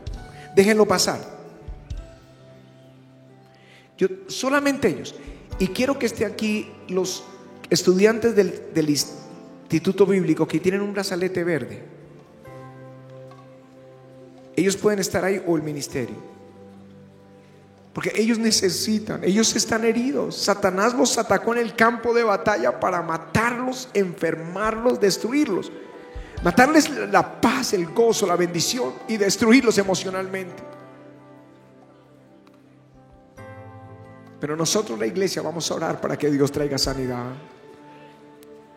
Déjenlo 0.56 0.88
pasar. 0.88 1.20
Yo, 3.98 4.08
solamente 4.28 4.88
ellos. 4.88 5.14
Y 5.60 5.68
quiero 5.68 6.00
que 6.00 6.06
esté 6.06 6.26
aquí 6.26 6.72
los 6.88 7.26
estudiantes 7.70 8.34
del 8.34 8.90
instituto 8.90 10.06
bíblico 10.06 10.48
que 10.48 10.62
tienen 10.62 10.82
un 10.82 10.94
brazalete 10.94 11.44
verde. 11.44 11.97
Ellos 14.58 14.76
pueden 14.76 14.98
estar 14.98 15.24
ahí 15.24 15.42
o 15.46 15.56
el 15.56 15.62
ministerio. 15.62 16.16
Porque 17.94 18.12
ellos 18.16 18.40
necesitan, 18.40 19.24
ellos 19.24 19.56
están 19.56 19.86
heridos. 19.86 20.36
Satanás 20.36 20.96
los 20.96 21.18
atacó 21.18 21.54
en 21.54 21.62
el 21.62 21.76
campo 21.76 22.14
de 22.14 22.24
batalla 22.24 22.80
para 22.80 23.04
matarlos, 23.04 23.88
enfermarlos, 23.94 25.00
destruirlos. 25.00 25.72
Matarles 26.44 26.90
la 26.90 27.40
paz, 27.40 27.74
el 27.74 27.86
gozo, 27.88 28.26
la 28.26 28.36
bendición 28.36 28.94
y 29.08 29.18
destruirlos 29.18 29.78
emocionalmente. 29.78 30.64
Pero 34.40 34.56
nosotros 34.56 34.98
la 34.98 35.06
iglesia 35.06 35.44
vamos 35.44 35.70
a 35.70 35.76
orar 35.76 36.02
para 36.02 36.18
que 36.18 36.32
Dios 36.32 36.52
traiga 36.52 36.80
sanidad. 36.80 37.32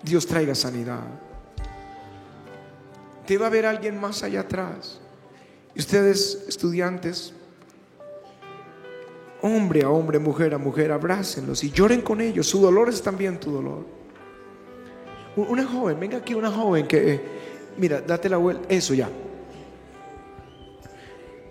Dios 0.03 0.26
traiga 0.26 0.55
sanidad. 0.55 1.05
Debe 3.26 3.47
haber 3.47 3.64
alguien 3.64 3.99
más 3.99 4.22
allá 4.22 4.41
atrás. 4.41 5.01
Y 5.75 5.81
ustedes, 5.81 6.45
estudiantes, 6.49 7.33
hombre 9.43 9.83
a 9.83 9.91
hombre, 9.91 10.18
mujer 10.18 10.55
a 10.55 10.59
mujer, 10.59 10.93
abrácenlos 10.93 11.64
y 11.64 11.71
lloren 11.71 12.01
con 12.01 12.21
ellos. 12.21 12.47
Su 12.47 12.61
dolor 12.61 12.89
es 12.89 13.03
también 13.03 13.39
tu 13.39 13.51
dolor. 13.51 13.85
Una 15.37 15.64
joven, 15.64 15.99
venga 15.99 16.18
aquí 16.18 16.35
una 16.35 16.51
joven 16.51 16.87
que, 16.87 17.21
mira, 17.77 18.01
date 18.01 18.29
la 18.29 18.37
vuelta, 18.37 18.66
eso 18.68 18.95
ya. 18.95 19.09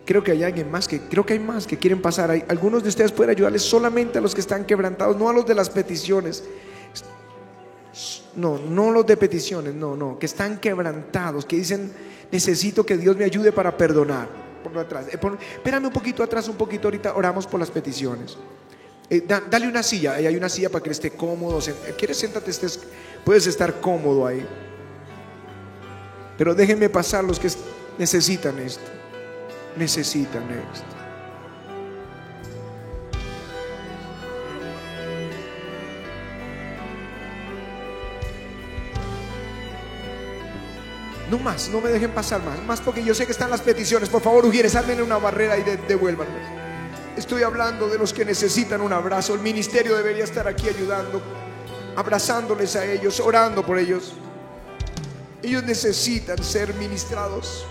Creo 0.06 0.24
que 0.24 0.32
hay 0.32 0.44
alguien 0.44 0.70
más 0.70 0.88
que, 0.88 1.00
creo 1.02 1.26
que 1.26 1.34
hay 1.34 1.40
más 1.40 1.66
que 1.66 1.78
quieren 1.78 2.02
pasar. 2.02 2.32
Hay, 2.32 2.44
algunos 2.50 2.84
de 2.84 2.90
ustedes 2.90 3.12
pueden 3.12 3.30
ayudarles 3.30 3.62
solamente 3.62 4.18
a 4.18 4.22
los 4.22 4.34
que 4.34 4.42
están 4.42 4.66
quebrantados, 4.66 5.18
no 5.18 5.30
a 5.30 5.34
los 5.34 5.46
de 5.46 5.56
las 5.56 5.70
peticiones. 5.70 6.44
No, 8.36 8.58
no 8.58 8.92
los 8.92 9.06
de 9.06 9.18
peticiones, 9.18 9.74
no, 9.74 9.96
no, 9.96 10.20
que 10.20 10.26
están 10.26 10.60
quebrantados, 10.60 11.46
que 11.46 11.56
dicen, 11.56 11.92
necesito 12.32 12.86
que 12.86 12.98
Dios 12.98 13.18
me 13.18 13.26
ayude 13.26 13.52
para 13.52 13.76
perdonar. 13.76 14.28
Por 14.64 14.78
atrás. 14.78 15.08
Eh, 15.08 15.20
espérame 15.56 15.86
un 15.86 15.94
poquito 15.94 16.22
atrás, 16.22 16.48
un 16.48 16.56
poquito 16.56 16.88
ahorita, 16.88 17.16
oramos 17.16 17.48
por 17.48 17.60
las 17.60 17.72
peticiones. 17.72 18.38
Eh, 19.10 19.26
dale 19.26 19.68
una 19.68 19.82
silla, 19.82 20.16
ahí 20.16 20.28
hay 20.28 20.36
una 20.36 20.50
silla 20.50 20.70
para 20.70 20.84
que 20.84 20.92
esté 20.92 21.12
cómodo. 21.12 21.60
¿Quieres 21.98 22.18
siéntate? 22.18 22.52
Puedes 23.24 23.48
estar 23.48 23.80
cómodo 23.82 24.28
ahí. 24.28 24.46
Pero 26.38 26.54
déjenme 26.54 26.90
pasar 26.90 27.24
los 27.24 27.40
que 27.40 27.50
necesitan 27.98 28.60
esto. 28.60 28.92
Necesitan 29.76 30.44
esto. 30.44 30.99
No 41.30 41.38
más, 41.38 41.70
no 41.70 41.80
me 41.80 41.90
dejen 41.90 42.12
pasar 42.12 42.44
más. 42.44 42.62
Más 42.64 42.82
porque 42.82 43.04
yo 43.04 43.14
sé 43.14 43.26
que 43.26 43.32
están 43.32 43.50
las 43.50 43.62
peticiones. 43.62 44.10
Por 44.10 44.22
favor, 44.22 44.46
Ujieres, 44.46 44.76
armen 44.76 45.02
una 45.02 45.18
barrera 45.18 45.58
y 45.58 45.64
devuélvanme. 45.88 46.60
Estoy 47.16 47.44
hablando 47.44 47.88
de 47.88 47.98
los 47.98 48.14
que 48.14 48.26
necesitan 48.26 48.82
un 48.82 48.94
abrazo. 48.94 49.34
El 49.34 49.42
ministerio 49.42 49.96
debería 49.96 50.24
estar 50.24 50.48
aquí 50.48 50.70
ayudando, 50.70 51.22
abrazándoles 51.96 52.76
a 52.76 52.86
ellos, 52.86 53.20
orando 53.20 53.64
por 53.64 53.78
ellos. 53.78 54.14
Ellos 55.44 55.64
necesitan 55.64 56.44
ser 56.44 56.74
ministrados. 56.76 57.66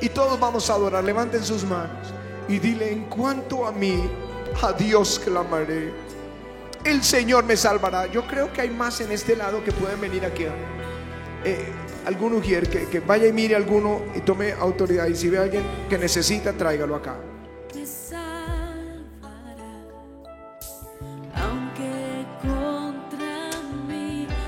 Y 0.00 0.08
todos 0.08 0.38
vamos 0.40 0.68
a 0.70 0.74
adorar. 0.74 1.04
Levanten 1.04 1.44
sus 1.44 1.64
manos 1.64 2.08
y 2.48 2.58
dile, 2.58 2.90
en 2.90 3.04
cuanto 3.04 3.66
a 3.66 3.72
mí, 3.72 4.10
a 4.62 4.72
Dios 4.72 5.20
clamaré. 5.22 5.92
El 6.84 7.04
Señor 7.04 7.44
me 7.44 7.56
salvará. 7.56 8.06
Yo 8.06 8.26
creo 8.26 8.52
que 8.52 8.62
hay 8.62 8.70
más 8.70 9.00
en 9.00 9.12
este 9.12 9.36
lado 9.36 9.62
que 9.62 9.70
pueden 9.70 10.00
venir 10.00 10.24
aquí. 10.24 10.46
Eh, 11.44 11.66
algún 12.06 12.34
ujier 12.34 12.68
que, 12.68 13.00
vaya 13.00 13.26
y 13.26 13.32
mire 13.32 13.54
a 13.54 13.58
alguno 13.58 14.02
y 14.14 14.20
tome 14.20 14.52
autoridad. 14.52 15.06
Y 15.06 15.14
si 15.14 15.28
ve 15.28 15.38
a 15.38 15.42
alguien 15.42 15.62
que 15.88 15.98
necesita, 15.98 16.52
tráigalo 16.52 16.94
acá. 16.94 17.16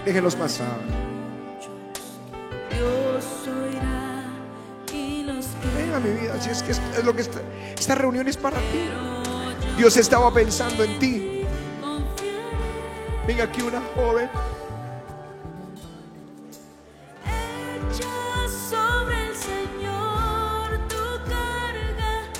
Déjenlos 0.05 0.35
pasar. 0.35 0.67
Venga 5.77 6.01
mi 6.01 6.11
vida, 6.11 6.41
si 6.41 6.51
es 6.51 6.63
que 6.63 6.73
es, 6.73 7.05
lo 7.05 7.15
que 7.15 7.23
está, 7.23 7.41
esta 7.79 7.95
reunión 7.95 8.27
es 8.27 8.37
para 8.37 8.57
ti. 8.57 8.89
Dios 9.77 9.97
estaba 9.97 10.33
pensando 10.33 10.85
en 10.85 10.99
ti. 10.99 11.45
Venga 13.27 13.45
aquí 13.45 13.63
una 13.63 13.81
joven. 13.95 14.29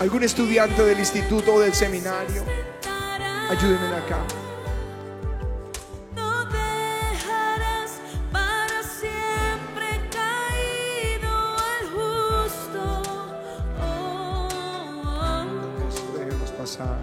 Algún 0.01 0.23
estudiante 0.25 0.83
del 0.83 0.99
instituto 0.99 1.55
o 1.55 1.61
del 1.61 1.75
seminario, 1.75 2.43
ayúdenme 3.51 3.97
acá. 3.97 4.19
No 6.17 6.47
dejarás 6.47 8.01
para 8.33 8.83
siempre 8.83 10.01
caído 10.11 11.31
al 11.31 11.87
justo. 11.93 13.03
Eso 15.89 16.19
debemos 16.19 16.51
pasar. 16.53 16.99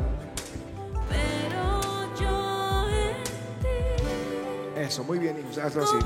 Pero 1.07 2.15
yo 2.19 2.87
en 2.89 3.23
ti. 3.61 4.81
Eso, 4.81 5.03
muy 5.03 5.19
bien, 5.19 5.37
hijos. 5.39 5.59
Hazlo 5.59 5.83
así. 5.83 5.97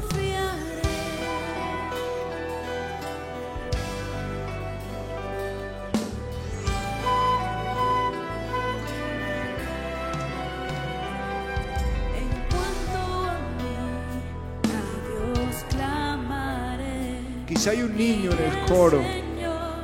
Si 17.61 17.69
hay 17.69 17.83
un 17.83 17.95
niño 17.95 18.31
en 18.31 18.39
el 18.39 18.65
coro, 18.65 19.03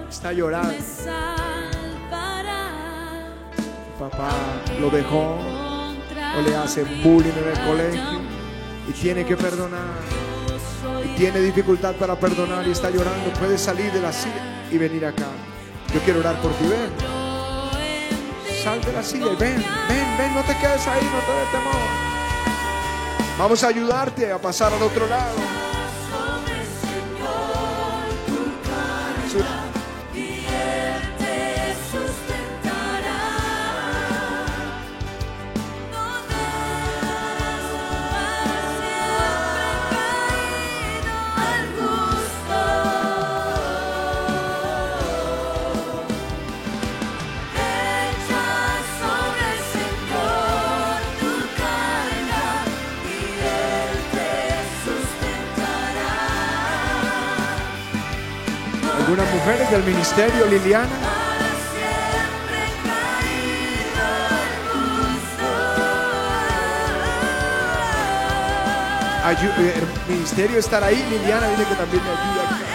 está 0.10 0.34
llorando. 0.34 0.74
Papá 4.00 4.32
lo 4.82 4.90
dejó 4.90 5.38
o 5.38 6.42
le 6.44 6.56
hace 6.56 6.84
bullying 7.04 7.34
en 7.38 7.50
el 7.50 7.60
colegio 7.68 8.20
y 8.90 8.92
tiene 8.94 9.24
que 9.28 9.38
perdonar. 9.38 9.94
Y 11.06 11.18
tiene 11.20 11.40
dificultad 11.40 11.94
para 11.98 12.16
perdonar 12.16 12.68
y 12.68 12.72
está 12.72 12.90
llorando. 12.90 13.32
Puede 13.34 13.60
salir 13.60 13.92
de 13.92 14.02
la 14.02 14.12
silla 14.12 14.66
y 14.72 14.80
venir 14.80 15.06
acá. 15.06 15.28
Yo 15.94 16.00
quiero 16.00 16.22
orar 16.22 16.42
por 16.42 16.52
ti. 16.54 16.66
Ven. 16.66 16.90
Sal 18.64 18.82
de 18.82 18.92
la 18.92 19.04
silla 19.04 19.34
y 19.34 19.36
ven, 19.36 19.64
ven, 19.88 20.18
ven. 20.18 20.34
No 20.34 20.42
te 20.42 20.58
quedes 20.58 20.88
ahí, 20.88 21.08
no 21.14 21.20
te 21.20 21.32
des 21.32 21.52
temor. 21.52 21.76
Vamos 23.38 23.64
a 23.64 23.68
ayudarte 23.68 24.32
a 24.32 24.42
pasar 24.42 24.74
al 24.74 24.82
otro 24.82 25.06
lado. 25.06 25.57
Del 59.72 59.84
ministerio, 59.84 60.46
Liliana. 60.46 60.88
caído 62.88 63.68
el. 69.28 69.38
Ayu- 69.38 69.54
eh, 69.60 69.84
ministerio 70.08 70.58
estar 70.60 70.84
ahí. 70.84 71.04
Liliana 71.10 71.48
dile 71.50 71.66
que 71.66 71.76
también 71.76 72.04
me 72.04 72.10
ayuda. 72.10 72.67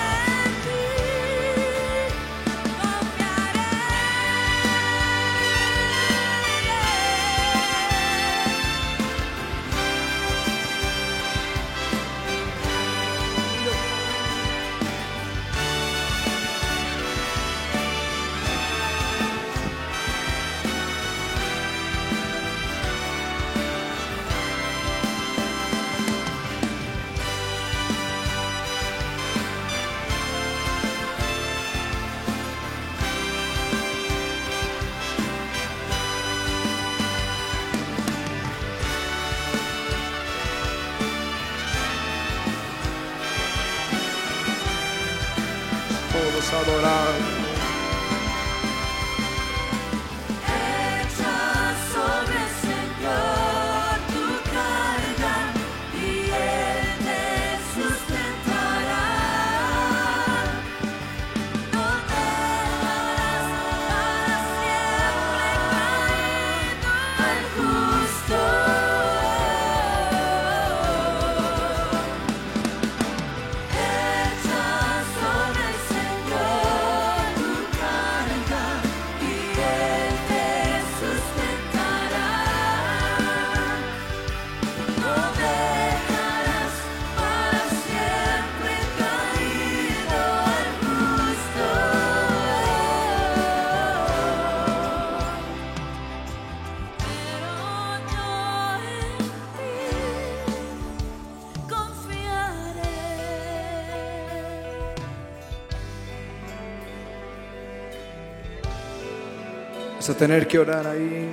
Tener 110.14 110.46
que 110.46 110.58
orar 110.58 110.86
ahí. 110.86 111.28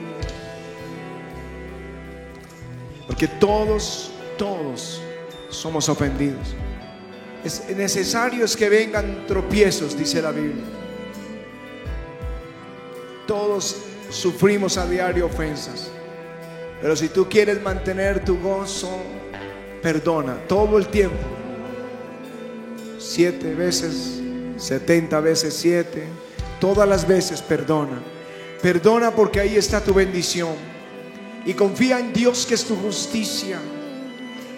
Porque 3.08 3.28
todos, 3.28 4.12
todos 4.38 5.02
somos 5.50 5.90
ofendidos. 5.90 6.56
Es 7.44 7.70
necesario 7.76 8.46
es 8.46 8.56
que 8.56 8.70
vengan 8.70 9.26
tropiezos, 9.28 9.98
dice 9.98 10.22
la 10.22 10.32
Biblia. 10.32 10.64
Todos 13.26 13.78
sufrimos 14.10 14.78
a 14.78 14.86
diario 14.86 15.28
ofensas. 15.28 15.90
Pero 16.82 16.96
si 16.96 17.10
tú 17.10 17.28
quieres 17.30 17.62
mantener 17.62 18.24
tu 18.24 18.40
gozo, 18.40 18.90
perdona 19.82 20.36
todo 20.48 20.78
el 20.78 20.88
tiempo. 20.88 21.18
Siete 22.98 23.54
veces, 23.54 24.22
setenta 24.58 25.20
veces 25.20 25.54
siete, 25.54 26.04
todas 26.60 26.88
las 26.88 27.08
veces 27.08 27.42
perdona. 27.42 28.02
Perdona 28.62 29.12
porque 29.12 29.40
ahí 29.40 29.56
está 29.56 29.82
tu 29.82 29.94
bendición. 29.94 30.56
Y 31.46 31.54
confía 31.54 32.00
en 32.00 32.12
Dios 32.12 32.46
que 32.46 32.56
es 32.56 32.66
tu 32.66 32.76
justicia. 32.76 33.60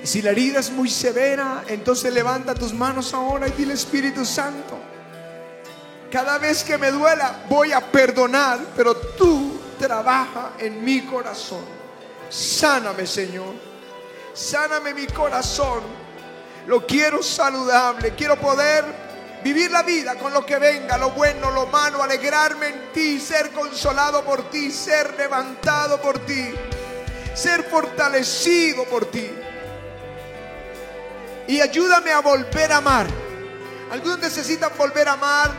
Y 0.04 0.08
si 0.08 0.22
la 0.22 0.32
herida 0.32 0.60
es 0.60 0.72
muy 0.72 0.90
severa, 0.90 1.64
entonces 1.68 2.12
levanta 2.12 2.56
tus 2.56 2.74
manos 2.74 3.14
ahora 3.14 3.48
y 3.48 3.52
dile 3.52 3.74
Espíritu 3.74 4.26
Santo. 4.26 4.80
Cada 6.12 6.40
vez 6.40 6.64
que 6.64 6.78
me 6.78 6.92
duela, 6.92 7.46
voy 7.48 7.72
a 7.72 7.80
perdonar, 7.80 8.60
pero 8.76 8.96
tú 8.96 9.60
trabaja 9.80 10.54
en 10.60 10.84
mi 10.84 11.02
corazón. 11.02 11.64
Sáname, 12.30 13.06
Señor. 13.06 13.54
Sáname 14.34 14.94
mi 14.94 15.06
corazón. 15.08 15.82
Lo 16.68 16.86
quiero 16.86 17.22
saludable. 17.22 18.14
Quiero 18.16 18.40
poder 18.40 19.11
vivir 19.44 19.72
la 19.72 19.84
vida 19.84 20.16
con 20.16 20.34
lo 20.34 20.46
que 20.46 20.58
venga, 20.58 20.98
lo 20.98 21.12
bueno, 21.12 21.52
lo 21.52 21.68
malo, 21.68 22.04
alegrarme 22.04 22.68
en 22.68 22.94
ti, 22.94 23.20
ser 23.20 23.52
consolado 23.52 24.24
por 24.24 24.50
ti, 24.50 24.72
ser 24.72 25.16
levantado 25.16 26.02
por 26.02 26.20
ti, 26.20 26.54
ser 27.34 27.64
fortalecido 27.64 28.86
por 28.86 29.06
ti. 29.06 29.30
Y 31.48 31.60
ayúdame 31.60 32.12
a 32.12 32.20
volver 32.20 32.72
a 32.72 32.78
amar. 32.78 33.08
Algunos 33.92 34.20
necesitan 34.20 34.72
volver 34.78 35.08
a 35.08 35.14
amar 35.14 35.52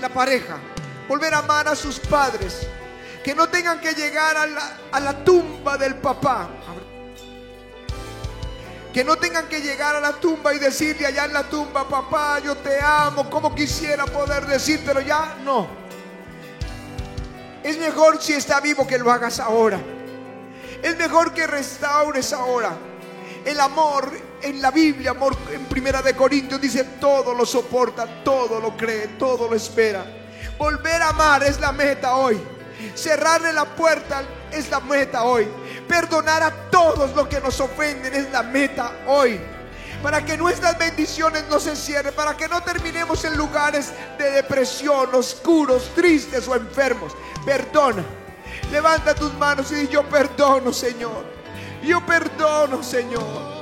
la 0.00 0.08
pareja, 0.08 0.56
volver 1.06 1.34
a 1.34 1.38
amar 1.38 1.68
a 1.68 1.76
sus 1.76 2.00
padres, 2.00 2.66
que 3.22 3.34
no 3.34 3.48
tengan 3.48 3.80
que 3.80 3.94
llegar 3.94 4.36
a 4.36 4.46
la, 4.46 4.76
a 4.90 5.00
la 5.00 5.24
tumba 5.24 5.76
del 5.76 5.94
papá. 5.96 6.48
Que 8.92 9.04
no 9.04 9.16
tengan 9.16 9.48
que 9.48 9.60
llegar 9.60 9.96
a 9.96 10.00
la 10.00 10.12
tumba 10.12 10.52
y 10.52 10.58
decirle 10.58 11.06
allá 11.06 11.24
en 11.24 11.32
la 11.32 11.44
tumba, 11.44 11.88
papá, 11.88 12.40
yo 12.40 12.56
te 12.56 12.78
amo, 12.80 13.30
como 13.30 13.54
quisiera 13.54 14.04
poder 14.04 14.46
decir, 14.46 14.82
pero 14.84 15.00
ya 15.00 15.36
no. 15.42 15.66
Es 17.62 17.78
mejor 17.78 18.20
si 18.20 18.34
está 18.34 18.60
vivo 18.60 18.86
que 18.86 18.98
lo 18.98 19.10
hagas 19.10 19.40
ahora. 19.40 19.80
Es 20.82 20.96
mejor 20.96 21.32
que 21.32 21.46
restaures 21.46 22.32
ahora. 22.32 22.76
El 23.44 23.58
amor 23.60 24.10
en 24.42 24.60
la 24.60 24.70
Biblia, 24.70 25.12
amor 25.12 25.36
en 25.52 25.64
Primera 25.66 26.02
de 26.02 26.14
Corintios 26.14 26.60
dice 26.60 26.84
todo 27.00 27.34
lo 27.34 27.46
soporta, 27.46 28.22
todo 28.24 28.60
lo 28.60 28.76
cree, 28.76 29.08
todo 29.18 29.48
lo 29.48 29.56
espera. 29.56 30.04
Volver 30.58 31.00
a 31.02 31.10
amar 31.10 31.42
es 31.44 31.60
la 31.60 31.72
meta 31.72 32.16
hoy. 32.16 32.40
Cerrarle 32.94 33.52
la 33.52 33.64
puerta 33.64 34.22
es 34.50 34.68
la 34.70 34.80
meta 34.80 35.24
hoy. 35.24 35.48
Perdonar 35.88 36.42
a 36.42 36.70
todos 36.70 37.14
los 37.14 37.28
que 37.28 37.40
nos 37.40 37.60
ofenden 37.60 38.14
es 38.14 38.30
la 38.30 38.42
meta 38.42 38.92
hoy. 39.06 39.40
Para 40.02 40.24
que 40.24 40.36
nuestras 40.36 40.76
bendiciones 40.78 41.44
no 41.48 41.60
se 41.60 41.76
cierren, 41.76 42.14
para 42.14 42.36
que 42.36 42.48
no 42.48 42.62
terminemos 42.62 43.24
en 43.24 43.36
lugares 43.36 43.92
de 44.18 44.30
depresión, 44.32 45.14
oscuros, 45.14 45.90
tristes 45.94 46.48
o 46.48 46.56
enfermos. 46.56 47.14
Perdona. 47.44 48.04
Levanta 48.70 49.14
tus 49.14 49.32
manos 49.34 49.70
y 49.70 49.76
di, 49.76 49.88
yo 49.88 50.02
perdono, 50.02 50.72
Señor. 50.72 51.24
Yo 51.82 52.04
perdono, 52.04 52.82
Señor. 52.82 53.52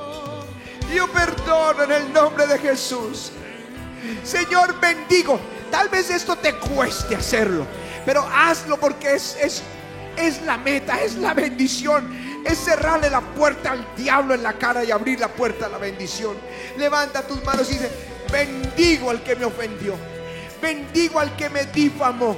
Yo 0.93 1.07
perdono 1.11 1.83
en 1.83 1.91
el 1.91 2.13
nombre 2.13 2.47
de 2.47 2.57
Jesús. 2.57 3.31
Señor, 4.23 4.79
bendigo. 4.79 5.39
Tal 5.69 5.89
vez 5.89 6.09
esto 6.09 6.35
te 6.35 6.53
cueste 6.55 7.15
hacerlo, 7.15 7.65
pero 8.05 8.27
hazlo 8.27 8.77
porque 8.77 9.15
es, 9.15 9.37
es, 9.41 9.63
es 10.17 10.41
la 10.43 10.57
meta, 10.57 11.01
es 11.01 11.15
la 11.15 11.33
bendición. 11.33 12.31
Es 12.45 12.57
cerrarle 12.57 13.09
la 13.09 13.21
puerta 13.21 13.71
al 13.71 13.95
diablo 13.95 14.33
en 14.33 14.43
la 14.43 14.53
cara 14.53 14.83
y 14.83 14.91
abrir 14.91 15.19
la 15.19 15.27
puerta 15.27 15.67
a 15.67 15.69
la 15.69 15.77
bendición. 15.77 16.35
Levanta 16.77 17.21
tus 17.21 17.43
manos 17.43 17.69
y 17.69 17.73
dice, 17.73 17.91
bendigo 18.31 19.11
al 19.11 19.21
que 19.23 19.35
me 19.35 19.45
ofendió. 19.45 19.95
Bendigo 20.61 21.19
al 21.19 21.35
que 21.35 21.49
me 21.49 21.65
difamó. 21.65 22.35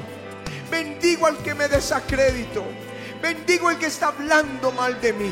Bendigo 0.69 1.28
al 1.28 1.38
que 1.38 1.53
me 1.53 1.67
desacreditó. 1.67 2.65
Bendigo 3.21 3.69
al 3.69 3.78
que 3.78 3.86
está 3.86 4.07
hablando 4.07 4.71
mal 4.71 4.99
de 4.99 5.13
mí. 5.13 5.32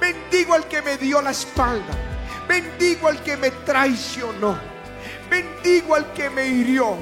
Bendigo 0.00 0.54
al 0.54 0.68
que 0.68 0.82
me 0.82 0.96
dio 0.98 1.20
la 1.22 1.30
espalda. 1.30 1.94
Bendigo 2.46 3.08
al 3.08 3.22
que 3.22 3.36
me 3.36 3.50
traicionó. 3.50 4.58
Bendigo 5.28 5.94
al 5.94 6.12
que 6.12 6.30
me 6.30 6.46
hirió. 6.46 6.96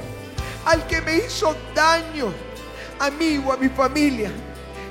Al 0.64 0.86
que 0.86 1.00
me 1.02 1.16
hizo 1.16 1.54
daño. 1.74 2.32
A 2.98 3.10
mí 3.10 3.42
o 3.44 3.52
a 3.52 3.56
mi 3.56 3.68
familia. 3.68 4.30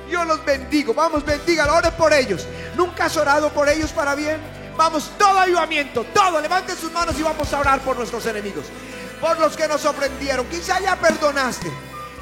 Yo 0.10 0.24
los 0.26 0.44
bendigo. 0.46 0.94
Vamos, 0.94 1.26
bendígalo. 1.26 1.76
Ore 1.76 1.92
por 1.92 2.14
ellos. 2.14 2.48
¿Nunca 2.76 3.06
has 3.06 3.18
orado 3.18 3.50
por 3.50 3.68
ellos 3.70 3.92
para 3.92 4.16
bien? 4.16 4.38
Vamos, 4.78 5.12
todo 5.18 5.40
ayudamiento, 5.40 6.04
todo. 6.14 6.42
Levanten 6.42 6.76
sus 6.76 6.92
manos 6.92 7.18
y 7.20 7.24
vamos 7.24 7.54
a 7.54 7.60
orar 7.60 7.80
por 7.82 7.98
nuestros 7.98 8.26
enemigos. 8.26 8.66
por 9.22 9.40
los 9.40 9.56
que 9.56 9.68
nos 9.68 9.86
ofendieron. 9.86 10.46
Quizá 10.48 10.82
ya 10.82 10.98
perdonaste. 10.98 11.72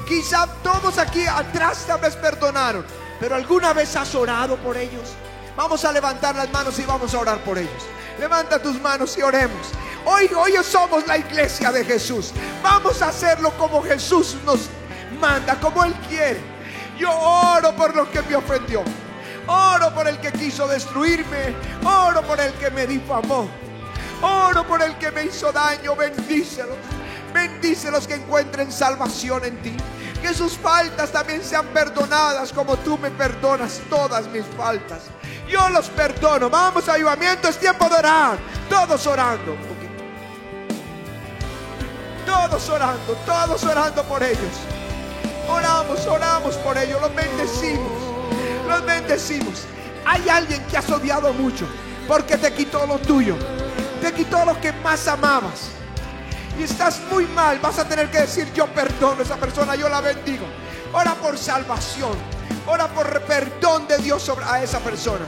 Quizá 0.06 0.46
todos 0.62 0.98
aquí 0.98 1.26
atrás 1.26 1.84
tal 1.86 2.00
vez 2.00 2.14
perdonaron. 2.14 2.86
Pero 3.18 3.34
alguna 3.34 3.72
vez 3.72 3.96
has 3.96 4.14
orado 4.14 4.56
por 4.58 4.76
ellos. 4.76 5.10
Vamos 5.56 5.84
a 5.84 5.92
levantar 5.92 6.36
las 6.36 6.50
manos 6.52 6.78
y 6.78 6.84
vamos 6.84 7.12
a 7.14 7.18
orar 7.18 7.38
por 7.44 7.58
ellos. 7.58 7.82
Levanta 8.18 8.62
tus 8.62 8.80
manos 8.80 9.16
y 9.18 9.22
oremos. 9.22 9.68
Hoy, 10.04 10.30
hoy 10.36 10.54
somos 10.62 11.06
la 11.06 11.18
iglesia 11.18 11.72
de 11.72 11.84
Jesús. 11.84 12.32
Vamos 12.62 13.02
a 13.02 13.08
hacerlo 13.08 13.52
como 13.58 13.82
Jesús 13.82 14.36
nos 14.44 14.68
manda, 15.20 15.58
como 15.60 15.84
Él 15.84 15.94
quiere. 16.08 16.51
Yo 17.02 17.10
oro 17.10 17.74
por 17.74 17.96
los 17.96 18.08
que 18.10 18.22
me 18.22 18.36
ofendió. 18.36 18.84
Oro 19.48 19.92
por 19.92 20.06
el 20.06 20.20
que 20.20 20.30
quiso 20.30 20.68
destruirme. 20.68 21.52
Oro 21.84 22.22
por 22.22 22.38
el 22.38 22.52
que 22.52 22.70
me 22.70 22.86
difamó. 22.86 23.48
Oro 24.22 24.64
por 24.64 24.80
el 24.80 24.96
que 24.98 25.10
me 25.10 25.24
hizo 25.24 25.50
daño. 25.50 25.96
Bendícelos. 25.96 26.76
Bendícelos 27.34 28.06
que 28.06 28.14
encuentren 28.14 28.70
salvación 28.70 29.44
en 29.44 29.60
ti. 29.62 29.76
Que 30.22 30.32
sus 30.32 30.56
faltas 30.56 31.10
también 31.10 31.42
sean 31.42 31.66
perdonadas 31.74 32.52
como 32.52 32.76
tú 32.76 32.96
me 32.98 33.10
perdonas 33.10 33.80
todas 33.90 34.28
mis 34.28 34.44
faltas. 34.56 35.00
Yo 35.48 35.70
los 35.70 35.88
perdono. 35.88 36.48
Vamos, 36.48 36.88
avivamiento. 36.88 37.48
Es 37.48 37.58
tiempo 37.58 37.88
de 37.88 37.96
orar. 37.96 38.38
Todos 38.70 39.04
orando. 39.08 39.56
Todos 42.24 42.68
orando. 42.68 43.12
Todos 43.26 43.64
orando 43.64 44.04
por 44.04 44.22
ellos. 44.22 44.81
Oramos, 45.48 46.06
oramos 46.06 46.56
por 46.56 46.78
ellos. 46.78 47.00
Los 47.00 47.14
bendecimos. 47.14 47.92
Los 48.68 48.84
bendecimos. 48.84 49.64
Hay 50.04 50.28
alguien 50.28 50.62
que 50.64 50.76
has 50.76 50.90
odiado 50.90 51.32
mucho 51.32 51.66
porque 52.08 52.36
te 52.36 52.52
quitó 52.52 52.86
lo 52.86 52.98
tuyo. 52.98 53.36
Te 54.00 54.12
quitó 54.12 54.44
lo 54.44 54.60
que 54.60 54.72
más 54.72 55.06
amabas. 55.08 55.68
Y 56.58 56.64
estás 56.64 57.00
muy 57.10 57.26
mal. 57.26 57.58
Vas 57.60 57.78
a 57.78 57.88
tener 57.88 58.10
que 58.10 58.20
decir 58.20 58.52
yo 58.52 58.66
perdono 58.66 59.20
a 59.20 59.22
esa 59.22 59.36
persona. 59.36 59.74
Yo 59.76 59.88
la 59.88 60.00
bendigo. 60.00 60.44
Ora 60.92 61.14
por 61.14 61.38
salvación. 61.38 62.16
Ora 62.66 62.88
por 62.88 63.20
perdón 63.22 63.86
de 63.88 63.98
Dios 63.98 64.22
sobre 64.22 64.44
a 64.44 64.62
esa 64.62 64.78
persona. 64.80 65.24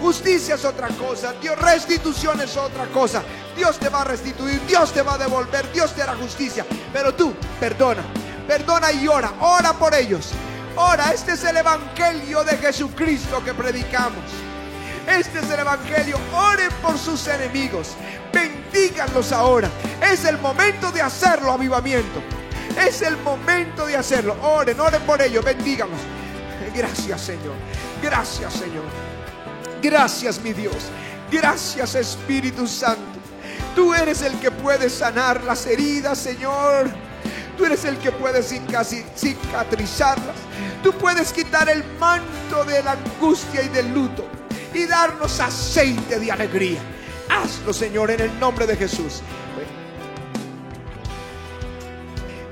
Justicia 0.00 0.56
es 0.56 0.64
otra 0.64 0.88
cosa. 0.88 1.32
Dios, 1.40 1.58
restitución 1.58 2.40
es 2.40 2.56
otra 2.56 2.86
cosa. 2.86 3.22
Dios 3.56 3.78
te 3.78 3.88
va 3.88 4.00
a 4.00 4.04
restituir. 4.04 4.60
Dios 4.66 4.92
te 4.92 5.02
va 5.02 5.14
a 5.14 5.18
devolver. 5.18 5.70
Dios 5.72 5.94
te 5.94 6.02
hará 6.02 6.14
justicia. 6.14 6.66
Pero 6.92 7.14
tú, 7.14 7.32
perdona. 7.60 8.02
Perdona 8.46 8.92
y 8.92 9.08
ora. 9.08 9.32
Ora 9.40 9.72
por 9.72 9.94
ellos. 9.94 10.30
Ora. 10.76 11.12
Este 11.12 11.32
es 11.32 11.44
el 11.44 11.56
evangelio 11.56 12.44
de 12.44 12.56
Jesucristo 12.58 13.42
que 13.44 13.54
predicamos. 13.54 14.24
Este 15.06 15.40
es 15.40 15.50
el 15.50 15.60
evangelio. 15.60 16.18
Oren 16.34 16.70
por 16.80 16.98
sus 16.98 17.26
enemigos. 17.26 17.96
Bendíganlos 18.32 19.32
ahora. 19.32 19.68
Es 20.10 20.24
el 20.24 20.38
momento 20.38 20.90
de 20.92 21.02
hacerlo, 21.02 21.52
avivamiento. 21.52 22.22
Es 22.78 23.02
el 23.02 23.16
momento 23.18 23.86
de 23.86 23.96
hacerlo. 23.96 24.36
Oren, 24.42 24.78
oren 24.80 25.02
por 25.02 25.20
ellos. 25.20 25.44
Bendíganlos. 25.44 26.00
Gracias, 26.74 27.20
Señor. 27.20 27.54
Gracias, 28.02 28.52
Señor. 28.52 28.84
Gracias, 29.82 30.40
mi 30.40 30.52
Dios. 30.52 30.76
Gracias, 31.30 31.94
Espíritu 31.94 32.66
Santo. 32.66 33.18
Tú 33.74 33.92
eres 33.94 34.22
el 34.22 34.38
que 34.38 34.50
puede 34.50 34.88
sanar 34.88 35.42
las 35.44 35.66
heridas, 35.66 36.18
Señor. 36.18 36.90
Tú 37.62 37.66
eres 37.66 37.84
el 37.84 37.96
que 37.98 38.10
puede 38.10 38.42
cicatrizarlas. 38.42 40.34
Tú 40.82 40.92
puedes 40.94 41.32
quitar 41.32 41.68
el 41.68 41.84
manto 42.00 42.64
de 42.64 42.82
la 42.82 42.90
angustia 42.90 43.62
y 43.62 43.68
del 43.68 43.94
luto 43.94 44.26
y 44.74 44.84
darnos 44.84 45.38
aceite 45.38 46.18
de 46.18 46.32
alegría. 46.32 46.80
Hazlo, 47.30 47.72
Señor, 47.72 48.10
en 48.10 48.22
el 48.22 48.40
nombre 48.40 48.66
de 48.66 48.76
Jesús. 48.76 49.22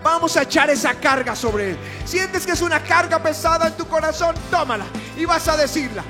Vamos 0.01 0.37
a 0.37 0.43
echar 0.43 0.71
esa 0.71 0.95
carga 0.95 1.35
sobre 1.35 1.71
él. 1.71 1.79
Sientes 2.05 2.47
que 2.47 2.53
es 2.53 2.63
una 2.63 2.81
carga 2.81 3.21
pesada 3.21 3.67
en 3.67 3.77
tu 3.77 3.89
corazón, 3.89 4.37
tómala 4.49 4.85
y 5.17 5.25
vas 5.25 5.49
a 5.49 5.57
decirla. 5.57 6.05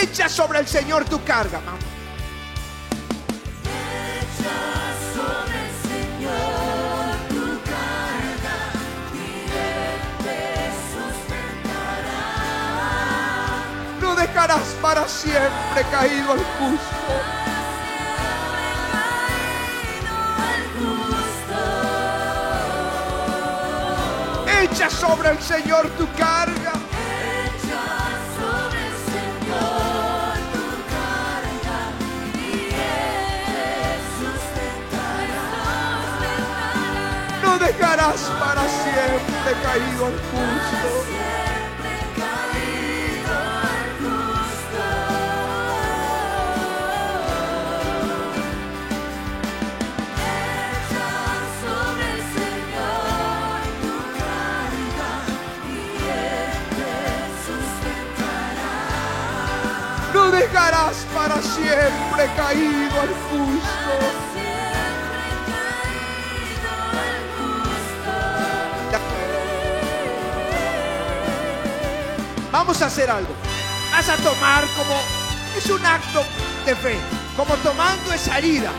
Echa 0.00 0.30
sobre 0.30 0.60
el 0.60 0.66
Señor 0.66 1.04
tu 1.04 1.22
carga. 1.22 1.60
Vamos. 1.62 1.95
Dejarás 14.46 14.68
para 14.80 15.08
siempre 15.08 15.82
caído 15.90 16.32
al 16.32 16.38
justo. 16.38 17.12
Echa 24.62 24.88
sobre 24.90 25.30
el 25.30 25.40
Señor 25.40 25.88
tu 25.98 26.06
carga. 26.12 26.72
Echa 27.42 27.86
sobre 28.38 28.86
el 28.86 28.96
Señor 29.10 30.36
tu 30.54 30.66
carga 30.94 31.80
y 32.34 32.38
Él 32.68 33.34
te 33.46 33.66
sustentará. 34.20 35.48
No 37.42 37.52
dejarás 37.58 38.20
para 38.38 38.62
siempre 38.62 39.50
caído 39.64 40.06
al 40.06 40.12
justo. 40.12 40.95
Siempre 61.70 62.30
caído 62.36 63.00
al 63.00 63.08
justo. 63.08 65.06
Vamos 72.52 72.80
a 72.82 72.86
hacer 72.86 73.10
algo. 73.10 73.34
Vas 73.92 74.08
a 74.08 74.16
tomar 74.16 74.64
como 74.76 74.98
es 75.56 75.68
un 75.70 75.84
acto 75.84 76.24
de 76.64 76.74
fe, 76.76 76.96
como 77.36 77.54
tomando 77.56 78.12
esa 78.12 78.38
herida. 78.38 78.70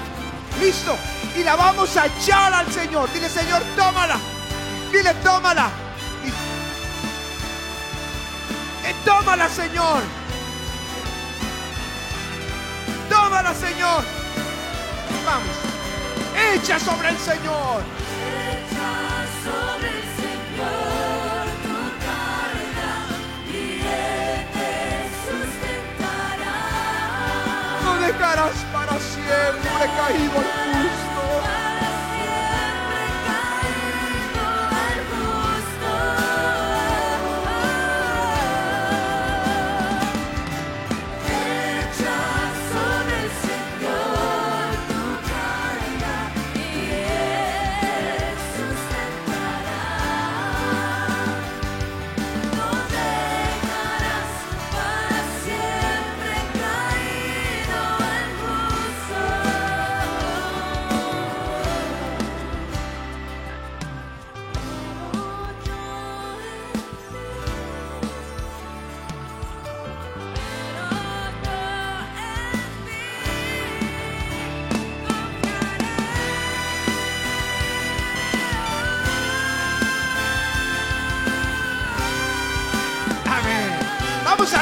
Listo. 0.59 0.97
Y 1.35 1.43
la 1.43 1.55
vamos 1.55 1.95
a 1.97 2.07
echar 2.07 2.53
al 2.53 2.71
Señor. 2.71 3.11
Dile, 3.13 3.29
Señor, 3.29 3.61
tómala. 3.75 4.17
Dile, 4.91 5.13
tómala. 5.15 5.69
Y- 6.25 6.29
Eh, 8.87 8.95
tómala, 9.05 9.47
Señor. 9.49 10.01
Señor. 13.53 14.03
Vamos. 15.25 15.55
Echa 16.53 16.79
sobre 16.79 17.09
el 17.09 17.17
Señor. 17.17 17.81
Echa 18.47 19.25
sobre 19.43 19.87
el 19.89 20.03
Señor 20.21 21.45
tu 21.63 21.77
carga 22.05 22.93
y 23.47 23.81
Él 23.81 24.39
te 24.53 24.71
sustentará. 25.25 26.57
No 27.83 27.91
dejarás 28.05 28.57
para 28.73 28.95
siempre 28.99 29.83
caído 29.97 30.56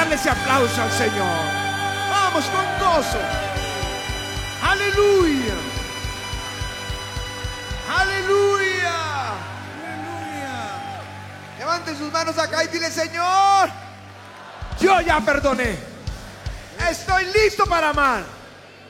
darle 0.06 0.14
ese 0.14 0.30
aplauso 0.30 0.82
al 0.82 0.92
Señor. 0.92 1.38
Vamos 2.10 2.44
con 2.46 2.64
gozo. 2.78 3.18
Aleluya. 4.62 5.54
Aleluya. 7.98 8.94
Aleluya. 9.82 11.02
Levanten 11.58 11.98
sus 11.98 12.12
manos 12.12 12.38
acá 12.38 12.62
y 12.64 12.68
dile, 12.68 12.90
Señor, 12.90 13.68
yo 14.80 15.00
ya 15.00 15.20
perdoné. 15.20 15.76
Estoy 16.88 17.24
listo 17.26 17.66
para 17.66 17.90
amar. 17.90 18.24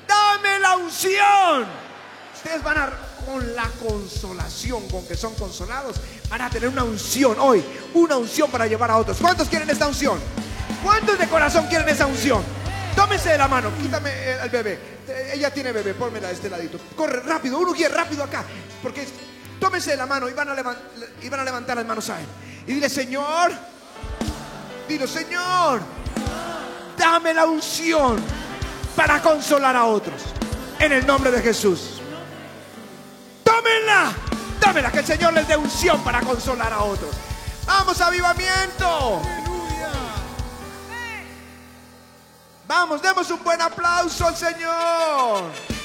Dame 0.06 0.58
la 0.58 0.76
unción. 0.76 1.66
Ustedes 2.34 2.62
van 2.62 2.78
a, 2.78 2.90
con 3.24 3.54
la 3.54 3.68
consolación 3.82 4.86
con 4.88 5.06
que 5.06 5.16
son 5.16 5.34
consolados, 5.34 5.96
van 6.28 6.42
a 6.42 6.50
tener 6.50 6.68
una 6.68 6.84
unción 6.84 7.38
hoy. 7.38 7.64
Una 7.94 8.18
unción 8.18 8.50
para 8.50 8.66
llevar 8.66 8.90
a 8.90 8.98
otros. 8.98 9.16
¿Cuántos 9.18 9.48
quieren 9.48 9.70
esta 9.70 9.86
unción? 9.86 10.20
¿Cuántos 10.82 11.18
de 11.18 11.28
corazón 11.28 11.66
quieren 11.66 11.88
esa 11.88 12.06
unción? 12.06 12.42
Tómense 12.94 13.30
de 13.30 13.38
la 13.38 13.48
mano, 13.48 13.70
quítame 13.82 14.10
al 14.40 14.48
bebé. 14.50 14.78
Eh, 15.08 15.32
Ella 15.34 15.52
tiene 15.52 15.72
bebé, 15.72 15.94
pónmela 15.94 16.28
de 16.28 16.34
este 16.34 16.48
ladito. 16.48 16.78
Corre 16.96 17.20
rápido, 17.20 17.58
uno 17.58 17.72
quiere 17.72 17.94
rápido 17.94 18.24
acá. 18.24 18.42
Porque 18.82 19.02
es- 19.02 19.12
tómense 19.60 19.90
de 19.90 19.96
la 19.96 20.06
mano 20.06 20.28
y 20.28 20.32
van, 20.32 20.48
a 20.48 20.54
levantar 21.44 21.76
las 21.76 21.86
manos 21.86 22.08
a 22.10 22.20
él. 22.20 22.26
Y 22.66 22.74
dile, 22.74 22.88
Señor, 22.88 23.52
dile, 24.88 25.06
Señor, 25.06 25.80
dame 26.96 27.34
la 27.34 27.44
unción 27.46 28.16
para 28.94 29.20
consolar 29.20 29.76
a 29.76 29.84
otros. 29.84 30.22
En 30.78 30.92
el 30.92 31.06
nombre 31.06 31.30
de 31.30 31.42
Jesús. 31.42 32.00
Tómenla, 33.44 34.12
tómenla, 34.60 34.90
que 34.90 34.98
el 35.00 35.06
Señor 35.06 35.32
les 35.32 35.46
dé 35.48 35.56
unción 35.56 36.02
para 36.02 36.20
consolar 36.20 36.72
a 36.72 36.80
otros. 36.82 37.10
Vamos, 37.66 38.00
avivamiento. 38.00 39.22
Vamos, 42.66 43.00
demos 43.00 43.30
un 43.30 43.42
buen 43.44 43.60
aplauso 43.60 44.26
al 44.26 44.36
Señor. 44.36 45.75